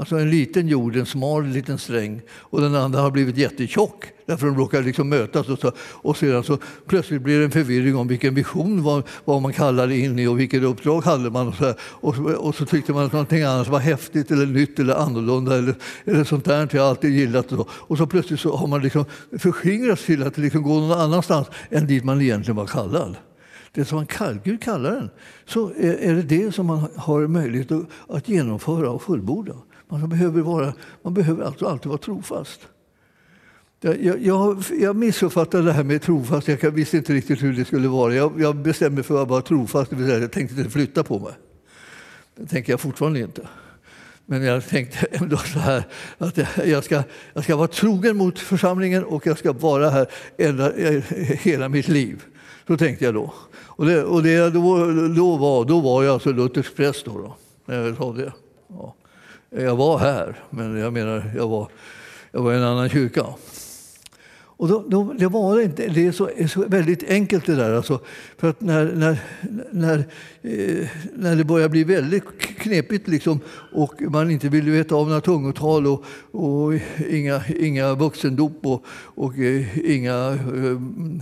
Alltså 0.00 0.16
en 0.18 0.30
liten 0.30 0.68
jord, 0.68 0.96
en 0.96 1.06
smal 1.06 1.46
liten 1.46 1.78
sträng 1.78 2.20
och 2.30 2.60
den 2.60 2.74
andra 2.74 3.00
har 3.00 3.10
blivit 3.10 3.36
jättetjock 3.36 4.04
därför 4.26 4.46
de 4.46 4.56
råkar 4.56 4.82
liksom 4.82 5.08
mötas. 5.08 5.48
Och, 5.48 5.58
så, 5.58 5.72
och 5.78 6.16
sedan 6.16 6.44
så 6.44 6.58
plötsligt 6.86 7.22
blir 7.22 7.38
det 7.38 7.44
en 7.44 7.50
förvirring 7.50 7.96
om 7.96 8.08
vilken 8.08 8.34
vision 8.34 8.82
var 8.82 9.02
vad 9.24 9.42
man 9.42 9.52
kallade 9.52 9.96
in 9.96 10.18
i 10.18 10.26
och 10.26 10.40
vilket 10.40 10.62
uppdrag 10.62 11.04
hade 11.04 11.30
man. 11.30 11.48
Och 11.48 11.54
så, 11.54 11.74
och, 11.80 12.18
och, 12.18 12.54
så 12.54 12.66
tyckte 12.66 12.92
man 12.92 13.04
att 13.04 13.12
någonting 13.12 13.42
annat 13.42 13.68
var 13.68 13.78
häftigt 13.78 14.30
eller 14.30 14.46
nytt 14.46 14.78
eller 14.78 14.94
annorlunda 14.94 15.58
eller, 15.58 15.74
eller 16.04 16.24
sånt 16.24 16.44
där 16.44 16.68
jag 16.72 16.86
alltid 16.86 17.10
gillat. 17.10 17.52
Och, 17.52 17.68
och 17.70 17.98
så 17.98 18.06
plötsligt 18.06 18.40
så 18.40 18.56
har 18.56 18.66
man 18.66 18.82
liksom 18.82 19.04
förskingrats 19.38 20.04
till 20.04 20.22
att 20.22 20.38
liksom 20.38 20.62
gå 20.62 20.80
någon 20.80 21.00
annanstans 21.00 21.46
än 21.70 21.86
dit 21.86 22.04
man 22.04 22.20
egentligen 22.20 22.56
var 22.56 22.66
kallad 22.66 23.16
det 23.72 23.84
som 23.84 23.96
man 23.96 24.06
kall, 24.06 24.38
Gud 24.44 24.62
kallar 24.62 24.90
den, 24.90 25.10
så 25.46 25.68
är, 25.68 25.92
är 25.92 26.14
det 26.14 26.22
det 26.22 26.52
som 26.52 26.66
man 26.66 26.88
har 26.96 27.26
möjlighet 27.26 27.72
att, 27.72 27.82
att 28.08 28.28
genomföra 28.28 28.90
och 28.90 29.02
fullborda. 29.02 29.54
Man 29.90 30.08
behöver, 30.08 30.40
vara, 30.40 30.74
man 31.02 31.14
behöver 31.14 31.44
alltså 31.44 31.66
alltid 31.66 31.88
vara 31.88 31.98
trofast. 31.98 32.60
Jag, 33.80 34.22
jag, 34.22 34.64
jag 34.80 34.96
missuppfattade 34.96 35.64
det 35.64 35.72
här 35.72 35.84
med 35.84 36.02
trofast. 36.02 36.48
Jag 36.48 36.70
visste 36.70 36.96
inte 36.96 37.12
riktigt 37.12 37.42
hur 37.42 37.52
det 37.52 37.64
skulle 37.64 37.88
vara. 37.88 38.14
Jag, 38.14 38.40
jag 38.40 38.56
bestämde 38.56 38.94
mig 38.94 39.04
för 39.04 39.22
att 39.22 39.28
vara 39.28 39.42
trofast, 39.42 39.90
det 39.90 39.96
vill 39.96 40.06
säga 40.06 40.18
jag 40.18 40.32
tänkte 40.32 40.56
inte 40.58 40.70
flytta 40.70 41.04
på 41.04 41.18
mig. 41.18 41.32
Det 42.36 42.46
tänker 42.46 42.72
jag 42.72 42.80
fortfarande 42.80 43.20
inte. 43.20 43.48
Men 44.26 44.42
jag 44.42 44.68
tänkte 44.68 45.06
ändå 45.10 45.36
så 45.36 45.58
här 45.58 45.84
att 46.18 46.38
jag 46.64 46.84
ska, 46.84 47.02
jag 47.32 47.44
ska 47.44 47.56
vara 47.56 47.68
trogen 47.68 48.16
mot 48.16 48.38
församlingen 48.38 49.04
och 49.04 49.26
jag 49.26 49.38
ska 49.38 49.52
vara 49.52 49.90
här 49.90 50.06
ända, 50.38 50.72
hela 51.18 51.68
mitt 51.68 51.88
liv. 51.88 52.22
Så 52.66 52.76
tänkte 52.76 53.04
jag 53.04 53.14
då. 53.14 53.34
Och 53.52 53.86
det, 53.86 54.04
och 54.04 54.22
det 54.22 54.32
jag 54.32 54.52
då, 54.52 54.86
då, 55.16 55.36
var, 55.36 55.64
då 55.64 55.80
var 55.80 56.02
jag 56.02 56.12
alltså 56.12 56.32
luthersk 56.32 56.76
präst 56.76 57.04
då, 57.04 57.18
då, 57.18 57.36
när 57.64 57.86
jag 57.86 57.96
sa 57.96 58.12
det. 58.12 58.32
Ja. 58.68 58.94
Jag 59.50 59.76
var 59.76 59.98
här, 59.98 60.36
men 60.50 60.76
jag 60.76 60.92
menar, 60.92 61.32
jag 61.36 61.48
var, 61.48 61.68
jag 62.30 62.42
var 62.42 62.52
i 62.52 62.56
en 62.56 62.62
annan 62.62 62.88
kyrka. 62.88 63.26
Och 64.60 64.68
då, 64.68 64.84
då, 64.88 65.12
det, 65.18 65.28
var 65.28 65.60
inte, 65.60 65.86
det 65.88 66.06
är 66.06 66.12
så, 66.12 66.30
är 66.36 66.46
så 66.46 66.64
väldigt 66.68 67.10
enkelt 67.10 67.46
det 67.46 67.54
där. 67.54 67.74
Alltså, 67.74 68.00
för 68.40 68.50
att 68.50 68.60
när, 68.60 68.84
när, 68.84 69.18
när, 69.70 69.98
eh, 70.42 70.88
när 71.14 71.36
det 71.36 71.44
börjar 71.44 71.68
bli 71.68 71.84
väldigt 71.84 72.24
knepigt 72.38 73.08
liksom, 73.08 73.40
och 73.72 74.02
man 74.02 74.30
inte 74.30 74.48
vill 74.48 74.70
veta 74.70 74.94
av 74.94 75.08
några 75.08 75.20
tungotal 75.20 75.86
och, 75.86 76.04
och 76.30 76.72
inga, 77.10 77.42
inga 77.60 77.94
vuxendop 77.94 78.66
och, 78.66 78.84
och 78.90 79.38
eh, 79.38 79.78
inga 79.94 80.28
eh, 80.28 80.80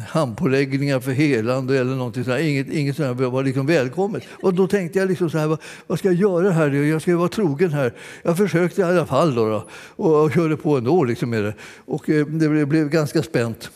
handpåläggningar 0.08 1.00
för 1.00 1.12
helande 1.12 1.78
eller 1.78 1.94
någonting 1.94 2.24
sådär. 2.24 2.38
Inget, 2.38 2.70
inget 2.70 2.96
sådant 2.96 3.20
var 3.20 3.42
liksom 3.42 3.66
välkommet. 3.66 4.22
Och 4.42 4.54
då 4.54 4.66
tänkte 4.66 4.98
jag 4.98 5.08
liksom 5.08 5.30
så 5.30 5.38
här, 5.38 5.46
vad, 5.46 5.58
vad, 5.86 5.98
ska 5.98 6.08
jag 6.08 6.14
göra 6.14 6.50
här? 6.50 6.70
Jag 6.70 7.02
ska 7.02 7.16
vara 7.16 7.28
trogen 7.28 7.72
här. 7.72 7.94
Jag 8.22 8.36
försökte 8.36 8.80
i 8.80 8.84
alla 8.84 9.06
fall 9.06 9.34
då, 9.34 9.48
då 9.48 9.66
och, 10.04 10.24
och 10.24 10.32
körde 10.32 10.56
på 10.56 10.76
ändå 10.76 11.04
liksom 11.04 11.30
med 11.30 11.44
det. 11.44 11.54
Och 11.84 12.10
eh, 12.10 12.26
det 12.26 12.48
blev, 12.48 12.66
blev 12.66 12.88
ganska 12.88 13.22
spänt. 13.22 13.70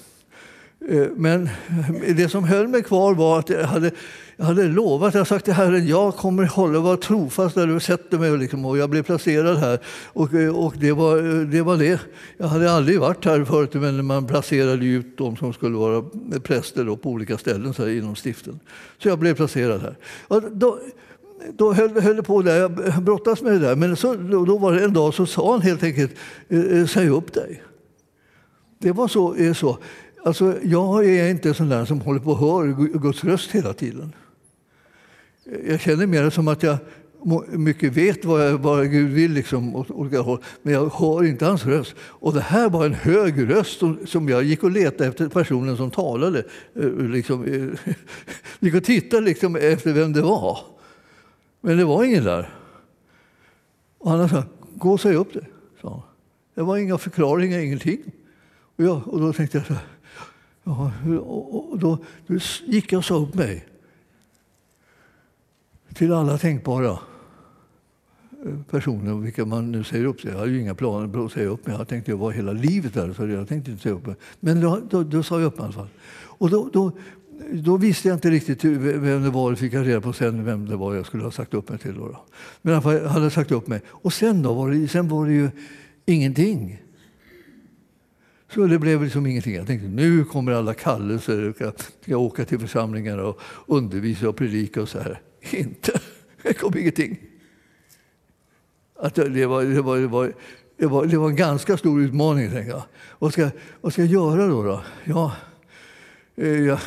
Eh, 0.88 1.08
men 1.16 1.48
det 2.16 2.28
som 2.28 2.44
höll 2.44 2.68
mig 2.68 2.82
kvar 2.82 3.14
var 3.14 3.38
att 3.38 3.48
jag 3.48 3.64
hade, 3.64 3.90
jag 4.36 4.44
hade 4.44 4.62
lovat, 4.62 5.14
jag 5.14 5.26
sagt 5.26 5.44
till 5.44 5.54
Herren, 5.54 5.86
jag 5.86 6.16
kommer 6.16 6.44
hålla 6.44 6.80
vara 6.80 6.96
trofast 6.96 7.54
där 7.54 7.66
du 7.66 7.80
sätter 7.80 8.18
mig. 8.18 8.38
Liksom, 8.38 8.64
och 8.64 8.78
jag 8.78 8.90
blev 8.90 9.02
placerad 9.02 9.56
här. 9.58 9.78
Och, 10.06 10.34
eh, 10.34 10.56
och 10.56 10.74
det, 10.78 10.92
var, 10.92 11.16
eh, 11.16 11.46
det 11.46 11.62
var 11.62 11.76
det. 11.76 12.00
Jag 12.36 12.46
hade 12.46 12.72
aldrig 12.72 13.00
varit 13.00 13.24
här 13.24 13.44
förut, 13.44 13.74
men 13.74 14.06
man 14.06 14.26
placerade 14.26 14.86
ut 14.86 15.18
de 15.18 15.36
som 15.36 15.52
skulle 15.52 15.76
vara 15.76 16.04
präster 16.42 16.84
då, 16.84 16.96
på 16.96 17.10
olika 17.10 17.38
ställen 17.38 17.74
så 17.74 17.82
här, 17.82 17.90
inom 17.90 18.14
stiften. 18.14 18.60
Så 18.98 19.08
jag 19.08 19.18
blev 19.18 19.34
placerad 19.34 19.80
här. 19.80 19.96
Och 20.28 20.42
då, 20.52 20.78
då 21.56 21.72
höll, 21.72 22.00
höll 22.00 22.22
på 22.22 22.42
där, 22.42 22.56
jag 22.56 22.72
brottades 23.02 23.42
med 23.42 23.52
det 23.52 23.58
där. 23.58 23.76
Men 23.76 23.96
så, 23.96 24.14
då 24.46 24.58
var 24.58 24.72
det 24.72 24.84
en 24.84 24.92
dag 24.92 25.14
så 25.14 25.26
sa 25.26 25.52
han 25.52 25.62
helt 25.62 25.82
enkelt, 25.82 26.12
säg 26.88 27.08
upp 27.08 27.32
dig. 27.32 27.62
Det 28.82 28.92
var 28.92 29.08
så. 29.08 29.54
Så. 29.54 29.78
Alltså, 30.24 30.58
jag 30.62 31.06
är 31.06 31.30
inte 31.30 31.48
en 31.48 31.54
sån 31.54 31.68
där 31.68 31.84
som 31.84 32.00
håller 32.00 32.20
på 32.20 32.30
och 32.30 32.38
hör 32.38 32.98
Guds 32.98 33.24
röst 33.24 33.50
hela 33.50 33.72
tiden. 33.72 34.14
Jag 35.66 35.80
känner 35.80 36.06
mer 36.06 36.30
som 36.30 36.48
att 36.48 36.62
jag 36.62 36.78
mycket 37.48 37.92
vet 37.92 38.24
vad, 38.24 38.48
jag, 38.48 38.58
vad 38.58 38.90
Gud 38.90 39.10
vill 39.10 39.32
liksom, 39.32 39.76
åt 39.76 39.90
olika 39.90 40.20
håll, 40.20 40.38
men 40.62 40.72
jag 40.72 40.88
hör 40.88 41.24
inte 41.24 41.44
hans 41.44 41.66
röst. 41.66 41.94
Och 41.98 42.34
det 42.34 42.40
här 42.40 42.70
var 42.70 42.86
en 42.86 42.94
hög 42.94 43.50
röst 43.50 43.82
som 44.06 44.28
jag 44.28 44.44
gick 44.44 44.62
och 44.62 44.70
letade 44.70 45.06
efter 45.06 45.28
personen 45.28 45.76
som 45.76 45.90
talade. 45.90 46.44
Eh, 46.74 46.88
liksom, 46.88 47.44
eh, 47.44 47.94
gick 48.60 48.74
och 48.74 48.84
tittade 48.84 49.22
liksom 49.22 49.56
efter 49.56 49.92
vem 49.92 50.12
det 50.12 50.22
var. 50.22 50.58
Men 51.60 51.76
det 51.76 51.84
var 51.84 52.04
ingen 52.04 52.24
där. 52.24 52.48
Och 53.98 54.10
han 54.10 54.28
sa, 54.28 54.42
gå 54.74 54.92
och 54.92 55.00
säg 55.00 55.14
upp 55.14 55.32
det. 55.32 55.46
Sa 55.80 56.02
Det 56.54 56.62
var 56.62 56.76
inga 56.76 56.98
förklaringar, 56.98 57.58
ingenting. 57.58 58.00
Och, 58.76 58.84
jag, 58.84 59.08
och 59.08 59.20
då 59.20 59.32
tänkte 59.32 59.58
jag 59.58 59.66
så 59.66 59.72
här, 59.74 59.82
ja, 60.64 60.92
och 61.20 61.78
då, 61.78 61.98
då 62.26 62.38
gick 62.66 62.92
jag 62.92 62.98
och 62.98 63.04
sa 63.04 63.14
upp 63.14 63.34
mig 63.34 63.66
till 65.94 66.12
alla 66.12 66.38
tänkbara 66.38 66.90
eh, 66.90 66.98
personer, 68.70 69.14
vilka 69.14 69.44
man 69.44 69.72
nu 69.72 69.84
säger 69.84 70.04
upp 70.04 70.20
sig. 70.20 70.30
Jag 70.30 70.38
hade 70.38 70.50
ju 70.50 70.60
inga 70.60 70.74
planer 70.74 71.08
på 71.08 71.24
att 71.24 71.32
säga 71.32 71.48
upp 71.48 71.66
mig. 71.66 71.76
Jag 71.76 71.88
tänkte 71.88 72.10
jag 72.10 72.18
var 72.18 72.32
hela 72.32 72.52
livet 72.52 72.94
där, 72.94 73.12
så 73.12 73.28
jag 73.28 73.48
tänkte 73.48 73.70
inte 73.70 73.82
säga 73.82 73.94
upp 73.94 74.06
mig. 74.06 74.16
Men 74.40 74.60
då, 74.60 74.80
då, 74.90 75.02
då 75.02 75.22
sa 75.22 75.40
jag 75.40 75.46
upp 75.46 75.58
mig 75.58 75.62
i 75.62 75.64
alla 75.64 75.72
fall. 75.74 75.88
Och 76.24 76.50
då, 76.50 76.70
då, 76.72 76.92
då 77.52 77.76
visste 77.76 78.08
jag 78.08 78.16
inte 78.16 78.30
riktigt 78.30 78.64
vem 78.64 79.22
det 79.22 79.30
var, 79.30 79.50
det 79.50 79.56
fick 79.56 79.72
jag 79.72 79.86
reda 79.86 80.00
på 80.00 80.12
sen 80.12 80.44
vem 80.44 80.68
det 80.68 80.76
var 80.76 80.94
jag 80.94 81.06
skulle 81.06 81.22
ha 81.22 81.30
sagt 81.30 81.54
upp 81.54 81.68
mig 81.68 81.78
till. 81.78 81.94
Då. 81.94 82.08
då. 82.08 82.24
Men 82.62 82.72
i 82.72 82.74
alla 82.74 82.82
fall, 82.82 82.94
jag 82.94 83.08
hade 83.08 83.30
sagt 83.30 83.50
upp 83.50 83.66
mig. 83.66 83.80
Och 83.86 84.12
sen 84.12 84.42
då 84.42 84.54
var 84.54 84.70
det, 84.70 84.88
sen 84.88 85.08
var 85.08 85.26
det 85.26 85.32
ju 85.32 85.50
ingenting. 86.06 86.81
Så 88.54 88.66
det 88.66 88.78
blev 88.78 89.02
liksom 89.02 89.26
ingenting. 89.26 89.54
Jag 89.54 89.66
tänkte 89.66 89.88
nu 89.88 90.24
kommer 90.24 90.52
alla 90.52 90.74
kallelser, 90.74 91.54
jag 91.58 91.72
ska 92.00 92.16
åka 92.16 92.44
till 92.44 92.58
församlingar 92.58 93.18
och 93.18 93.40
undervisa 93.66 94.28
och 94.28 94.36
predika 94.36 94.82
och 94.82 94.88
så 94.88 94.98
här. 94.98 95.20
Inte. 95.50 96.00
Det 96.42 96.54
kom 96.54 96.78
ingenting. 96.78 97.18
Att 98.98 99.14
det, 99.14 99.46
var, 99.46 99.62
det, 99.62 99.82
var, 99.82 99.96
det, 99.96 100.06
var, 100.06 100.32
det, 100.76 100.86
var, 100.86 101.06
det 101.06 101.16
var 101.16 101.28
en 101.28 101.36
ganska 101.36 101.76
stor 101.76 102.02
utmaning. 102.02 102.50
Tänkte 102.50 102.70
jag. 102.70 102.82
Vad, 103.18 103.32
ska, 103.32 103.50
vad 103.80 103.92
ska 103.92 104.02
jag 104.02 104.10
göra 104.10 104.46
då? 104.46 104.62
då? 104.62 104.82
Ja, 105.04 105.32
eh, 106.36 106.60
jag, 106.60 106.78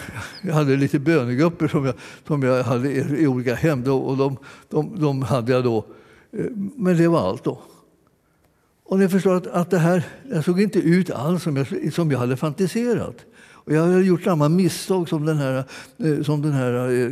jag 0.41 0.53
hade 0.53 0.76
lite 0.76 0.99
bönegrupper 0.99 1.68
som 1.68 1.86
jag, 1.86 1.95
som 2.28 2.43
jag 2.43 2.63
hade 2.63 2.91
i 2.91 3.28
olika 3.28 3.55
hem. 3.55 3.84
Och 3.84 4.18
de, 4.18 4.38
de, 4.70 4.99
de 4.99 5.22
hade 5.22 5.51
jag 5.51 5.63
då. 5.63 5.86
Eh, 6.32 6.45
men 6.76 6.97
det 6.97 7.07
var 7.07 7.30
allt 7.30 7.43
då. 7.43 7.61
Och 8.86 9.00
ni 9.00 9.10
förstår 9.10 9.36
att, 9.36 9.48
att 9.48 9.70
det 9.70 9.80
här 9.80 10.04
jag 10.32 10.44
såg 10.44 10.62
inte 10.62 10.80
ut 10.80 11.12
alls 11.12 11.44
som 11.44 11.56
jag, 11.58 11.94
som 11.94 12.12
jag 12.12 12.20
hade 12.20 12.38
fantiserat. 12.38 13.26
Och 13.66 13.74
jag 13.74 13.82
hade 13.82 14.04
gjort 14.04 14.24
samma 14.24 14.50
misstag 14.50 15.10
som 15.10 15.26
den 15.26 15.38
här, 15.38 15.64
eh, 15.98 16.22
som 16.24 16.42
den 16.42 16.52
här 16.52 16.74
eh, 16.74 17.10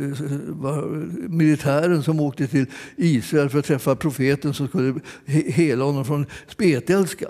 militären 1.28 2.02
som 2.02 2.20
åkte 2.20 2.46
till 2.46 2.66
Israel 2.96 3.50
för 3.50 3.58
att 3.58 3.64
träffa 3.64 3.96
profeten 3.96 4.54
som 4.54 4.68
skulle 4.68 4.94
hela 5.26 5.84
honom 5.84 6.04
från 6.04 6.26
spetälska. 6.48 7.28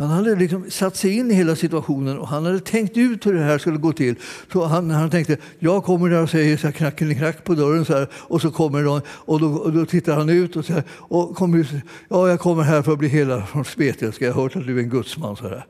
Han 0.00 0.10
hade 0.10 0.36
liksom 0.36 0.70
satt 0.70 0.96
sig 0.96 1.16
in 1.16 1.30
i 1.30 1.34
hela 1.34 1.56
situationen 1.56 2.18
och 2.18 2.28
han 2.28 2.44
hade 2.44 2.60
tänkt 2.60 2.96
ut 2.96 3.26
hur 3.26 3.34
det 3.34 3.42
här 3.42 3.58
skulle 3.58 3.78
gå 3.78 3.92
till. 3.92 4.14
Så 4.52 4.64
han, 4.64 4.90
han 4.90 5.10
tänkte, 5.10 5.36
jag 5.58 5.84
kommer 5.84 6.10
där 6.10 6.22
och 6.22 6.30
säger 6.30 6.56
så 6.56 6.66
här, 6.66 6.90
knack 6.90 7.44
på 7.44 7.54
dörren 7.54 7.84
så 7.84 7.92
här, 7.92 8.08
och 8.12 8.40
så 8.40 8.50
kommer 8.50 8.82
de, 8.82 9.00
och 9.08 9.40
då, 9.40 9.46
och 9.46 9.72
då 9.72 9.86
tittar 9.86 10.16
han 10.16 10.28
ut 10.28 10.56
och 10.56 10.64
säger, 10.64 10.84
och 10.90 11.36
kommer, 11.36 11.82
ja, 12.08 12.28
jag 12.28 12.40
kommer 12.40 12.62
här 12.62 12.82
för 12.82 12.92
att 12.92 12.98
bli 12.98 13.08
hela 13.08 13.46
från 13.46 13.64
spetälska, 13.64 14.24
jag 14.24 14.32
har 14.32 14.42
hört 14.42 14.56
att 14.56 14.66
du 14.66 14.76
är 14.78 14.82
en 14.82 14.90
gudsman. 14.90 15.36
Så 15.36 15.48
här. 15.48 15.66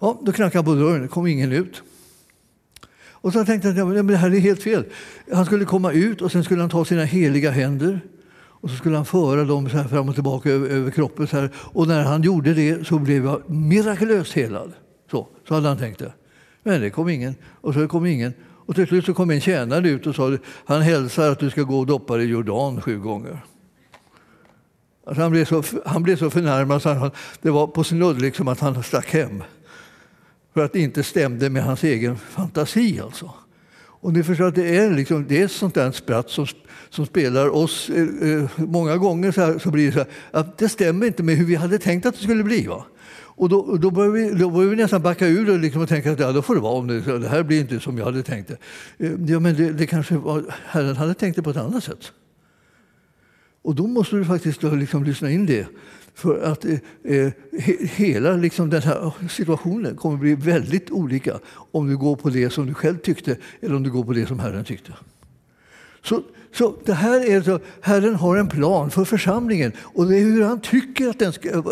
Ja, 0.00 0.20
då 0.22 0.32
knackade 0.32 0.58
han 0.58 0.64
på 0.64 0.74
dörren, 0.74 1.02
det 1.02 1.08
kom 1.08 1.26
ingen 1.26 1.52
ut. 1.52 1.82
Och 3.20 3.32
så 3.32 3.44
tänkte 3.44 3.68
han, 3.68 3.76
ja, 3.76 3.84
men 3.84 4.06
det 4.06 4.16
här 4.16 4.34
är 4.34 4.40
helt 4.40 4.62
fel. 4.62 4.84
Han 5.32 5.46
skulle 5.46 5.64
komma 5.64 5.92
ut 5.92 6.22
och 6.22 6.32
sen 6.32 6.44
skulle 6.44 6.60
han 6.60 6.70
ta 6.70 6.84
sina 6.84 7.04
heliga 7.04 7.50
händer 7.50 8.00
och 8.60 8.70
så 8.70 8.76
skulle 8.76 8.96
han 8.96 9.04
föra 9.04 9.44
dem 9.44 9.70
så 9.70 9.76
här 9.76 9.88
fram 9.88 10.08
och 10.08 10.14
tillbaka 10.14 10.50
över, 10.50 10.68
över 10.68 10.90
kroppen. 10.90 11.26
Så 11.26 11.36
här. 11.36 11.50
Och 11.56 11.88
när 11.88 12.04
han 12.04 12.22
gjorde 12.22 12.54
det 12.54 12.86
så 12.86 12.98
blev 12.98 13.24
jag 13.24 13.50
mirakulöst 13.50 14.32
helad. 14.32 14.72
Så, 15.10 15.28
så 15.48 15.54
hade 15.54 15.68
han 15.68 15.78
tänkt 15.78 15.98
det. 15.98 16.12
Men 16.62 16.80
det 16.80 16.90
kom 16.90 17.08
ingen. 17.08 17.34
Och 17.60 17.74
så 17.74 17.88
kom 17.88 18.06
ingen. 18.06 18.32
Och 18.68 18.74
till 18.74 18.86
slut 18.86 19.04
så 19.04 19.14
kom 19.14 19.30
en 19.30 19.40
tjänare 19.40 19.88
ut 19.88 20.06
och 20.06 20.14
sa 20.14 20.38
han 20.64 20.82
hälsar 20.82 21.30
att 21.30 21.38
du 21.38 21.50
ska 21.50 21.62
gå 21.62 21.78
och 21.78 21.86
doppa 21.86 22.16
dig 22.16 22.26
i 22.26 22.28
Jordan 22.28 22.80
sju 22.80 22.98
gånger. 22.98 23.40
Alltså 25.06 25.22
han, 25.22 25.30
blev 25.30 25.44
så, 25.44 25.62
han 25.86 26.02
blev 26.02 26.16
så 26.16 26.30
förnärmad 26.30 26.82
så 26.82 26.88
han, 26.88 27.10
det 27.42 27.50
var 27.50 27.66
på 27.66 27.84
snudd 27.84 28.20
liksom 28.20 28.48
att 28.48 28.60
han 28.60 28.82
stack 28.82 29.12
hem 29.12 29.42
för 30.54 30.64
att 30.64 30.72
det 30.72 30.80
inte 30.80 31.02
stämde 31.02 31.50
med 31.50 31.64
hans 31.64 31.84
egen 31.84 32.16
fantasi. 32.16 33.00
Alltså. 33.00 33.30
Och 34.00 34.12
ni 34.12 34.22
förstår 34.22 34.48
att 34.48 34.54
det 34.54 34.76
är, 34.76 34.90
liksom, 34.90 35.26
det 35.28 35.40
är 35.40 35.44
ett 35.44 35.52
sånt 35.52 35.74
där 35.74 35.90
spratt 35.90 36.30
som, 36.30 36.46
som 36.90 37.06
spelar 37.06 37.48
oss. 37.48 37.90
Eh, 37.90 38.30
eh, 38.30 38.50
många 38.56 38.96
gånger 38.96 39.32
så, 39.32 39.40
här, 39.40 39.58
så 39.58 39.70
blir 39.70 39.86
det 39.86 39.92
så 39.92 39.98
här, 39.98 40.08
att 40.30 40.58
det 40.58 40.68
stämmer 40.68 41.06
inte 41.06 41.22
med 41.22 41.36
hur 41.36 41.44
vi 41.44 41.54
hade 41.54 41.78
tänkt 41.78 42.06
att 42.06 42.14
det 42.14 42.22
skulle 42.22 42.44
bli. 42.44 42.66
Va? 42.66 42.84
Och 43.38 43.48
då, 43.48 43.76
då, 43.76 43.90
börjar 43.90 44.10
vi, 44.10 44.30
då 44.30 44.50
börjar 44.50 44.70
vi 44.70 44.76
nästan 44.76 45.02
backa 45.02 45.26
ur 45.26 45.50
och, 45.50 45.58
liksom 45.58 45.82
och 45.82 45.88
tänka 45.88 46.12
att 46.12 46.20
ja, 46.20 46.32
då 46.32 46.42
får 46.42 46.54
det 46.54 46.60
vara 46.60 46.74
om 46.74 46.86
det, 46.86 47.18
det 47.18 47.28
här 47.28 47.42
blir 47.42 47.60
inte 47.60 47.80
som 47.80 47.98
jag 47.98 48.04
hade 48.04 48.22
tänkt 48.22 48.48
det. 48.48 49.06
Eh, 49.06 49.12
ja, 49.26 49.40
men 49.40 49.56
det, 49.56 49.72
det 49.72 49.86
kanske 49.86 50.16
var, 50.16 50.44
Herren 50.66 50.96
hade 50.96 51.14
tänkt 51.14 51.36
det 51.36 51.42
på 51.42 51.50
ett 51.50 51.56
annat 51.56 51.84
sätt. 51.84 52.12
Och 53.62 53.74
då 53.74 53.86
måste 53.86 54.16
du 54.16 54.24
faktiskt 54.24 54.62
liksom 54.62 55.04
lyssna 55.04 55.30
in 55.30 55.46
det. 55.46 55.66
För 56.18 56.42
att 56.42 56.64
eh, 56.64 56.78
eh 57.04 57.32
hela 57.96 58.32
liksom 58.32 58.70
den 58.70 58.82
här 58.82 59.12
situationen 59.30 59.96
kommer 59.96 60.14
att 60.14 60.20
bli 60.20 60.34
väldigt 60.34 60.90
olika 60.90 61.38
om 61.72 61.88
du 61.88 61.96
går 61.96 62.16
på 62.16 62.30
det 62.30 62.50
som 62.50 62.66
du 62.66 62.74
själv 62.74 62.98
tyckte 62.98 63.36
eller 63.60 63.76
om 63.76 63.82
du 63.82 63.90
går 63.90 64.04
på 64.04 64.12
det 64.12 64.26
som 64.26 64.38
Herren 64.38 64.64
tyckte. 64.64 64.92
Så, 66.02 66.22
så 66.52 66.74
det 66.84 66.92
här 66.92 67.30
är 67.30 67.42
så, 67.42 67.60
Herren 67.80 68.14
har 68.14 68.36
en 68.36 68.48
plan 68.48 68.90
för 68.90 69.04
församlingen 69.04 69.72
och 69.78 70.06
det 70.06 70.16
är 70.16 70.20
hur 70.20 70.44
han 70.44 70.60
tycker 70.60 71.08
att 71.08 71.18
den 71.18 71.32
ska 71.32 71.62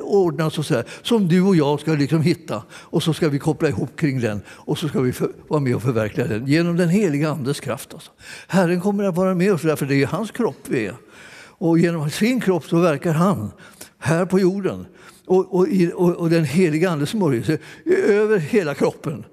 ordnas 0.00 0.58
och 0.58 0.66
så 0.66 0.74
här, 0.74 0.84
som 1.02 1.28
du 1.28 1.42
och 1.42 1.56
jag 1.56 1.80
ska 1.80 1.92
liksom 1.92 2.22
hitta. 2.22 2.62
Och 2.72 3.02
så 3.02 3.14
ska 3.14 3.28
vi 3.28 3.38
koppla 3.38 3.68
ihop 3.68 3.96
kring 3.96 4.20
den 4.20 4.40
och 4.48 4.78
så 4.78 4.88
ska 4.88 5.00
vi 5.00 5.12
för, 5.12 5.32
vara 5.48 5.60
med 5.60 5.74
och 5.74 5.82
förverkliga 5.82 6.26
den 6.26 6.46
genom 6.46 6.76
den 6.76 6.88
heliga 6.88 7.30
Andes 7.30 7.60
kraft. 7.60 7.94
Alltså. 7.94 8.10
Herren 8.48 8.80
kommer 8.80 9.04
att 9.04 9.16
vara 9.16 9.34
med 9.34 9.52
oss, 9.52 9.60
för 9.60 9.86
det 9.86 10.02
är 10.02 10.06
hans 10.06 10.30
kropp 10.30 10.64
vi 10.68 10.86
är. 10.86 10.94
Och 11.60 11.78
genom 11.78 12.10
sin 12.10 12.40
kropp 12.40 12.64
så 12.64 12.80
verkar 12.80 13.12
han 13.12 13.50
här 14.00 14.24
på 14.24 14.40
jorden. 14.40 14.86
Och, 15.26 15.54
och, 15.54 15.66
och, 15.94 16.16
och 16.16 16.30
den 16.30 16.44
heliga 16.44 16.90
Andes 16.90 17.10
smörjelse 17.10 17.58
över 18.08 18.38
hela 18.38 18.74
kroppen. 18.74 19.24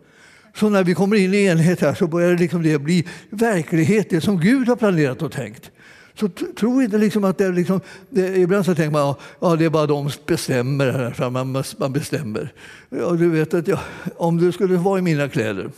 Så 0.56 0.70
när 0.70 0.84
vi 0.84 0.94
kommer 0.94 1.16
in 1.16 1.34
i 1.34 1.46
enhet 1.46 1.82
här 1.82 1.94
så 1.94 2.08
börjar 2.08 2.30
det, 2.32 2.38
liksom 2.38 2.64
det 2.64 2.80
bli 2.80 3.08
verklighet, 3.30 4.10
det 4.10 4.22
som 4.22 4.40
Gud 4.40 4.68
har 4.68 4.76
planerat 4.76 5.22
och 5.22 5.32
tänkt. 5.32 5.72
Så 6.20 6.30
tro 6.60 6.82
inte 6.82 6.98
liksom 6.98 7.24
att 7.24 7.38
det 7.38 7.46
är 7.46 7.54
liksom, 7.54 7.82
det, 8.10 8.38
ibland 8.38 8.66
så 8.66 8.76
tänker 8.76 8.92
man 8.92 9.10
att 9.10 9.20
ja, 9.40 9.56
det 9.56 9.66
är 9.66 9.70
bara 9.70 9.86
de 9.86 10.10
som 10.10 10.22
bestämmer, 10.26 10.92
här, 10.92 11.30
man, 11.30 11.64
man 11.78 11.94
bestämmer. 11.94 12.54
Ja, 12.90 13.12
du 13.12 13.30
vet 13.30 13.54
att 13.54 13.68
jag, 13.68 13.80
om 14.16 14.38
du 14.38 14.52
skulle 14.52 14.78
vara 14.78 15.00
i 15.00 15.02
mina 15.02 15.30
kläder 15.30 15.72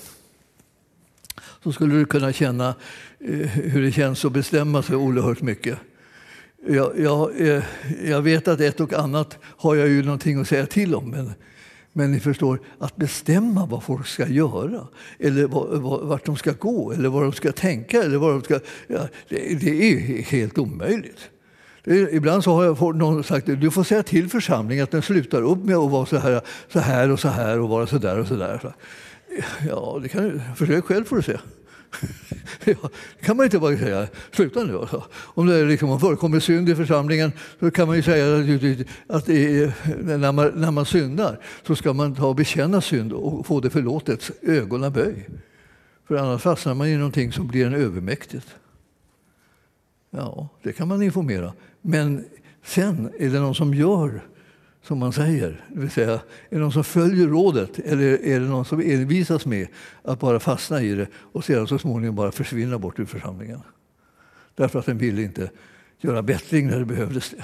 så 1.64 1.72
skulle 1.72 1.96
du 1.96 2.06
kunna 2.06 2.34
känna 2.34 2.76
eh, 3.20 3.48
hur 3.48 3.82
det 3.82 3.92
känns 3.92 4.26
att 4.26 4.32
bestämma 4.32 4.84
sig 4.84 4.96
oerhört 4.96 5.42
mycket. 5.42 5.80
Jag, 6.68 7.00
jag, 7.00 7.42
eh, 7.42 7.64
jag, 8.04 8.22
vet 8.22 8.48
att 8.48 8.62
ett 8.62 8.80
och 8.80 8.94
annat 8.94 9.38
har 9.44 9.76
jag 9.76 9.88
ju 9.88 10.04
någonting 10.04 10.42
att 10.42 10.48
säga 10.48 10.66
till 10.66 10.96
om. 10.96 11.10
Men, 11.10 11.34
men 11.94 12.12
ni 12.12 12.20
förstår, 12.20 12.60
att 12.80 12.96
bestämma 12.96 13.66
vad 13.66 13.84
folk 13.84 14.08
ska 14.08 14.28
göra 14.28 14.88
eller 15.20 15.48
vart 16.06 16.26
de 16.26 16.38
ska 16.38 16.52
gå 16.52 16.92
eller 16.92 17.10
vad 17.10 17.24
de 17.24 17.34
ska 17.34 17.52
tänka 17.52 18.04
eller 18.04 18.18
vad 18.18 18.32
de 18.32 18.42
ska, 18.42 18.60
ja, 18.88 19.08
det, 19.30 19.62
det, 19.62 19.92
är 19.92 20.24
helt 20.24 20.58
omöjligt. 20.58 21.30
Är, 21.84 22.14
ibland 22.14 22.44
så 22.44 22.54
har 22.54 22.64
jag 22.64 22.96
någon 22.96 23.24
sagt 23.24 23.46
du 23.46 23.72
får 23.72 23.84
säga 23.84 24.04
till 24.04 24.30
församlingen 24.30 24.84
att 24.84 24.92
den 24.92 25.02
slutar 25.02 25.42
upp 25.42 25.66
med 25.66 25.76
att 25.76 25.92
vara 25.92 26.06
så 26.06 26.18
här, 26.18 26.42
så 26.68 26.80
här 26.80 27.12
och 27.12 27.20
så 27.20 27.28
här 27.28 27.60
och 27.60 27.70
vara 27.70 27.88
så 27.88 27.98
där 27.98 28.20
och 28.20 28.28
så 28.28 28.36
där. 28.36 28.74
Ja, 29.68 30.00
det 30.04 30.10
kan 30.10 30.24
du. 30.24 30.42
Försök 30.56 30.86
själv 30.86 31.06
får 31.06 31.16
du 31.16 31.22
se. 31.22 31.38
Ja, 32.66 32.90
det 33.20 33.26
kan 33.26 33.38
man 33.38 33.44
inte 33.44 33.60
bara 33.60 33.78
säga, 33.78 34.08
sluta 34.32 34.64
nu. 34.64 34.78
Alltså. 34.78 35.04
Om 35.14 35.48
det 35.48 35.66
liksom 35.66 36.00
förekommer 36.00 36.40
synd 36.40 36.70
i 36.70 36.76
församlingen 36.76 37.32
så 37.60 37.72
kan 37.72 37.88
man 37.88 37.96
ju 37.96 38.04
säga 38.04 38.36
att 39.08 39.30
är, 39.30 39.74
när, 40.18 40.32
man, 40.32 40.52
när 40.56 40.72
man 40.72 40.86
syndar 40.86 41.40
så 41.68 41.76
ska 41.76 41.94
man 41.94 42.16
ta 42.16 42.28
och 42.28 42.36
bekänna 42.36 42.82
synd 42.82 43.14
och 43.14 43.46
få 43.46 43.60
det 43.60 43.70
förlåtet, 43.70 44.32
ögonaböj. 44.42 45.30
För 46.08 46.16
annars 46.16 46.42
fastnar 46.42 46.74
man 46.74 46.88
i 46.88 46.96
någonting 46.96 47.32
som 47.32 47.48
blir 47.48 47.66
en 47.66 47.74
övermäktigt. 47.74 48.48
Ja, 50.10 50.50
det 50.64 50.74
kan 50.74 50.88
man 50.88 51.02
informera. 51.02 51.54
Men 51.82 52.26
sen 52.64 53.12
är 53.20 53.30
det 53.30 53.40
någon 53.40 53.56
som 53.56 53.74
gör 53.74 54.22
som 54.84 55.00
man 55.00 55.14
säger. 55.14 55.66
Det 55.74 55.80
vill 55.80 55.92
säga, 55.92 56.14
är 56.14 56.20
det 56.50 56.58
någon 56.58 56.72
som 56.72 56.84
följer 56.84 57.28
rådet 57.28 57.80
eller 57.80 58.26
är 58.26 58.40
det 58.40 58.46
någon 58.46 58.66
som 58.66 58.80
envisas 58.80 59.46
med 59.46 59.68
att 60.04 60.20
bara 60.20 60.40
fastna 60.40 60.82
i 60.82 60.96
det 60.96 61.08
och 61.14 61.46
sedan 61.46 61.68
så 61.68 61.80
småningom 61.80 62.16
bara 62.16 62.32
försvinna 62.32 62.80
bort 62.80 63.00
ur 63.00 63.06
församlingen? 63.06 63.60
Därför 64.56 64.80
att 64.80 64.86
den 64.86 64.98
ville 64.98 65.22
inte 65.22 65.50
göra 66.02 66.22
bättring 66.22 66.68
när 66.68 66.80
det 66.80 66.86
behövdes 66.86 67.30
det. 67.30 67.44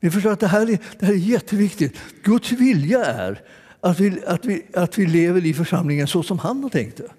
Ni 0.00 0.10
förstår 0.10 0.32
att 0.32 0.40
det 0.40 0.46
här 0.46 0.70
är, 0.70 0.78
det 0.98 1.06
här 1.06 1.12
är 1.12 1.18
jätteviktigt. 1.18 1.98
Guds 2.22 2.52
vilja 2.52 3.04
är 3.04 3.42
att 3.80 4.00
vi, 4.00 4.24
att, 4.26 4.44
vi, 4.44 4.66
att 4.74 4.98
vi 4.98 5.06
lever 5.06 5.46
i 5.46 5.54
församlingen 5.54 6.06
så 6.06 6.22
som 6.22 6.38
han 6.38 6.62
har 6.62 6.70
tänkt 6.70 6.96
det. 6.96 7.10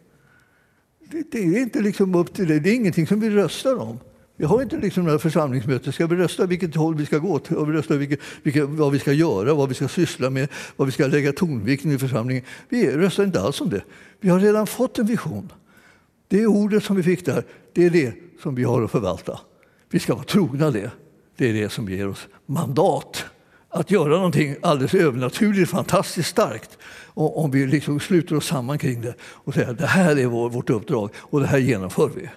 Det, 1.00 1.32
det 1.32 1.38
är 1.38 1.62
inte 1.62 1.82
liksom 1.82 2.16
upp 2.16 2.34
till 2.34 2.48
det. 2.48 2.60
Det 2.60 2.70
är 2.70 2.76
ingenting 2.76 3.08
som 3.08 3.20
vi 3.20 3.30
röstar 3.30 3.76
om. 3.76 4.00
Vi 4.38 4.46
har 4.46 4.62
inte 4.62 4.78
liksom 4.78 5.04
några 5.04 5.20
församlingsmöten. 5.20 5.94
Ska 5.94 6.08
vi 6.08 6.16
rösta 6.16 6.46
vilket 6.46 6.76
håll 6.76 6.96
vi 6.96 7.06
ska 7.06 7.18
gå 7.18 7.40
till, 7.40 7.56
och 7.56 7.70
vi 7.70 7.74
rösta 7.74 7.96
vilket, 7.96 8.20
vilket, 8.44 8.70
vad 8.70 8.92
vi 8.92 9.00
ska 9.00 9.14
göra, 9.14 9.54
vad 9.54 9.70
vi 9.70 9.76
ska 9.76 9.88
syssla 9.88 10.30
med, 10.30 10.50
vad 10.76 10.86
vi 10.86 10.92
ska 10.92 11.08
lägga 11.08 11.34
tonvikten 11.34 11.92
i 11.92 11.98
församlingen. 11.98 12.44
Vi 12.70 12.92
röstar 12.92 13.24
inte 13.24 13.42
alls 13.42 13.62
om 13.62 13.70
det. 13.70 13.82
Vi 14.20 14.30
har 14.30 14.40
redan 14.40 14.68
fått 14.68 15.00
en 15.00 15.06
vision. 15.06 15.52
Det 16.28 16.48
ordet 16.48 16.84
som 16.84 16.96
vi 16.96 17.04
fick 17.04 17.26
där, 17.26 17.44
det 17.74 17.86
är 17.86 17.90
det 17.90 18.14
som 18.42 18.56
vi 18.56 18.64
har 18.64 18.82
att 18.82 18.92
förvalta. 18.92 19.40
Vi 19.90 20.00
ska 20.00 20.16
vara 20.16 20.24
trogna 20.24 20.72
det. 20.72 20.92
Det 21.38 21.50
är 21.50 21.54
det 21.54 21.70
som 21.70 21.90
ger 21.90 22.08
oss 22.08 22.28
mandat 22.46 23.26
att 23.70 23.92
göra 23.92 24.16
någonting 24.16 24.56
alldeles 24.62 24.94
övernaturligt, 24.94 25.72
fantastiskt 25.72 26.30
starkt. 26.30 26.78
Och 27.06 27.44
om 27.44 27.52
vi 27.52 27.68
liksom 27.68 28.00
sluter 28.00 28.36
oss 28.36 28.46
samman 28.46 28.78
kring 28.78 29.02
det 29.02 29.14
och 29.22 29.54
säger 29.54 29.72
att 29.72 29.78
det 29.78 29.88
här 29.88 30.20
är 30.20 30.26
vårt 30.26 30.70
uppdrag 30.70 31.10
och 31.16 31.40
det 31.40 31.48
här 31.48 31.58
genomför 31.58 32.12
vi. 32.16 32.30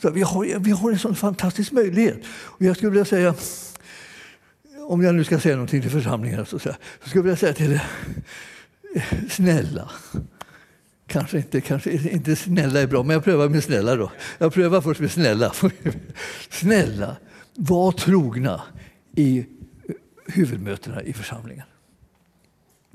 Så 0.00 0.10
vi, 0.10 0.22
har, 0.22 0.58
vi 0.58 0.70
har 0.70 0.92
en 0.92 0.98
sån 0.98 1.14
fantastisk 1.14 1.72
möjlighet. 1.72 2.20
Och 2.28 2.62
jag 2.62 2.76
skulle 2.76 2.90
vilja 2.90 3.04
säga, 3.04 3.34
om 4.88 5.02
jag 5.02 5.14
nu 5.14 5.24
ska 5.24 5.40
säga 5.40 5.54
någonting 5.54 5.82
till 5.82 5.90
församlingen, 5.90 6.46
så, 6.46 6.58
så 6.58 6.74
skulle 7.00 7.18
jag 7.18 7.22
vilja 7.22 7.36
säga 7.36 7.52
till 7.52 7.72
er, 7.72 7.84
eh, 8.94 9.02
snälla. 9.30 9.90
Kanske 11.06 11.36
inte, 11.36 11.60
kanske 11.60 11.92
inte 11.92 12.36
snälla 12.36 12.80
är 12.80 12.86
bra, 12.86 13.02
men 13.02 13.14
jag 13.14 13.24
prövar 13.24 13.48
med 13.48 13.64
snälla 13.64 13.96
då. 13.96 14.12
Jag 14.38 14.52
prövar 14.52 14.80
först 14.80 15.00
med 15.00 15.10
snälla. 15.10 15.52
Snälla, 16.50 17.16
var 17.54 17.92
trogna 17.92 18.62
i 19.16 19.46
huvudmötena 20.26 21.02
i 21.02 21.12
församlingen. 21.12 21.66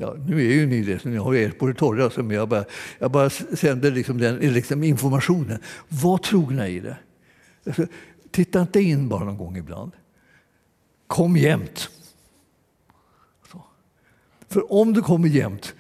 Ja, 0.02 0.16
nu 0.28 0.38
är 0.38 0.54
ju 0.54 0.66
ni 0.66 0.82
det, 0.82 1.00
så 1.00 1.10
ni 1.10 1.18
har 1.18 1.36
er 1.36 1.50
på 1.50 1.68
det 1.68 1.74
torra. 1.74 2.10
Som 2.10 2.32
jag, 2.32 2.50
bara, 2.50 2.66
jag 3.00 3.12
bara 3.12 3.30
sänder 3.30 3.92
liksom 3.92 4.18
den 4.18 4.36
liksom 4.36 4.84
informationen. 4.84 5.60
Var 5.88 6.18
trogna 6.18 6.68
i 6.68 6.80
det. 6.80 6.98
Alltså, 7.66 7.86
titta 8.32 8.62
inte 8.62 8.80
in 8.82 9.10
bara 9.10 9.24
någon 9.24 9.38
gång 9.38 9.58
ibland. 9.58 9.92
Kom 11.08 11.38
jämt. 11.38 11.90
Så. 13.52 13.64
För 14.50 14.74
om 14.74 14.94
du 14.94 15.02
kommer 15.02 15.28
jämt 15.28 15.74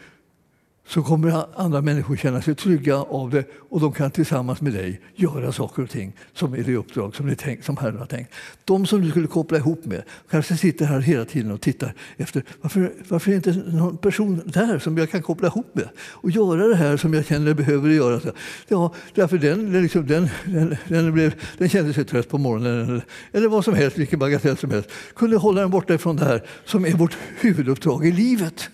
så 0.93 1.03
kommer 1.03 1.45
andra 1.55 1.81
människor 1.81 2.15
känna 2.15 2.41
sig 2.41 2.55
trygga 2.55 2.95
av 2.95 3.29
det 3.29 3.45
och 3.69 3.79
de 3.79 3.91
kan 3.93 4.11
tillsammans 4.11 4.61
med 4.61 4.73
dig 4.73 5.01
göra 5.15 5.51
saker 5.51 5.83
och 5.83 5.89
ting 5.89 6.15
som 6.33 6.53
är 6.53 6.63
det 6.63 6.75
uppdrag 6.75 7.15
som, 7.15 7.35
tänkt, 7.35 7.65
som 7.65 7.77
Herren 7.77 7.97
har 7.97 8.05
tänkt. 8.05 8.33
De 8.65 8.85
som 8.85 9.01
du 9.01 9.09
skulle 9.09 9.27
koppla 9.27 9.57
ihop 9.57 9.85
med 9.85 10.03
kanske 10.29 10.57
sitter 10.57 10.85
här 10.85 10.99
hela 10.99 11.25
tiden 11.25 11.51
och 11.51 11.61
tittar 11.61 11.93
efter 12.17 12.43
varför, 12.61 12.91
varför 13.07 13.31
är 13.31 13.35
inte 13.35 13.51
någon 13.51 13.97
person 13.97 14.41
där 14.45 14.79
som 14.79 14.97
jag 14.97 15.11
kan 15.11 15.21
koppla 15.21 15.47
ihop 15.47 15.75
med 15.75 15.89
och 15.99 16.31
göra 16.31 16.67
det 16.67 16.75
här 16.75 16.97
som 16.97 17.13
jag 17.13 17.25
känner 17.25 17.53
behöver 17.53 17.89
göra. 17.89 18.33
Ja, 18.67 18.93
därför 19.13 19.37
den, 19.37 19.81
liksom, 19.81 20.07
den, 20.07 20.29
den, 20.45 20.77
den, 20.87 21.13
blev, 21.13 21.33
den 21.57 21.69
kände 21.69 21.93
sig 21.93 22.05
trött 22.05 22.29
på 22.29 22.37
morgonen 22.37 22.81
eller, 22.81 23.05
eller 23.31 23.47
vad 23.47 23.65
som 23.65 23.73
helst, 23.73 23.97
vilken 23.97 24.19
bagatell 24.19 24.57
som 24.57 24.71
helst. 24.71 24.89
Kunde 25.15 25.37
hålla 25.37 25.61
den 25.61 25.69
borta 25.69 25.93
ifrån 25.93 26.15
det 26.15 26.25
här 26.25 26.43
som 26.65 26.85
är 26.85 26.91
vårt 26.91 27.17
huvuduppdrag 27.39 28.05
i 28.05 28.11
livet. 28.11 28.69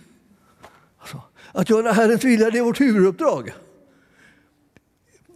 Att 1.52 1.70
göra 1.70 1.92
Herrens 1.92 2.24
vilja 2.24 2.50
det 2.50 2.58
är 2.58 2.64
vårt 2.64 2.82
huvuduppdrag. 2.82 3.54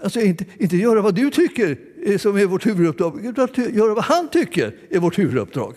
Alltså 0.03 0.21
inte, 0.21 0.45
inte 0.57 0.77
göra 0.77 1.01
vad 1.01 1.15
du 1.15 1.29
tycker 1.29 1.77
som 2.17 2.37
är 2.37 2.45
vårt 2.45 2.65
huvuduppdrag, 2.65 3.25
utan 3.25 3.43
att 3.43 3.57
göra 3.57 3.93
vad 3.93 4.03
han 4.03 4.27
tycker 4.29 4.75
är 4.89 4.99
vårt 4.99 5.19
huvuduppdrag. 5.19 5.75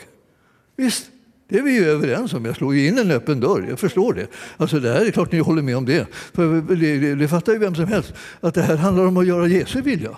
Visst, 0.76 1.10
det 1.48 1.58
är 1.58 1.62
vi 1.62 1.74
ju 1.74 1.84
överens 1.84 2.34
om. 2.34 2.44
Jag 2.44 2.56
slår 2.56 2.74
ju 2.74 2.86
in 2.86 2.98
en 2.98 3.10
öppen 3.10 3.40
dörr, 3.40 3.66
jag 3.68 3.78
förstår 3.78 4.12
det. 4.14 4.26
Alltså 4.56 4.80
det 4.80 4.92
här 4.92 5.06
är 5.06 5.10
klart 5.10 5.32
ni 5.32 5.38
håller 5.38 5.62
med 5.62 5.76
om 5.76 5.84
det. 5.84 6.06
För 6.12 6.74
det, 6.74 6.98
det, 6.98 7.14
det 7.14 7.28
fattar 7.28 7.52
ju 7.52 7.58
vem 7.58 7.74
som 7.74 7.86
helst, 7.86 8.12
att 8.40 8.54
det 8.54 8.62
här 8.62 8.76
handlar 8.76 9.06
om 9.06 9.16
att 9.16 9.26
göra 9.26 9.46
Jesu 9.46 9.80
vilja. 9.80 10.16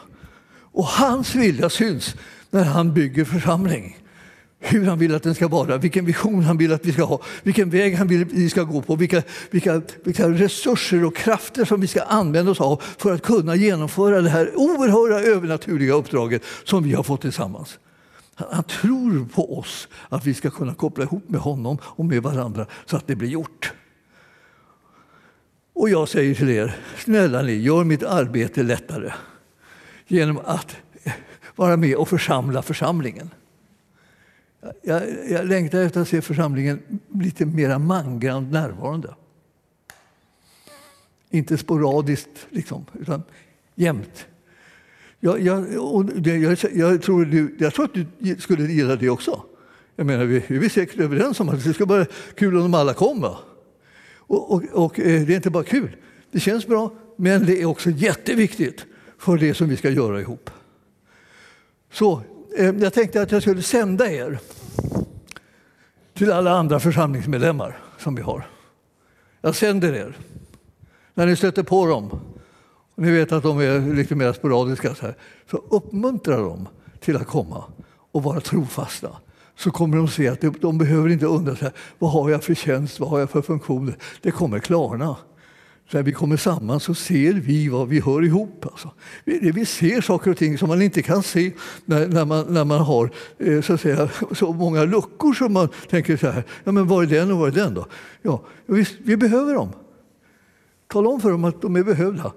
Och 0.72 0.84
hans 0.84 1.34
vilja 1.34 1.70
syns 1.70 2.16
när 2.50 2.64
han 2.64 2.94
bygger 2.94 3.24
församling 3.24 3.98
hur 4.66 4.86
han 4.86 4.98
vill 4.98 5.14
att 5.14 5.22
den 5.22 5.34
ska 5.34 5.48
vara, 5.48 5.78
vilken 5.78 6.04
vision 6.04 6.42
han 6.42 6.58
vill 6.58 6.72
att 6.72 6.86
vi 6.86 6.92
ska 6.92 7.04
ha, 7.04 7.20
vilken 7.42 7.70
väg 7.70 7.96
han 7.96 8.08
vill 8.08 8.22
att 8.22 8.32
vi 8.32 8.50
ska 8.50 8.62
gå 8.62 8.82
på, 8.82 8.96
vilka, 8.96 9.22
vilka, 9.50 9.82
vilka 10.04 10.28
resurser 10.28 11.04
och 11.04 11.16
krafter 11.16 11.64
som 11.64 11.80
vi 11.80 11.86
ska 11.86 12.02
använda 12.02 12.50
oss 12.50 12.60
av 12.60 12.82
för 12.98 13.12
att 13.12 13.22
kunna 13.22 13.54
genomföra 13.54 14.20
det 14.20 14.30
här 14.30 14.52
oerhörda 14.56 15.20
övernaturliga 15.20 15.94
uppdraget 15.94 16.42
som 16.64 16.84
vi 16.84 16.94
har 16.94 17.02
fått 17.02 17.20
tillsammans. 17.20 17.78
Han 18.34 18.64
tror 18.64 19.28
på 19.34 19.58
oss, 19.58 19.88
att 20.08 20.26
vi 20.26 20.34
ska 20.34 20.50
kunna 20.50 20.74
koppla 20.74 21.04
ihop 21.04 21.28
med 21.28 21.40
honom 21.40 21.78
och 21.82 22.04
med 22.04 22.22
varandra 22.22 22.66
så 22.86 22.96
att 22.96 23.06
det 23.06 23.16
blir 23.16 23.28
gjort. 23.28 23.72
Och 25.74 25.88
jag 25.88 26.08
säger 26.08 26.34
till 26.34 26.50
er, 26.50 26.76
snälla 26.98 27.42
ni, 27.42 27.52
gör 27.52 27.84
mitt 27.84 28.02
arbete 28.02 28.62
lättare 28.62 29.12
genom 30.06 30.38
att 30.44 30.76
vara 31.56 31.76
med 31.76 31.96
och 31.96 32.08
församla 32.08 32.62
församlingen. 32.62 33.30
Jag, 34.82 35.02
jag 35.30 35.46
längtar 35.46 35.82
efter 35.82 36.00
att 36.00 36.08
se 36.08 36.22
församlingen 36.22 36.82
lite 37.14 37.46
mer 37.46 37.78
mangrant 37.78 38.52
närvarande. 38.52 39.14
Inte 41.30 41.58
sporadiskt, 41.58 42.46
liksom, 42.50 42.86
utan 43.00 43.22
jämt. 43.74 44.26
Jag, 45.20 45.40
jag, 45.40 45.72
jag, 45.74 46.56
jag, 46.72 47.02
tror 47.02 47.24
du, 47.24 47.56
jag 47.58 47.74
tror 47.74 47.84
att 47.84 47.94
du 48.18 48.36
skulle 48.38 48.72
gilla 48.72 48.96
det 48.96 49.10
också. 49.10 49.42
Jag 49.96 50.06
menar, 50.06 50.24
vi, 50.24 50.44
vi 50.48 50.64
är 50.64 50.68
säkert 50.68 51.00
överens 51.00 51.40
om 51.40 51.48
att 51.48 51.64
det 51.64 51.74
ska 51.74 51.84
vara 51.84 52.06
kul 52.34 52.56
om 52.56 52.62
de 52.62 52.74
alla 52.74 52.94
kommer. 52.94 53.36
Och, 54.16 54.52
och, 54.52 54.62
och, 54.72 55.00
eh, 55.00 55.26
det 55.26 55.32
är 55.32 55.36
inte 55.36 55.50
bara 55.50 55.64
kul, 55.64 55.96
det 56.30 56.40
känns 56.40 56.66
bra, 56.66 56.94
men 57.16 57.46
det 57.46 57.62
är 57.62 57.66
också 57.66 57.90
jätteviktigt 57.90 58.86
för 59.18 59.38
det 59.38 59.54
som 59.54 59.68
vi 59.68 59.76
ska 59.76 59.90
göra 59.90 60.20
ihop. 60.20 60.50
Så 61.92 62.22
Eh, 62.58 62.74
jag 62.78 62.92
tänkte 62.92 63.22
att 63.22 63.32
jag 63.32 63.42
skulle 63.42 63.62
sända 63.62 64.10
er 64.10 64.38
till 66.14 66.32
alla 66.32 66.50
andra 66.50 66.80
församlingsmedlemmar 66.80 67.78
som 67.98 68.14
vi 68.14 68.22
har. 68.22 68.46
Jag 69.40 69.54
sänder 69.54 69.92
er. 69.92 70.16
När 71.14 71.26
ni 71.26 71.36
stöter 71.36 71.62
på 71.62 71.86
dem, 71.86 72.10
och 72.94 73.02
ni 73.02 73.10
vet 73.10 73.32
att 73.32 73.42
de 73.42 73.58
är 73.58 73.94
lite 73.94 74.14
mer 74.14 74.32
sporadiska, 74.32 74.94
så, 74.94 75.06
här, 75.06 75.14
så 75.50 75.56
uppmuntra 75.56 76.36
dem 76.36 76.68
till 77.00 77.16
att 77.16 77.26
komma 77.26 77.64
och 78.12 78.22
vara 78.22 78.40
trofasta. 78.40 79.10
Så 79.56 79.70
kommer 79.70 79.96
de 79.96 80.08
se 80.08 80.28
att 80.28 80.60
de, 80.60 80.78
behöver 80.78 81.08
inte 81.08 81.26
undra 81.26 81.56
sig, 81.56 81.70
vad 81.98 82.10
har 82.10 82.30
jag 82.30 82.44
för 82.44 82.54
tjänst, 82.54 83.00
vad 83.00 83.08
har 83.08 83.18
jag 83.18 83.30
för 83.30 83.42
funktioner. 83.42 83.96
Det 84.22 84.30
kommer 84.30 84.58
klarna 84.58 85.16
när 85.90 86.02
vi 86.02 86.12
kommer 86.12 86.36
samman 86.36 86.80
så 86.80 86.94
ser 86.94 87.32
vi 87.32 87.68
vad 87.68 87.88
vi 87.88 88.00
hör 88.00 88.24
ihop. 88.24 88.66
Alltså. 88.66 88.90
Vi, 89.24 89.50
vi 89.50 89.64
ser 89.64 90.00
saker 90.00 90.30
och 90.30 90.36
ting 90.36 90.58
som 90.58 90.68
man 90.68 90.82
inte 90.82 91.02
kan 91.02 91.22
se 91.22 91.52
när, 91.84 92.08
när, 92.08 92.24
man, 92.24 92.54
när 92.54 92.64
man 92.64 92.80
har 92.80 93.10
eh, 93.38 93.60
så, 93.60 93.72
att 93.72 93.80
säga, 93.80 94.08
så 94.32 94.52
många 94.52 94.84
luckor 94.84 95.32
som 95.32 95.52
man 95.52 95.68
tänker 95.88 96.16
så 96.16 96.26
här, 96.26 96.44
ja 96.64 96.72
men 96.72 96.86
var 96.86 97.02
är 97.02 97.06
den 97.06 97.30
och 97.30 97.38
var 97.38 97.46
är 97.48 97.52
den 97.52 97.74
då? 97.74 97.86
Ja, 98.22 98.44
visst, 98.66 98.94
vi 98.98 99.16
behöver 99.16 99.54
dem. 99.54 99.68
Tala 100.88 101.08
om 101.08 101.20
för 101.20 101.30
dem 101.30 101.44
att 101.44 101.62
de 101.62 101.76
är 101.76 101.82
behövda 101.82 102.32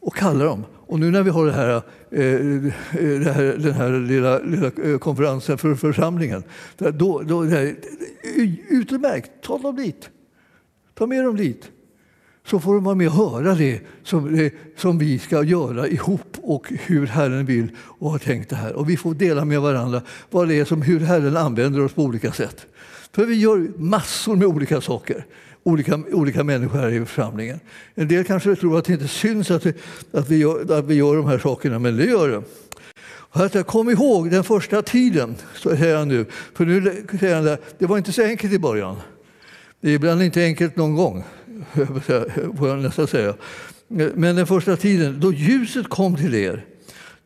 och 0.00 0.14
kalla 0.14 0.44
dem. 0.44 0.64
Och 0.86 1.00
nu 1.00 1.10
när 1.10 1.22
vi 1.22 1.30
har 1.30 1.46
det 1.46 1.52
här, 1.52 1.68
eh, 2.10 2.24
eh 2.24 3.20
det 3.20 3.32
här, 3.32 3.56
den 3.58 3.72
här 3.72 3.90
lilla, 3.90 4.38
lilla 4.38 4.70
eh, 4.84 4.98
konferensen 4.98 5.58
för 5.58 5.74
församlingen, 5.74 6.42
då, 6.76 7.22
då, 7.22 7.42
det 7.42 7.50
här, 7.50 7.76
utmärkt, 8.68 9.30
ta 9.42 9.58
dem 9.58 9.76
dit. 9.76 10.10
Ta 10.94 11.06
med 11.06 11.24
dem 11.24 11.36
dit 11.36 11.70
så 12.46 12.60
får 12.60 12.74
de 12.74 12.84
vara 12.84 12.94
med 12.94 13.08
och 13.08 13.14
höra 13.14 13.54
det 13.54 13.80
som, 14.02 14.34
eh, 14.34 14.52
som 14.76 14.98
vi 14.98 15.18
ska 15.18 15.42
göra 15.42 15.88
ihop 15.88 16.36
och 16.42 16.72
hur 16.86 17.06
Herren 17.06 17.46
vill 17.46 17.68
och 17.78 18.10
har 18.10 18.18
tänkt 18.18 18.50
det 18.50 18.56
här. 18.56 18.72
Och 18.72 18.90
vi 18.90 18.96
får 18.96 19.14
dela 19.14 19.44
med 19.44 19.60
varandra 19.60 20.02
vad 20.30 20.48
det 20.48 20.54
är 20.54 20.64
som, 20.64 20.82
hur 20.82 21.00
Herren 21.00 21.36
använder 21.36 21.84
oss 21.84 21.92
på 21.92 22.02
olika 22.02 22.32
sätt. 22.32 22.66
För 23.12 23.26
vi 23.26 23.34
gör 23.34 23.72
massor 23.76 24.36
med 24.36 24.46
olika 24.46 24.80
saker. 24.80 25.26
olika, 25.66 26.02
olika 26.12 26.44
människor 26.44 26.78
här 26.78 26.90
i 26.90 27.04
församlingen. 27.04 27.60
En 27.94 28.08
del 28.08 28.24
kanske 28.24 28.56
tror 28.56 28.78
att 28.78 28.84
det 28.84 28.92
inte 28.92 29.08
syns 29.08 29.50
att 29.50 29.66
vi, 29.66 29.72
att 30.12 30.28
vi, 30.28 30.36
gör, 30.36 30.78
att 30.78 30.84
vi 30.84 30.94
gör 30.94 31.16
de 31.16 31.26
här 31.26 31.38
sakerna, 31.38 31.78
men 31.78 31.96
det 31.96 32.04
gör 32.04 32.28
det. 32.28 32.42
Att 33.30 33.66
kom 33.66 33.90
ihåg 33.90 34.30
den 34.30 34.44
första 34.44 34.82
tiden, 34.82 35.36
så 35.54 35.76
säger 35.76 35.96
han 35.96 36.08
nu. 36.08 36.26
För 36.54 36.66
nu 36.66 37.04
säger 37.20 37.34
han 37.34 37.44
det, 37.44 37.58
det 37.78 37.86
var 37.86 37.98
inte 37.98 38.12
så 38.12 38.22
enkelt 38.22 38.52
i 38.52 38.58
början. 38.58 38.96
Det 39.80 39.90
är 39.90 39.94
ibland 39.94 40.22
inte 40.22 40.44
enkelt 40.44 40.76
någon 40.76 40.96
gång, 40.96 41.24
får 42.58 42.68
jag 42.68 42.78
nästan 42.78 43.06
säga. 43.06 43.34
Men 44.14 44.36
den 44.36 44.46
första 44.46 44.76
tiden, 44.76 45.20
då 45.20 45.32
ljuset 45.32 45.88
kom 45.88 46.16
till 46.16 46.34
er, 46.34 46.64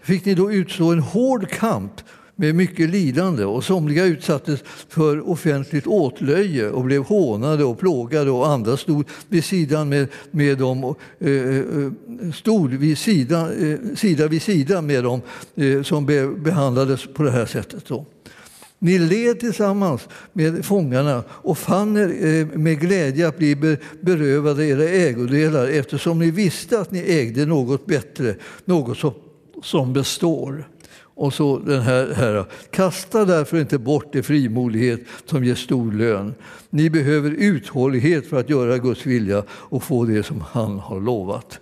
fick 0.02 0.24
ni 0.24 0.34
då 0.34 0.52
utstå 0.52 0.92
en 0.92 1.00
hård 1.00 1.48
kamp 1.50 1.92
med 2.40 2.54
mycket 2.54 2.90
lidande 2.90 3.44
och 3.44 3.64
somliga 3.64 4.04
utsattes 4.04 4.60
för 4.88 5.30
offentligt 5.30 5.86
åtlöje 5.86 6.70
och 6.70 6.84
blev 6.84 7.04
hånade 7.04 7.64
och 7.64 7.78
plågade 7.78 8.30
och 8.30 8.48
andra 8.48 8.76
stod 8.76 9.08
vid 9.28 9.44
sidan 9.44 9.88
med, 9.88 10.08
med 10.30 10.58
dem, 10.58 10.94
eh, 11.18 11.32
eh, 11.32 12.32
stod 12.34 12.70
vid 12.70 12.98
sida, 12.98 13.54
eh, 13.54 13.78
sida 13.96 14.28
vid 14.28 14.42
sida 14.42 14.82
med 14.82 15.04
dem 15.04 15.20
eh, 15.54 15.82
som 15.82 16.06
be, 16.06 16.26
behandlades 16.26 17.06
på 17.14 17.22
det 17.22 17.30
här 17.30 17.46
sättet. 17.46 17.84
Då. 17.88 18.06
Ni 18.78 18.98
led 18.98 19.40
tillsammans 19.40 20.08
med 20.32 20.64
fångarna 20.64 21.24
och 21.30 21.58
fann 21.58 21.96
er 21.96 22.26
eh, 22.26 22.58
med 22.58 22.80
glädje 22.80 23.28
att 23.28 23.38
bli 23.38 23.76
berövade 24.00 24.66
era 24.66 24.84
ägodelar 24.84 25.66
eftersom 25.66 26.18
ni 26.18 26.30
visste 26.30 26.80
att 26.80 26.90
ni 26.90 26.98
ägde 26.98 27.46
något 27.46 27.86
bättre, 27.86 28.34
något 28.64 28.98
som, 29.62 29.92
består. 29.92 30.68
Och 31.00 31.34
så 31.34 31.58
den 31.58 31.82
här, 31.82 32.12
här, 32.14 32.44
kasta 32.70 33.24
därför 33.24 33.60
inte 33.60 33.78
bort 33.78 34.12
det 34.12 34.22
frimodighet 34.22 35.00
som 35.24 35.44
ger 35.44 35.54
stor 35.54 35.92
lön. 35.92 36.34
Ni 36.70 36.90
behöver 36.90 37.30
uthållighet 37.30 38.26
för 38.26 38.40
att 38.40 38.50
göra 38.50 38.78
Guds 38.78 39.06
vilja 39.06 39.44
och 39.50 39.82
få 39.82 40.04
det 40.04 40.22
som 40.22 40.44
han 40.50 40.78
har 40.78 41.00
lovat. 41.00 41.60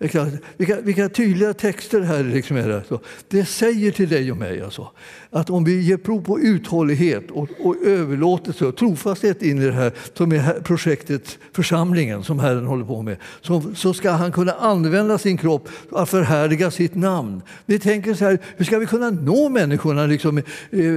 Vilka, 0.00 0.80
vilka, 0.80 1.08
tydliga 1.08 1.54
texter 1.54 2.00
här 2.00 2.24
liksom 2.24 2.56
är 2.56 2.68
det. 2.68 2.84
Det 3.28 3.44
säger 3.44 3.90
till 3.90 4.08
dig 4.08 4.30
och 4.30 4.36
mig 4.36 4.62
alltså, 4.62 4.90
att 5.30 5.50
om 5.50 5.64
vi 5.64 5.80
ger 5.80 5.96
prov 5.96 6.22
på 6.22 6.40
uthållighet 6.40 7.30
och, 7.30 7.48
och 7.60 7.76
överlåtelse 7.84 8.66
och 8.66 8.76
trofasthet 8.76 9.42
in 9.42 9.62
i 9.62 9.66
det 9.66 9.72
här 9.72 9.92
som 10.14 10.32
är 10.32 10.60
projektet 10.60 11.38
församlingen 11.52 12.24
som 12.24 12.38
Herren 12.38 12.66
håller 12.66 12.84
på 12.84 13.02
med 13.02 13.16
så, 13.40 13.62
så 13.74 13.94
ska 13.94 14.10
han 14.10 14.32
kunna 14.32 14.52
använda 14.52 15.18
sin 15.18 15.36
kropp 15.36 15.68
att 15.92 16.08
förhärliga 16.08 16.70
sitt 16.70 16.94
namn. 16.94 17.42
Vi 17.66 17.78
tänker 17.78 18.14
så 18.14 18.24
här, 18.24 18.38
hur 18.56 18.64
ska 18.64 18.78
vi 18.78 18.86
kunna 18.86 19.10
nå 19.10 19.48
människorna 19.48 20.06
liksom 20.06 20.34
med, 20.34 20.44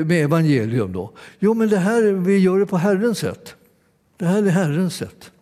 med 0.08 0.24
evangelium 0.24 0.94
då? 0.94 1.12
Jo, 1.40 1.54
men 1.54 1.70
det 1.70 1.78
här, 1.78 2.02
vi 2.04 2.38
gör 2.38 2.60
det 2.60 2.66
på 2.66 2.78
Herrens 2.78 3.18
sätt. 3.18 3.56
Det 4.18 4.26
här 4.26 4.44
är 4.44 4.50
Herrens 4.50 4.96
sätt. 4.96 5.33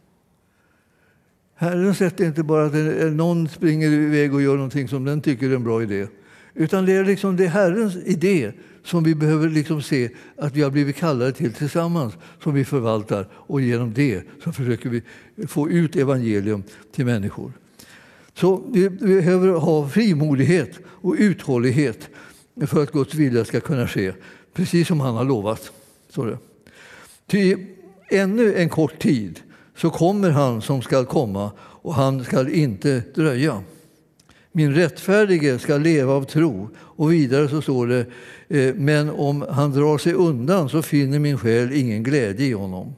Herren 1.61 1.95
sätter 1.95 2.25
inte 2.25 2.43
bara 2.43 2.65
att 2.65 3.13
någon 3.13 3.49
springer 3.49 3.89
iväg 3.91 4.33
och 4.33 4.41
gör 4.41 4.55
någonting 4.55 4.87
som 4.87 5.05
den 5.05 5.21
tycker 5.21 5.49
är 5.49 5.55
en 5.55 5.63
bra 5.63 5.83
idé. 5.83 6.07
Utan 6.53 6.85
det 6.85 6.93
är, 6.93 7.05
liksom, 7.05 7.35
det 7.35 7.45
är 7.45 7.49
Herrens 7.49 7.95
idé 8.05 8.51
som 8.83 9.03
vi 9.03 9.15
behöver 9.15 9.49
liksom 9.49 9.81
se 9.81 10.09
att 10.37 10.55
vi 10.55 10.61
har 10.61 10.71
blivit 10.71 10.95
kallade 10.95 11.31
till 11.31 11.53
tillsammans, 11.53 12.13
som 12.43 12.53
vi 12.53 12.65
förvaltar. 12.65 13.27
Och 13.33 13.61
genom 13.61 13.93
det 13.93 14.23
så 14.43 14.51
försöker 14.51 14.89
vi 14.89 15.01
få 15.47 15.69
ut 15.69 15.95
evangelium 15.95 16.63
till 16.91 17.05
människor. 17.05 17.53
Så 18.33 18.63
vi 18.73 18.89
behöver 18.89 19.47
ha 19.47 19.89
frimodighet 19.89 20.79
och 20.85 21.15
uthållighet 21.17 22.09
för 22.67 22.83
att 22.83 22.91
Guds 22.91 23.13
vilja 23.13 23.45
ska 23.45 23.59
kunna 23.59 23.87
ske, 23.87 24.13
precis 24.53 24.87
som 24.87 24.99
han 24.99 25.15
har 25.15 25.25
lovat. 25.25 25.71
Så 26.09 26.37
det. 27.27 27.57
Ännu 28.09 28.55
en 28.55 28.69
kort 28.69 28.99
tid 28.99 29.39
så 29.77 29.89
kommer 29.89 30.29
han 30.29 30.61
som 30.61 30.81
skall 30.81 31.05
komma 31.05 31.51
och 31.59 31.93
han 31.93 32.23
skall 32.23 32.49
inte 32.49 33.03
dröja. 33.15 33.63
Min 34.51 34.75
rättfärdige 34.75 35.59
ska 35.59 35.77
leva 35.77 36.13
av 36.13 36.23
tro. 36.23 36.69
Och 36.77 37.11
vidare 37.11 37.49
så 37.49 37.61
står 37.61 37.87
det, 37.87 38.05
eh, 38.47 38.75
men 38.75 39.09
om 39.09 39.45
han 39.49 39.71
drar 39.71 39.97
sig 39.97 40.13
undan 40.13 40.69
så 40.69 40.81
finner 40.81 41.19
min 41.19 41.37
själ 41.37 41.73
ingen 41.73 42.03
glädje 42.03 42.45
i 42.45 42.53
honom. 42.53 42.93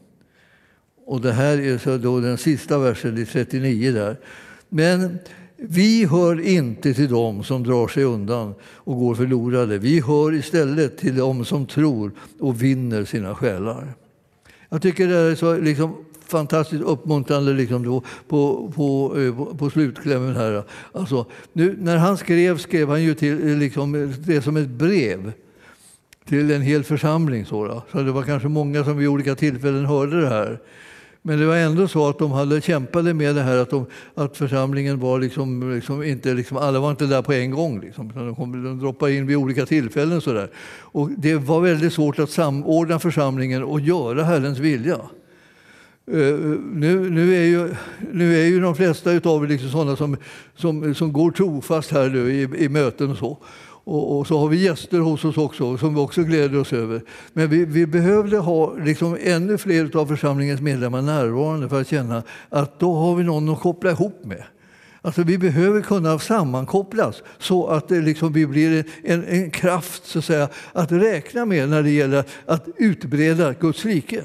Och 1.05 1.21
det 1.21 1.31
här 1.31 1.57
är 1.57 1.77
så 1.77 1.97
då 1.97 2.19
den 2.19 2.37
sista 2.37 2.77
versen 2.77 3.17
i 3.17 3.25
39 3.25 3.91
där. 3.91 4.17
Men 4.69 5.19
vi 5.55 6.05
hör 6.05 6.41
inte 6.41 6.93
till 6.93 7.09
dem 7.09 7.43
som 7.43 7.63
drar 7.63 7.87
sig 7.87 8.03
undan 8.03 8.53
och 8.63 8.99
går 8.99 9.15
förlorade. 9.15 9.77
Vi 9.77 9.99
hör 9.99 10.33
istället 10.33 10.97
till 10.97 11.15
dem 11.15 11.45
som 11.45 11.65
tror 11.65 12.11
och 12.39 12.63
vinner 12.63 13.05
sina 13.05 13.35
själar. 13.35 13.93
Jag 14.69 14.81
tycker 14.81 15.07
det 15.07 15.15
är 15.15 15.35
så 15.35 15.57
liksom 15.57 15.95
fantastiskt 16.27 16.83
uppmuntrande 16.83 17.53
liksom 17.53 17.83
då, 17.83 18.03
på, 18.27 19.13
eh, 19.17 19.35
på, 19.35 19.55
på, 19.55 19.69
slutklämmen 19.69 20.35
här. 20.35 20.63
Alltså, 20.91 21.25
nu, 21.53 21.75
när 21.79 21.97
han 21.97 22.17
skrev 22.17 22.57
skrev 22.57 22.89
han 22.89 23.03
ju 23.03 23.13
till, 23.15 23.49
eh, 23.49 23.57
liksom, 23.57 24.13
det 24.25 24.41
som 24.41 24.57
ett 24.57 24.69
brev 24.69 25.31
till 26.25 26.51
en 26.51 26.61
hel 26.61 26.83
församling. 26.83 27.45
Så, 27.45 27.67
då. 27.67 27.83
så 27.91 27.97
det 27.97 28.11
var 28.11 28.23
kanske 28.23 28.47
många 28.47 28.83
som 28.83 28.97
vid 28.97 29.07
olika 29.07 29.35
tillfällen 29.35 29.85
hörde 29.85 30.21
det 30.21 30.29
här. 30.29 30.59
Men 31.25 31.39
det 31.39 31.45
var 31.45 31.55
ändå 31.55 31.87
så 31.87 32.09
att 32.09 32.19
de 32.19 32.31
hade 32.31 32.61
kämpade 32.61 33.13
med 33.13 33.35
det 33.35 33.41
här 33.41 33.57
att, 33.57 33.69
de, 33.69 33.85
att 34.15 34.37
församlingen 34.37 34.99
var 34.99 35.19
liksom, 35.19 35.73
liksom 35.73 36.03
inte, 36.03 36.33
liksom, 36.33 36.57
alla 36.57 36.79
var 36.79 36.91
inte 36.91 37.05
där 37.05 37.21
på 37.21 37.33
en 37.33 37.51
gång. 37.51 37.81
Liksom, 37.81 38.11
de, 38.15 38.35
kom, 38.35 38.63
de 38.63 38.79
droppade 38.79 39.13
in 39.13 39.27
vid 39.27 39.37
olika 39.37 39.65
tillfällen. 39.65 40.21
Så 40.21 40.33
där. 40.33 40.49
Och 40.79 41.09
det 41.17 41.35
var 41.35 41.61
väldigt 41.61 41.93
svårt 41.93 42.19
att 42.19 42.29
samordna 42.29 42.99
församlingen 42.99 43.63
och 43.63 43.79
göra 43.79 44.23
Herrens 44.23 44.59
vilja. 44.59 44.99
Eh, 46.07 46.39
nu, 46.73 47.09
nu, 47.09 47.35
är 47.35 47.45
ju, 47.45 47.75
nu 48.11 48.41
är 48.41 48.45
ju 48.45 48.59
de 48.59 48.75
flesta 48.75 49.09
av 49.09 49.43
er 49.43 49.47
liksom 49.47 49.69
sådana 49.69 49.95
som, 49.95 50.17
som, 50.55 50.95
som 50.95 51.13
går 51.13 51.31
trofast 51.31 51.91
här 51.91 52.09
nu 52.09 52.31
i, 52.31 52.65
i 52.65 52.69
möten 52.69 53.11
och 53.11 53.17
så. 53.17 53.37
Och, 53.85 54.19
och, 54.19 54.27
så 54.27 54.37
har 54.37 54.47
vi 54.47 54.63
gäster 54.63 54.99
hos 54.99 55.25
oss 55.25 55.37
också, 55.37 55.77
som 55.77 55.95
vi 55.95 56.01
också 56.01 56.23
gläder 56.23 56.59
oss 56.59 56.73
över. 56.73 57.01
Men 57.33 57.49
vi, 57.49 57.65
vi 57.65 57.85
behövde 57.85 58.37
ha 58.37 58.73
liksom 58.73 59.17
ännu 59.21 59.57
fler 59.57 59.97
av 59.97 60.05
församlingens 60.05 60.61
medlemmar 60.61 61.01
närvarande 61.01 61.69
för 61.69 61.81
att 61.81 61.87
känna 61.87 62.23
att 62.49 62.79
då 62.79 62.93
har 62.93 63.15
vi 63.15 63.23
någon 63.23 63.49
att 63.49 63.59
koppla 63.59 63.91
ihop 63.91 64.25
med. 64.25 64.43
Alltså 65.01 65.23
vi 65.23 65.37
behöver 65.37 65.81
kunna 65.81 66.19
sammankopplas 66.19 67.23
så 67.37 67.67
att 67.67 67.87
det 67.87 68.01
liksom 68.01 68.33
vi 68.33 68.47
blir 68.47 68.85
en, 69.03 69.23
en 69.23 69.51
kraft 69.51 70.05
så 70.05 70.19
att, 70.19 70.25
säga, 70.25 70.49
att 70.73 70.91
räkna 70.91 71.45
med 71.45 71.69
när 71.69 71.83
det 71.83 71.91
gäller 71.91 72.23
att 72.45 72.67
utbreda 72.77 73.53
Guds 73.53 73.85
rike. 73.85 74.23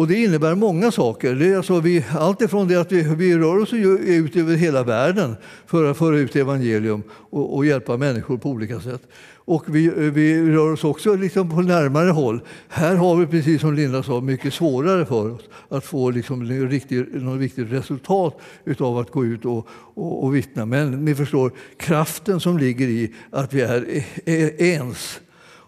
Och 0.00 0.08
det 0.08 0.22
innebär 0.22 0.54
många 0.54 0.90
saker. 0.90 1.34
Det 1.34 1.46
är 1.46 1.56
alltså 1.56 1.80
vi, 1.80 2.04
allt 2.18 2.42
ifrån 2.42 2.68
det 2.68 2.76
att 2.76 2.92
vi, 2.92 3.02
vi 3.02 3.38
rör 3.38 3.58
oss 3.58 3.72
ut 3.72 4.36
över 4.36 4.56
hela 4.56 4.82
världen 4.82 5.36
för 5.66 5.90
att 5.90 5.98
föra 5.98 6.18
ut 6.18 6.36
evangelium 6.36 7.02
och, 7.10 7.56
och 7.56 7.66
hjälpa 7.66 7.96
människor 7.96 8.38
på 8.38 8.50
olika 8.50 8.80
sätt. 8.80 9.02
Och 9.34 9.64
vi, 9.76 9.88
vi 10.10 10.52
rör 10.52 10.72
oss 10.72 10.84
också 10.84 11.14
liksom 11.14 11.50
på 11.50 11.60
närmare 11.60 12.10
håll. 12.10 12.40
Här 12.68 12.96
har 12.96 13.16
vi, 13.16 13.26
precis 13.26 13.60
som 13.60 13.74
Linda 13.74 14.02
sa, 14.02 14.20
mycket 14.20 14.54
svårare 14.54 15.06
för 15.06 15.30
oss 15.30 15.42
att 15.68 15.84
få 15.84 16.10
liksom 16.10 16.38
något, 16.44 16.70
viktigt 16.70 17.22
något 17.22 17.40
riktigt 17.40 17.72
resultat 17.72 18.40
av 18.78 18.98
att 18.98 19.10
gå 19.10 19.24
ut 19.24 19.44
och, 19.44 19.68
och, 19.94 20.24
och 20.24 20.36
vittna. 20.36 20.66
Men 20.66 21.04
ni 21.04 21.14
förstår 21.14 21.52
kraften 21.76 22.40
som 22.40 22.58
ligger 22.58 22.88
i 22.88 23.14
att 23.30 23.52
vi 23.52 23.60
är, 23.60 24.02
är 24.24 24.62
ens 24.62 25.20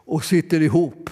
och 0.04 0.24
sitter 0.24 0.60
ihop 0.60 1.10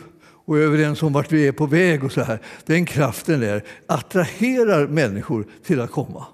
och 0.51 0.59
är 0.59 0.63
överens 0.63 1.03
om 1.03 1.13
vart 1.13 1.33
vi 1.33 1.47
är 1.47 1.53
på 1.53 1.67
väg 1.67 2.05
och 2.05 2.13
så 2.13 2.21
här. 2.21 2.39
Den 2.67 2.85
kraften 2.85 3.41
där 3.41 3.65
attraherar 3.87 4.87
människor 4.87 5.47
till 5.67 5.81
att 5.81 5.91
komma. 5.91 6.27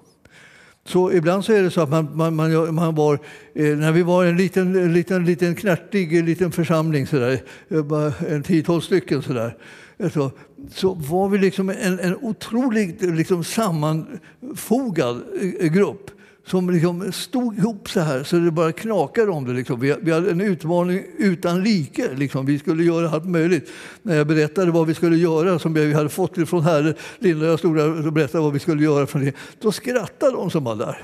Så 0.85 1.11
ibland 1.11 1.45
så 1.45 1.53
är 1.53 1.63
det 1.63 1.71
så 1.71 1.81
att 1.81 1.89
man, 1.89 2.09
man, 2.13 2.35
man, 2.35 2.75
man 2.75 2.95
var, 2.95 3.13
eh, 3.55 3.77
när 3.77 3.91
vi 3.91 4.03
var 4.03 4.25
en 4.25 4.37
liten, 4.37 4.93
liten, 4.93 5.25
liten 5.25 5.55
knärtig 5.55 6.23
liten 6.23 6.51
församling, 6.51 7.07
så 7.07 7.15
där, 7.19 7.39
eh, 7.69 8.33
en 8.33 8.43
tiotal 8.43 8.81
stycken 8.81 9.21
så 9.21 9.33
där, 9.33 9.57
eh, 9.97 10.09
så, 10.09 10.31
så 10.71 10.93
var 10.93 11.29
vi 11.29 11.37
liksom 11.37 11.69
en, 11.69 11.99
en 11.99 12.15
otroligt 12.21 13.01
liksom 13.01 13.43
sammanfogad 13.43 15.21
eh, 15.59 15.67
grupp 15.67 16.11
som 16.47 16.69
liksom 16.69 17.11
stod 17.11 17.57
ihop 17.57 17.89
så 17.89 17.99
här 17.99 18.23
så 18.23 18.35
det 18.35 18.51
bara 18.51 18.71
knakade 18.71 19.31
om 19.31 19.45
det. 19.45 19.53
Liksom. 19.53 19.79
Vi, 19.79 19.95
vi 20.01 20.11
hade 20.11 20.31
en 20.31 20.41
utmaning 20.41 21.03
utan 21.17 21.63
like. 21.63 22.09
Liksom. 22.15 22.45
Vi 22.45 22.59
skulle 22.59 22.83
göra 22.83 23.09
allt 23.09 23.25
möjligt. 23.25 23.69
När 24.01 24.15
jag 24.15 24.27
berättade 24.27 24.71
vad 24.71 24.87
vi 24.87 24.93
skulle 24.93 25.17
göra, 25.17 25.59
som 25.59 25.73
vi 25.73 25.93
hade 25.93 26.09
fått 26.09 26.49
från 26.49 26.63
Herren, 26.63 26.95
lilla 27.19 27.53
och 27.53 27.59
stora, 27.59 27.83
och 27.85 28.13
berättade 28.13 28.43
vad 28.43 28.53
vi 28.53 28.59
skulle 28.59 28.83
göra, 28.83 29.07
från 29.07 29.25
det, 29.25 29.35
då 29.61 29.71
skrattade 29.71 30.31
de 30.31 30.51
som 30.51 30.63
var 30.63 30.75
där. 30.75 31.03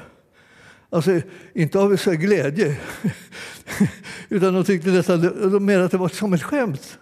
Alltså, 0.89 1.21
inte 1.53 1.79
av 1.79 1.97
så 1.97 2.11
glädje, 2.11 2.77
utan 4.29 4.53
de 4.53 4.63
tyckte 4.63 4.89
nästan, 4.89 5.21
de 5.51 5.65
menade 5.65 5.85
att 5.85 5.91
det 5.91 5.97
var 5.97 6.09
som 6.09 6.33
ett 6.33 6.43
skämt. 6.43 6.99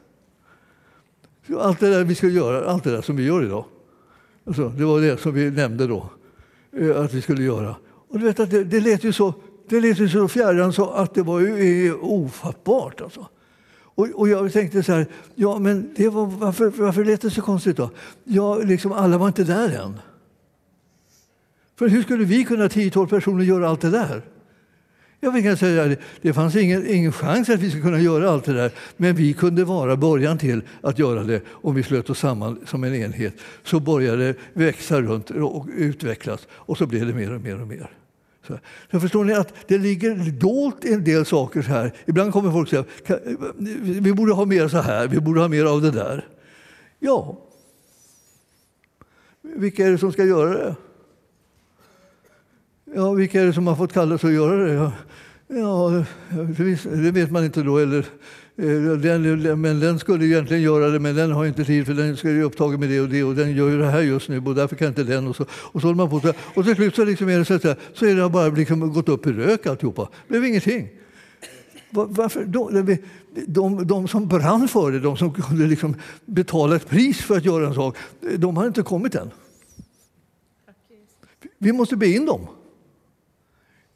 Allt 1.60 1.80
det 1.80 1.90
där 1.90 2.04
vi 2.04 2.16
skulle 2.16 2.32
göra, 2.32 2.72
allt 2.72 2.84
det 2.84 2.92
där 2.92 3.02
som 3.02 3.16
vi 3.16 3.24
gör 3.24 3.44
idag. 3.44 3.66
Alltså, 4.46 4.70
det 4.70 4.86
var 4.86 5.02
det 5.02 5.20
som 5.20 5.34
vi 5.34 5.52
nämnde 5.52 5.88
då, 5.88 6.10
eh, 6.78 7.02
att 7.02 7.14
vi 7.14 7.22
skulle 7.22 7.44
göra. 7.44 7.76
Och 8.12 8.20
du 8.20 8.26
vet 8.26 8.40
att 8.40 8.52
det, 8.52 8.64
det 8.64 8.80
lät 8.80 9.04
ju 9.04 9.14
så, 9.14 9.34
det 9.70 9.80
lät 9.80 10.00
ju 10.00 10.10
så 10.10 10.28
fjärran 10.28 10.74
så 10.74 10.90
att 10.90 11.14
det 11.14 11.24
var 11.24 11.40
ju 11.40 11.94
ofattbart. 11.94 13.02
Alltså. 13.02 13.28
Och, 13.74 14.08
och 14.16 14.30
jag 14.30 14.54
tänkte 14.54 14.84
så 14.84 14.92
här, 14.92 15.06
ja 15.36 15.60
men 15.60 15.94
det 15.96 16.10
var, 16.10 16.26
varför, 16.26 16.70
varför 16.70 17.06
lät 17.06 17.22
det 17.22 17.30
så 17.30 17.42
konstigt 17.42 17.78
då? 17.78 17.90
Ja, 18.24 18.58
liksom 18.58 18.92
alla 18.92 19.18
var 19.18 19.28
inte 19.28 19.44
där 19.44 19.84
än. 19.84 20.00
För 21.76 21.88
hur 21.88 22.04
skulle 22.04 22.26
vi 22.26 22.44
kunna 22.44 22.68
10-12 22.68 23.08
personer 23.08 23.44
göra 23.44 23.70
allt 23.70 23.82
det 23.82 23.90
där? 23.90 24.22
Jag 25.20 25.44
kan 25.44 25.58
säga 25.58 25.86
det, 25.86 25.98
det 26.22 26.34
fanns 26.34 26.56
ingen, 26.56 26.88
ingen 26.88 27.12
chans 27.12 27.50
att 27.50 27.60
vi 27.60 27.70
skulle 27.70 27.84
kunna 27.84 28.00
göra 28.00 28.30
allt 28.30 28.46
det 28.46 28.54
där, 28.54 28.72
men 28.98 29.16
vi 29.16 29.34
kunde 29.34 29.64
vara 29.66 29.96
början 29.96 30.38
till 30.38 30.62
att 30.82 31.00
göra 31.00 31.24
det 31.24 31.42
om 31.48 31.76
vi 31.76 31.84
slöt 31.84 32.10
oss 32.10 32.20
samman 32.20 32.60
som 32.66 32.84
en 32.84 32.96
enhet. 32.96 33.34
Så 33.64 33.80
började 33.80 34.28
det 34.28 34.36
växa 34.54 35.02
runt 35.02 35.30
och 35.30 35.68
utvecklas 35.76 36.48
och 36.52 36.78
så 36.78 36.86
blev 36.86 37.08
det 37.08 37.14
mer 37.14 37.34
och 37.34 37.42
mer 37.42 37.62
och 37.62 37.68
mer. 37.68 38.01
Så, 38.92 39.00
förstår 39.00 39.24
ni 39.24 39.34
att 39.34 39.54
det 39.68 39.78
ligger 39.78 40.32
dolt 40.32 40.86
en 40.86 41.04
del 41.04 41.26
saker 41.26 41.62
här. 41.62 41.94
Ibland 42.06 42.34
kommer 42.34 42.52
folk 42.52 42.70
säga 42.70 42.84
vi 44.02 44.14
borde 44.14 44.34
ha 44.34 44.46
mer 44.46 44.68
så 44.68 44.78
här, 44.78 45.08
vi 45.08 45.20
borde 45.20 45.42
ha 45.42 45.48
mer 45.48 45.66
av 45.66 45.82
det 45.82 45.92
där. 45.92 46.28
Ja, 47.00 47.38
vilka 49.42 49.88
är 49.88 49.92
det 49.92 49.98
som 49.98 50.12
ska 50.12 50.26
göra 50.26 50.50
det? 50.50 50.76
Ja, 52.96 53.12
vilka 53.12 53.42
är 53.42 53.46
det 53.46 53.54
som 53.54 53.68
har 53.68 53.76
fått 53.76 53.94
kallas 53.94 54.24
att 54.24 54.32
göra 54.32 54.56
det? 54.56 54.92
Ja, 55.48 56.06
det 56.84 57.12
vet 57.12 57.32
man 57.32 57.46
inte 57.46 57.64
då. 57.64 57.78
Eller, 57.78 58.06
Eh, 58.56 58.98
den, 58.98 59.62
men 59.62 59.80
den 59.80 60.00
skulle 60.00 60.26
egentligen 60.26 60.64
göra 60.64 60.90
det, 60.90 61.00
men 61.00 61.16
den 61.16 61.32
har 61.32 61.46
inte 61.46 61.66
tid 61.66 61.86
för 61.86 61.94
den 61.94 62.18
ska 62.18 62.30
ju 62.30 62.44
upptagen 62.44 62.80
med 62.80 62.90
det 62.90 63.02
och 63.02 63.10
det 63.10 63.24
och 63.24 63.36
den 63.36 63.56
gör 63.56 63.70
ju 63.70 63.78
det 63.78 63.86
här 63.86 64.02
just 64.02 64.30
nu 64.30 64.42
och 64.46 64.56
därför 64.56 64.76
kan 64.76 64.88
inte 64.88 65.04
den. 65.04 65.28
Och 65.28 65.36
så, 65.36 65.46
och 65.52 65.82
så 65.82 65.88
håller 65.88 65.98
man 65.98 66.10
på 66.10 66.34
och 66.56 66.66
till 66.66 66.76
slut 66.76 66.96
så, 66.96 67.06
liksom 67.06 67.30
är 67.30 67.38
det 67.38 67.46
så, 67.46 67.54
att, 67.54 67.80
så 67.94 68.06
är 68.06 68.16
det 68.16 68.30
bara 68.30 68.48
liksom 68.48 68.94
gått 68.94 69.10
upp 69.10 69.28
i 69.28 69.32
rök 69.32 69.66
alltihopa. 69.66 70.10
Det 70.28 70.28
blev 70.28 70.46
ingenting. 70.46 70.90
Varför? 71.92 72.46
De, 72.46 72.98
de, 73.48 73.88
de 73.88 74.08
som 74.08 74.28
brann 74.28 74.68
för 74.68 74.92
det, 74.92 75.00
de 75.00 75.18
som 75.18 75.34
kunde 75.34 75.68
liksom 75.68 75.96
betala 76.26 76.76
ett 76.76 76.90
pris 76.90 77.22
för 77.22 77.38
att 77.38 77.46
göra 77.46 77.68
en 77.68 77.74
sak, 77.74 77.98
de 78.38 78.58
har 78.58 78.68
inte 78.68 78.84
kommit 78.84 79.16
än. 79.16 79.32
Vi 81.58 81.72
måste 81.72 81.96
be 81.96 82.08
in 82.08 82.26
dem. 82.26 82.48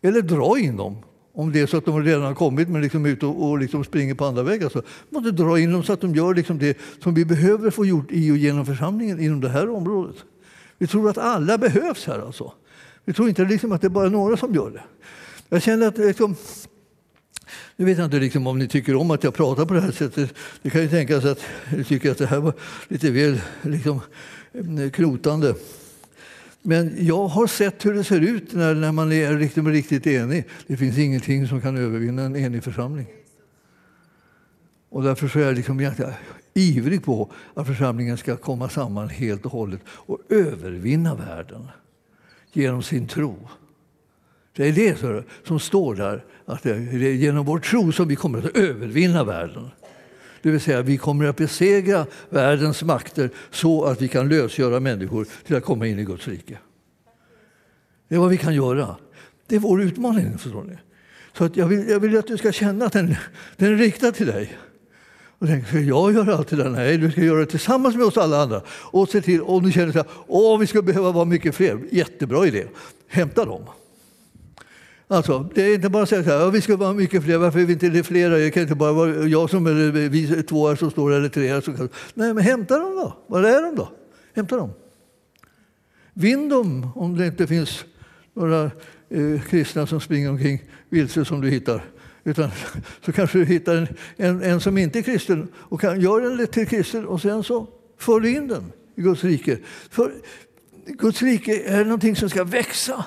Eller 0.01 0.21
dra 0.21 0.59
in 0.59 0.77
dem. 0.77 0.97
Om 1.37 1.51
det 1.51 1.59
är 1.59 1.67
så 1.67 1.77
att 1.77 1.85
de 1.85 2.03
redan 2.03 2.21
har 2.21 2.33
kommit 2.33 2.69
men 2.69 2.81
liksom 2.81 3.05
ut 3.05 3.23
och, 3.23 3.49
och 3.49 3.59
liksom 3.59 3.83
springer 3.83 4.13
på 4.13 4.25
andra 4.25 4.43
vägar. 4.43 4.69
Så 4.69 4.77
alltså. 4.77 4.93
måste 5.09 5.31
dra 5.31 5.59
in 5.59 5.71
dem 5.71 5.83
så 5.83 5.93
att 5.93 6.01
de 6.01 6.15
gör 6.15 6.35
liksom 6.35 6.59
det 6.59 6.77
som 7.03 7.13
vi 7.13 7.25
behöver 7.25 7.71
få 7.71 7.85
gjort 7.85 8.07
i 8.11 8.31
och 8.31 8.37
genom 8.37 8.65
församlingen 8.65 9.19
inom 9.19 9.41
det 9.41 9.49
här 9.49 9.69
området. 9.69 10.15
Vi 10.77 10.87
tror 10.87 11.09
att 11.09 11.17
alla 11.17 11.57
behövs 11.57 12.05
här. 12.05 12.19
Alltså. 12.19 12.53
Vi 13.05 13.13
tror 13.13 13.29
inte 13.29 13.45
liksom 13.45 13.71
att 13.71 13.81
det 13.81 13.87
är 13.87 13.89
bara 13.89 14.09
några 14.09 14.37
som 14.37 14.55
gör 14.55 14.71
det. 14.71 14.83
Jag 15.49 15.61
känner 15.61 15.87
att 15.87 15.97
liksom, 15.97 16.35
nu 17.75 17.85
vet 17.85 17.97
jag 17.97 18.05
inte 18.05 18.19
liksom 18.19 18.47
om 18.47 18.59
ni 18.59 18.67
tycker 18.67 18.95
om 18.95 19.11
att 19.11 19.23
jag 19.23 19.33
pratar 19.33 19.65
på 19.65 19.73
det 19.73 19.81
här 19.81 19.91
sättet. 19.91 20.33
Det 20.61 20.69
kan 20.69 20.81
ju 20.81 20.89
tänkas 20.89 21.25
att 21.25 21.39
ni 21.77 21.83
tycker 21.83 22.11
att 22.11 22.17
det 22.17 22.25
här 22.25 22.39
var 22.39 22.53
lite 22.87 23.11
väl 23.11 23.41
liksom, 23.61 24.01
eh, 24.53 24.89
krotande. 24.91 25.55
Men 26.67 27.05
jag 27.05 27.27
har 27.27 27.47
sett 27.47 27.85
hur 27.85 27.93
det 27.93 28.03
ser 28.03 28.21
ut 28.21 28.53
när, 28.53 28.75
när 28.75 28.91
man 28.91 29.11
är 29.11 29.37
riktigt, 29.37 29.65
riktigt 29.65 30.07
enig. 30.07 30.45
Det 30.67 30.77
finns 30.77 30.97
ingenting 30.97 31.47
som 31.47 31.61
kan 31.61 31.77
övervinna 31.77 32.21
en 32.21 32.35
enig 32.35 32.63
församling. 32.63 33.07
Och 34.89 35.03
därför 35.03 35.39
är 35.39 35.45
jag 35.45 35.55
liksom 35.55 35.91
ivrig 36.53 37.03
på 37.03 37.31
att 37.53 37.67
församlingen 37.67 38.17
ska 38.17 38.37
komma 38.37 38.69
samman 38.69 39.09
helt 39.09 39.45
och 39.45 39.51
hållet 39.51 39.81
och 39.87 40.19
övervinna 40.29 41.15
världen 41.15 41.67
genom 42.53 42.83
sin 42.83 43.07
tro. 43.07 43.47
Det 44.55 44.67
är 44.67 44.73
det 44.73 45.25
som 45.43 45.59
står 45.59 45.95
där, 45.95 46.25
att 46.45 46.63
det 46.63 46.71
är 46.71 46.93
genom 46.93 47.45
vår 47.45 47.59
tro 47.59 47.91
som 47.91 48.07
vi 48.07 48.15
kommer 48.15 48.39
att 48.39 48.57
övervinna 48.57 49.23
världen. 49.23 49.69
Det 50.45 50.51
vill 50.51 50.61
säga, 50.61 50.81
vi 50.81 50.97
kommer 50.97 51.25
att 51.25 51.35
besegra 51.35 52.05
världens 52.29 52.83
makter 52.83 53.29
så 53.51 53.83
att 53.85 54.01
vi 54.01 54.07
kan 54.07 54.29
lösgöra 54.29 54.79
människor 54.79 55.27
till 55.45 55.55
att 55.55 55.63
komma 55.63 55.87
in 55.87 55.99
i 55.99 56.03
Guds 56.03 56.27
rike. 56.27 56.57
Det 58.07 58.15
är 58.15 58.19
vad 58.19 58.29
vi 58.29 58.37
kan 58.37 58.55
göra. 58.55 58.95
Det 59.47 59.55
är 59.55 59.59
vår 59.59 59.81
utmaning. 59.81 60.37
Förstår 60.37 60.63
ni? 60.63 60.77
Så 61.37 61.43
att 61.43 61.57
jag, 61.57 61.67
vill, 61.67 61.89
jag 61.89 61.99
vill 61.99 62.17
att 62.17 62.27
du 62.27 62.37
ska 62.37 62.51
känna 62.51 62.85
att 62.85 62.93
den, 62.93 63.15
den 63.57 63.73
är 63.73 63.77
riktad 63.77 64.11
till 64.11 64.27
dig. 64.27 64.57
Och 65.39 65.47
tänk, 65.47 65.67
ska 65.67 65.79
jag 65.79 66.13
göra 66.13 66.35
allt 66.35 66.47
det 66.47 66.55
där? 66.55 66.69
Nej, 66.69 66.97
du 66.97 67.11
ska 67.11 67.21
göra 67.21 67.39
det 67.39 67.45
tillsammans 67.45 67.95
med 67.95 68.05
oss 68.05 68.17
alla 68.17 68.41
andra. 68.41 68.61
Och 68.69 69.09
se 69.09 69.21
till, 69.21 69.41
om 69.41 69.63
du 69.63 69.71
känner 69.71 69.99
att 69.99 70.61
vi 70.61 70.67
ska 70.67 70.81
behöva 70.81 71.11
vara 71.11 71.25
mycket 71.25 71.55
fler, 71.55 71.79
jättebra 71.91 72.47
idé. 72.47 72.65
Hämta 73.07 73.45
dem. 73.45 73.63
Alltså, 75.07 75.49
det 75.55 75.61
är 75.61 75.75
inte 75.75 75.89
bara 75.89 76.03
att 76.03 76.09
säga 76.09 76.21
att 76.21 76.27
ja, 76.27 76.49
vi 76.49 76.61
ska 76.61 76.77
vara 76.77 76.93
mycket 76.93 77.23
fler, 77.23 77.37
varför 77.37 77.59
är 77.59 77.65
vi 77.65 77.73
inte 77.73 78.03
flera? 78.03 78.37
Det 78.37 78.51
kan 78.51 78.63
inte 78.63 78.75
bara 78.75 78.91
vara 78.91 79.27
jag 79.27 79.49
som 79.49 79.67
eller 79.67 79.91
vi 79.91 80.43
två 80.43 80.67
här 80.67 80.75
som 80.75 80.91
står 80.91 81.11
eller 81.13 81.29
tre 81.29 81.47
här. 81.47 81.61
Som. 81.61 81.89
Nej, 82.13 82.33
men 82.33 82.43
hämta 82.43 82.79
dem 82.79 82.95
då. 82.95 83.17
Var 83.27 83.43
är 83.43 83.61
de 83.61 83.75
då? 83.75 83.91
Hämta 84.33 84.57
dem. 84.57 84.69
Vinn 86.13 86.49
dem 86.49 86.91
om 86.95 87.17
det 87.17 87.27
inte 87.27 87.47
finns 87.47 87.85
några 88.33 88.63
eh, 89.09 89.41
kristna 89.49 89.87
som 89.87 90.01
springer 90.01 90.29
omkring 90.29 90.63
vilse 90.89 91.25
som 91.25 91.41
du 91.41 91.49
hittar. 91.49 91.83
Utan 92.23 92.49
så 93.05 93.11
kanske 93.11 93.37
du 93.37 93.45
hittar 93.45 93.75
en, 93.75 93.87
en, 94.17 94.41
en 94.41 94.61
som 94.61 94.77
inte 94.77 94.99
är 94.99 95.03
kristen 95.03 95.47
och 95.55 95.81
kan, 95.81 96.01
gör 96.01 96.21
den 96.21 96.47
till 96.47 96.67
kristen 96.67 97.05
och 97.05 97.21
sen 97.21 97.43
så 97.43 97.67
för 97.97 98.19
du 98.19 98.35
in 98.35 98.47
den 98.47 98.71
i 98.95 99.01
Guds 99.01 99.23
rike. 99.23 99.57
För 99.89 100.13
Guds 100.85 101.21
rike 101.21 101.61
är 101.61 101.83
någonting 101.83 102.15
som 102.15 102.29
ska 102.29 102.43
växa. 102.43 103.05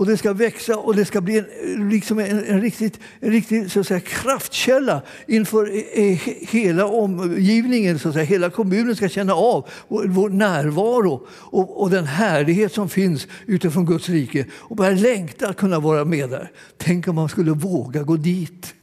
Och 0.00 0.06
det 0.06 0.16
ska 0.16 0.32
växa 0.32 0.76
och 0.76 0.96
det 0.96 1.04
ska 1.04 1.20
bli 1.20 1.38
en, 1.38 1.88
liksom 1.90 2.18
en, 2.18 2.44
en 2.44 2.60
riktigt, 2.60 3.00
en 3.20 3.30
riktigt 3.30 3.72
så 3.72 3.80
att 3.80 3.86
säga, 3.86 4.00
kraftkälla 4.00 5.02
inför 5.26 5.70
eh, 5.76 6.04
eh, 6.04 6.18
hela 6.48 6.86
omgivningen. 6.86 7.98
Så 7.98 8.08
att 8.08 8.14
säga. 8.14 8.24
Hela 8.24 8.50
kommunen 8.50 8.96
ska 8.96 9.08
känna 9.08 9.34
av 9.34 9.68
vår, 9.88 10.04
vår 10.06 10.30
närvaro 10.30 11.26
och, 11.30 11.82
och, 11.82 11.90
den 11.90 12.04
härlighet 12.04 12.72
som 12.72 12.88
finns 12.88 13.26
utifrån 13.46 13.86
Guds 13.86 14.08
rike 14.08 14.46
och 14.52 14.76
börja 14.76 14.90
längta 14.90 15.48
att 15.48 15.56
kunna 15.56 15.80
vara 15.80 16.04
med 16.04 16.30
där. 16.30 16.50
Tänk 16.76 17.08
om 17.08 17.14
man 17.14 17.28
skulle 17.28 17.50
våga 17.50 18.02
gå 18.02 18.16
dit. 18.16 18.74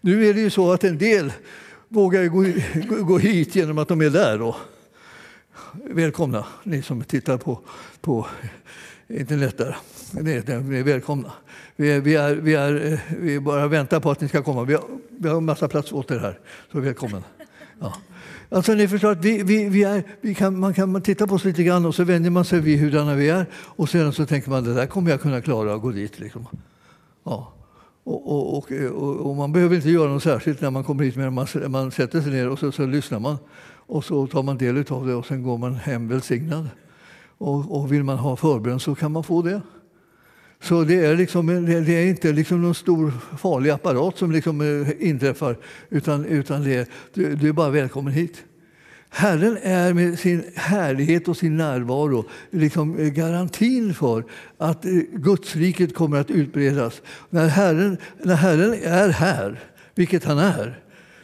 Nu 0.00 0.26
är 0.26 0.34
det 0.34 0.40
ju 0.40 0.50
så 0.50 0.72
att 0.72 0.84
en 0.84 0.98
del 0.98 1.32
vågar 1.88 2.26
gå, 2.26 3.04
gå 3.04 3.18
hit 3.18 3.54
genom 3.54 3.78
att 3.78 3.88
de 3.88 4.00
är 4.00 4.10
där. 4.10 4.38
Då. 4.38 4.56
Välkomna, 5.72 6.46
ni 6.64 6.82
som 6.82 7.04
tittar 7.04 7.38
på, 7.38 7.60
på 8.00 8.26
internet 9.08 9.58
där. 9.58 9.76
Ni 10.12 10.32
är 10.32 10.82
välkomna. 10.82 11.32
Vi, 11.76 11.92
är, 11.92 12.00
vi, 12.00 12.14
är, 12.14 12.34
vi, 12.34 12.54
är, 12.54 12.92
eh, 12.92 12.98
vi 13.20 13.40
bara 13.40 13.68
väntar 13.68 14.00
på 14.00 14.10
att 14.10 14.20
ni 14.20 14.28
ska 14.28 14.42
komma. 14.42 14.64
Vi 14.64 14.74
har, 14.74 14.84
vi 15.18 15.28
har 15.28 15.36
en 15.36 15.44
massa 15.44 15.68
plats 15.68 15.92
åt 15.92 16.10
er 16.10 16.18
här, 16.18 16.38
så 16.72 16.80
välkommen. 16.80 17.22
Ja. 17.80 17.94
Alltså, 18.48 18.74
ni 18.74 18.88
förstår 18.88 19.12
att 19.12 19.24
vi, 19.24 19.42
vi, 19.42 19.68
vi 19.68 19.82
är, 19.82 20.02
vi 20.20 20.34
kan, 20.34 20.58
man 20.58 20.74
kan 20.74 21.02
titta 21.02 21.26
på 21.26 21.34
oss 21.34 21.44
lite 21.44 21.62
grann 21.62 21.86
och 21.86 21.94
så 21.94 22.04
vänjer 22.04 22.30
man 22.30 22.44
sig 22.44 22.60
vid 22.60 22.78
hurdana 22.78 23.14
vi 23.14 23.28
är 23.28 23.46
och 23.54 23.88
sedan 23.88 24.12
så 24.12 24.26
tänker 24.26 24.50
man 24.50 24.64
det 24.64 24.74
där 24.74 24.86
kommer 24.86 25.10
jag 25.10 25.20
kunna 25.20 25.40
klara 25.40 25.74
att 25.74 25.82
gå 25.82 25.90
dit. 25.90 26.18
Liksom. 26.18 26.46
Ja. 27.24 27.52
Och, 28.04 28.56
och, 28.56 28.72
och, 28.72 29.16
och, 29.16 29.36
man 29.36 29.52
behöver 29.52 29.76
inte 29.76 29.90
göra 29.90 30.12
något 30.12 30.22
särskilt 30.22 30.60
när 30.60 30.70
man 30.70 30.84
kommer 30.84 31.04
hit, 31.04 31.16
men 31.16 31.34
man, 31.34 31.46
man 31.66 31.90
sätter 31.90 32.20
sig 32.20 32.32
ner 32.32 32.48
och 32.48 32.58
så, 32.58 32.72
så 32.72 32.86
lyssnar 32.86 33.18
man 33.20 33.36
och 33.86 34.04
så 34.04 34.26
tar 34.26 34.42
man 34.42 34.58
del 34.58 34.84
av 34.88 35.06
det 35.06 35.14
och 35.14 35.26
sen 35.26 35.42
går 35.42 35.58
man 35.58 35.74
hem 35.74 36.08
välsignad. 36.08 36.68
Och, 37.38 37.80
och 37.80 37.92
vill 37.92 38.04
man 38.04 38.18
ha 38.18 38.36
förbön 38.36 38.80
så 38.80 38.94
kan 38.94 39.12
man 39.12 39.24
få 39.24 39.42
det. 39.42 39.60
Så 40.62 40.84
det 40.84 41.04
är, 41.06 41.16
liksom, 41.16 41.46
det 41.66 41.94
är 41.94 42.06
inte 42.06 42.32
liksom 42.32 42.62
någon 42.62 42.74
stor 42.74 43.12
farlig 43.38 43.70
apparat 43.70 44.18
som 44.18 44.32
liksom 44.32 44.60
eh, 44.60 45.08
inträffar, 45.08 45.56
utan, 45.90 46.24
utan 46.24 46.64
det, 46.64 46.90
du, 47.14 47.34
du 47.34 47.48
är 47.48 47.52
bara 47.52 47.70
välkommen 47.70 48.12
hit. 48.12 48.44
Herren 49.12 49.58
är 49.62 49.92
med 49.92 50.18
sin 50.18 50.44
härlighet 50.54 51.28
och 51.28 51.36
sin 51.36 51.56
närvaro 51.56 52.24
liksom 52.50 52.98
eh, 52.98 53.08
garantin 53.08 53.94
för 53.94 54.24
att 54.58 54.84
eh, 54.84 54.92
Gudsriket 55.12 55.94
kommer 55.94 56.20
att 56.20 56.30
utbredas. 56.30 57.02
När 57.30 57.48
Herren, 57.48 57.96
när 58.22 58.34
Herren 58.34 58.74
är 58.84 59.08
här, 59.08 59.60
vilket 59.94 60.24
han 60.24 60.38
är, 60.38 60.78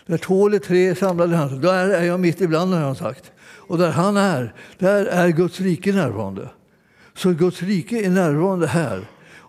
där 0.07 0.19
två 0.19 0.47
eller 0.47 0.59
tre 0.59 0.89
är 0.89 0.95
samlade 0.95 1.37
han, 1.37 1.61
där 1.61 1.89
är 1.89 2.05
jag 2.05 2.21
mitt 2.21 2.41
ibland, 2.41 2.75
har 2.75 2.81
han 2.81 2.97
sagt. 2.97 3.33
Och 3.39 3.79
där 3.79 3.91
han 3.91 4.17
är, 4.17 4.55
där 4.79 5.07
är 5.07 5.29
Guds 5.29 5.61
rike 5.61 5.93
närvarande. 5.93 6.49
Så 7.15 7.33
Guds 7.33 7.63
rike 7.63 8.07
är 8.07 8.11
närvarande 8.11 8.67
här. 8.67 9.07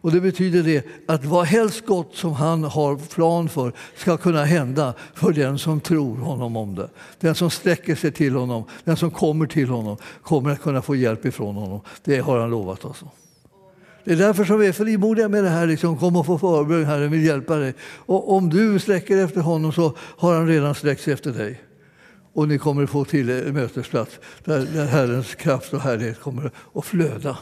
Och 0.08 0.14
Det 0.14 0.22
betyder 0.22 0.64
det 0.64 0.86
att 1.06 1.26
vad 1.26 1.46
helst 1.46 1.86
gott 1.86 2.16
som 2.16 2.34
han 2.34 2.64
har 2.64 2.96
plan 2.96 3.50
för 3.50 3.72
ska 3.96 4.18
kunna 4.18 4.44
hända 4.44 4.94
för 5.14 5.32
den 5.32 5.58
som 5.58 5.80
tror 5.80 6.18
honom 6.18 6.58
om 6.58 6.76
det. 6.76 6.90
Den 7.20 7.36
som 7.36 7.50
sträcker 7.50 7.96
sig 7.96 8.12
till 8.12 8.36
honom, 8.36 8.64
den 8.84 8.98
som 8.98 9.12
kommer 9.12 9.48
till 9.48 9.70
honom 9.70 9.98
kommer 10.22 10.52
att 10.52 10.62
kunna 10.62 10.82
få 10.82 10.96
hjälp 10.96 11.26
ifrån 11.26 11.56
honom. 11.56 11.82
Det 12.04 12.20
har 12.20 12.40
han 12.40 12.50
lovat 12.50 12.86
oss. 12.86 13.04
Det 14.04 14.12
är 14.12 14.16
därför 14.16 14.46
som 14.46 14.60
vi 14.60 14.68
är 14.68 14.72
frimodiga 14.72 15.30
med 15.30 15.44
det 15.44 15.50
här. 15.50 15.68
Liksom, 15.68 15.98
kom 15.98 16.16
och 16.16 16.26
få 16.26 16.38
förbön, 16.38 16.86
Herren 16.86 17.12
vill 17.12 17.26
hjälpa 17.26 17.56
dig. 17.56 17.74
Och 17.82 18.34
om 18.34 18.50
du 18.50 18.80
sträcker 18.80 19.18
efter 19.18 19.42
honom 19.42 19.72
så 19.72 19.94
har 20.00 20.34
han 20.34 20.48
redan 20.48 20.76
sträckt 20.76 21.02
sig 21.02 21.14
efter 21.14 21.32
dig. 21.32 21.62
Och 22.34 22.48
ni 22.48 22.58
kommer 22.58 22.84
att 22.84 22.90
få 22.90 23.06
till 23.06 23.30
en 23.30 23.54
mötesplats 23.54 24.20
där, 24.44 24.68
där 24.74 24.86
Herrens 24.86 25.36
kraft 25.36 25.74
och 25.74 25.82
härlighet 25.82 26.20
kommer 26.20 26.52
att 26.74 26.86
flöda. 26.86 27.38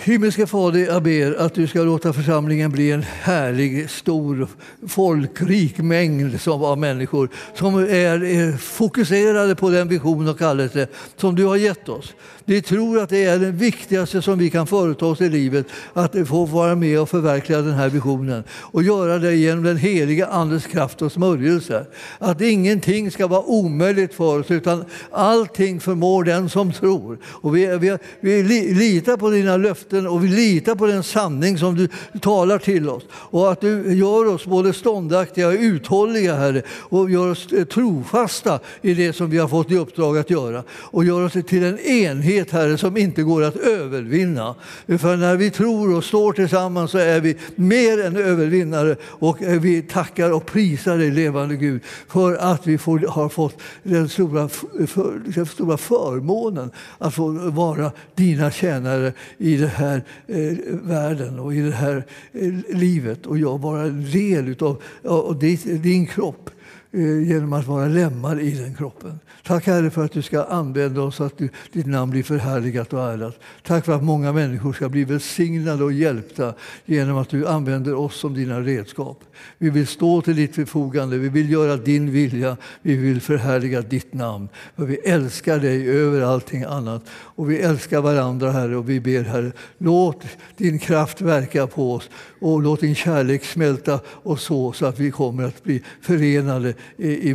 Himmelske 0.00 0.46
Fader, 0.46 0.80
jag 0.80 1.02
ber 1.02 1.34
att 1.34 1.54
du 1.54 1.66
ska 1.66 1.82
låta 1.82 2.12
församlingen 2.12 2.70
bli 2.70 2.92
en 2.92 3.02
härlig, 3.02 3.90
stor, 3.90 4.48
folkrik 4.88 5.78
mängd 5.78 6.38
av 6.48 6.78
människor 6.78 7.28
som 7.54 7.74
är 7.74 8.56
fokuserade 8.56 9.54
på 9.54 9.70
den 9.70 9.88
vision 9.88 10.28
och 10.28 10.38
kallelse 10.38 10.86
som 11.16 11.34
du 11.34 11.44
har 11.44 11.56
gett 11.56 11.88
oss. 11.88 12.14
Vi 12.44 12.62
tror 12.62 12.98
att 12.98 13.08
det 13.08 13.24
är 13.24 13.38
det 13.38 13.50
viktigaste 13.50 14.22
som 14.22 14.38
vi 14.38 14.50
kan 14.50 14.66
företa 14.66 15.06
oss 15.06 15.20
i 15.20 15.28
livet, 15.28 15.66
att 15.92 16.28
få 16.28 16.44
vara 16.44 16.74
med 16.74 17.00
och 17.00 17.08
förverkliga 17.08 17.62
den 17.62 17.74
här 17.74 17.88
visionen 17.88 18.44
och 18.50 18.82
göra 18.82 19.18
det 19.18 19.34
genom 19.34 19.64
den 19.64 19.76
heliga 19.76 20.26
Andens 20.26 20.66
kraft 20.66 21.02
och 21.02 21.12
smörjelse. 21.12 21.86
Att 22.18 22.40
ingenting 22.40 23.10
ska 23.10 23.26
vara 23.26 23.42
omöjligt 23.42 24.14
för 24.14 24.40
oss, 24.40 24.50
utan 24.50 24.84
allting 25.10 25.80
förmår 25.80 26.24
den 26.24 26.48
som 26.48 26.72
tror. 26.72 27.18
Och 27.24 27.56
vi, 27.56 27.78
vi, 28.20 28.42
vi 28.42 28.74
litar 28.74 29.16
på 29.16 29.30
dina 29.30 29.56
löften 29.56 29.87
och 29.92 30.24
vi 30.24 30.28
litar 30.28 30.74
på 30.74 30.86
den 30.86 31.02
sanning 31.02 31.58
som 31.58 31.74
du 31.74 31.88
talar 32.20 32.58
till 32.58 32.88
oss. 32.88 33.02
Och 33.12 33.52
att 33.52 33.60
du 33.60 33.94
gör 33.94 34.26
oss 34.26 34.46
både 34.46 34.72
ståndaktiga 34.72 35.48
och 35.48 35.54
uthålliga, 35.58 36.36
Herre, 36.36 36.62
och 36.68 37.10
gör 37.10 37.30
oss 37.30 37.52
eh, 37.52 37.64
trofasta 37.64 38.60
i 38.82 38.94
det 38.94 39.12
som 39.12 39.30
vi 39.30 39.38
har 39.38 39.48
fått 39.48 39.70
i 39.70 39.76
uppdrag 39.76 40.18
att 40.18 40.30
göra. 40.30 40.62
Och 40.70 41.04
gör 41.04 41.24
oss 41.24 41.32
till 41.32 41.64
en 41.64 41.78
enhet 41.78 42.50
Herre, 42.50 42.78
som 42.78 42.96
inte 42.96 43.22
går 43.22 43.42
att 43.42 43.56
övervinna. 43.56 44.54
För 44.86 45.16
när 45.16 45.36
vi 45.36 45.50
tror 45.50 45.96
och 45.96 46.04
står 46.04 46.32
tillsammans 46.32 46.90
så 46.90 46.98
är 46.98 47.20
vi 47.20 47.36
mer 47.54 48.04
än 48.04 48.16
övervinnare. 48.16 48.96
Och 49.04 49.42
eh, 49.42 49.60
vi 49.60 49.82
tackar 49.82 50.32
och 50.32 50.46
prisar 50.46 50.98
dig, 50.98 51.10
levande 51.10 51.56
Gud, 51.56 51.82
för 52.08 52.34
att 52.34 52.66
vi 52.66 52.78
får, 52.78 52.98
har 52.98 53.28
fått 53.28 53.56
den 53.82 54.08
stora, 54.08 54.48
för, 54.48 55.32
den 55.34 55.46
stora 55.46 55.76
förmånen 55.76 56.70
att 56.98 57.14
få 57.14 57.30
vara 57.50 57.92
dina 58.14 58.50
tjänare 58.50 59.12
i 59.38 59.56
det 59.56 59.68
här 59.78 60.02
eh, 60.26 60.56
världen 60.82 61.38
och 61.38 61.54
i 61.54 61.60
det 61.60 61.74
här 61.74 62.06
eh, 62.32 62.52
livet. 62.68 63.26
Och 63.26 63.38
jag 63.38 63.60
vara 63.60 63.82
en 63.82 64.10
del 64.10 64.56
av, 64.60 64.82
av 65.04 65.38
din, 65.38 65.82
din 65.82 66.06
kropp 66.06 66.50
Eh, 66.98 67.28
genom 67.28 67.52
att 67.52 67.66
vara 67.66 67.88
lemmar 67.88 68.40
i 68.40 68.50
den 68.50 68.74
kroppen. 68.74 69.18
Tack 69.42 69.66
Herre 69.66 69.90
för 69.90 70.04
att 70.04 70.12
du 70.12 70.22
ska 70.22 70.44
använda 70.44 71.02
oss 71.02 71.16
så 71.16 71.24
att 71.24 71.38
du, 71.38 71.48
ditt 71.72 71.86
namn 71.86 72.10
blir 72.10 72.22
förhärligat 72.22 72.92
och 72.92 73.02
ärat. 73.02 73.38
Tack 73.62 73.84
för 73.84 73.92
att 73.92 74.02
många 74.02 74.32
människor 74.32 74.72
ska 74.72 74.88
bli 74.88 75.04
välsignade 75.04 75.84
och 75.84 75.92
hjälpta 75.92 76.54
genom 76.84 77.18
att 77.18 77.28
du 77.28 77.46
använder 77.46 77.94
oss 77.94 78.16
som 78.16 78.34
dina 78.34 78.60
redskap. 78.60 79.24
Vi 79.58 79.70
vill 79.70 79.86
stå 79.86 80.22
till 80.22 80.36
ditt 80.36 80.54
förfogande, 80.54 81.18
vi 81.18 81.28
vill 81.28 81.50
göra 81.50 81.76
din 81.76 82.12
vilja, 82.12 82.56
vi 82.82 82.96
vill 82.96 83.20
förhärliga 83.20 83.82
ditt 83.82 84.14
namn. 84.14 84.48
För 84.76 84.84
vi 84.84 84.96
älskar 84.96 85.58
dig 85.58 85.90
över 85.90 86.20
allting 86.20 86.64
annat 86.64 87.02
och 87.10 87.50
vi 87.50 87.58
älskar 87.58 88.00
varandra 88.00 88.50
Herre 88.50 88.76
och 88.76 88.88
vi 88.88 89.00
ber 89.00 89.24
Herre, 89.24 89.52
låt 89.78 90.22
din 90.56 90.78
kraft 90.78 91.20
verka 91.20 91.66
på 91.66 91.94
oss 91.94 92.10
och 92.40 92.62
låt 92.62 92.80
din 92.80 92.94
kärlek 92.94 93.44
smälta 93.44 94.00
och 94.06 94.40
så, 94.40 94.72
så 94.72 94.86
att 94.86 94.98
vi 94.98 95.10
kommer 95.10 95.44
att 95.44 95.64
bli 95.64 95.82
förenade 96.00 96.74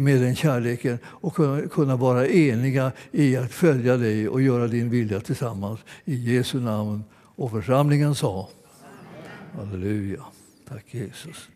med 0.02 0.22
den 0.22 0.36
kärleken 0.36 0.98
och 1.06 1.36
kunna 1.72 1.96
vara 1.96 2.28
eniga 2.28 2.92
i 3.12 3.38
att 3.38 3.52
följa 3.52 3.98
dig 3.98 4.30
och 4.30 4.42
göra 4.42 4.68
din 4.68 4.90
vilja 4.90 5.20
tillsammans. 5.20 5.80
I 6.06 6.36
Jesu 6.36 6.60
namn. 6.60 7.04
Och 7.36 7.52
församlingen 7.52 8.16
sa 8.16 8.50
Halleluja. 9.58 10.24
Tack 10.70 10.86
Jesus. 10.92 11.50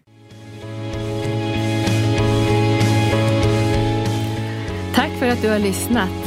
Tack 4.96 5.12
för 5.20 5.28
att 5.28 5.42
du 5.42 5.50
har 5.50 5.60
lyssnat. 5.60 6.27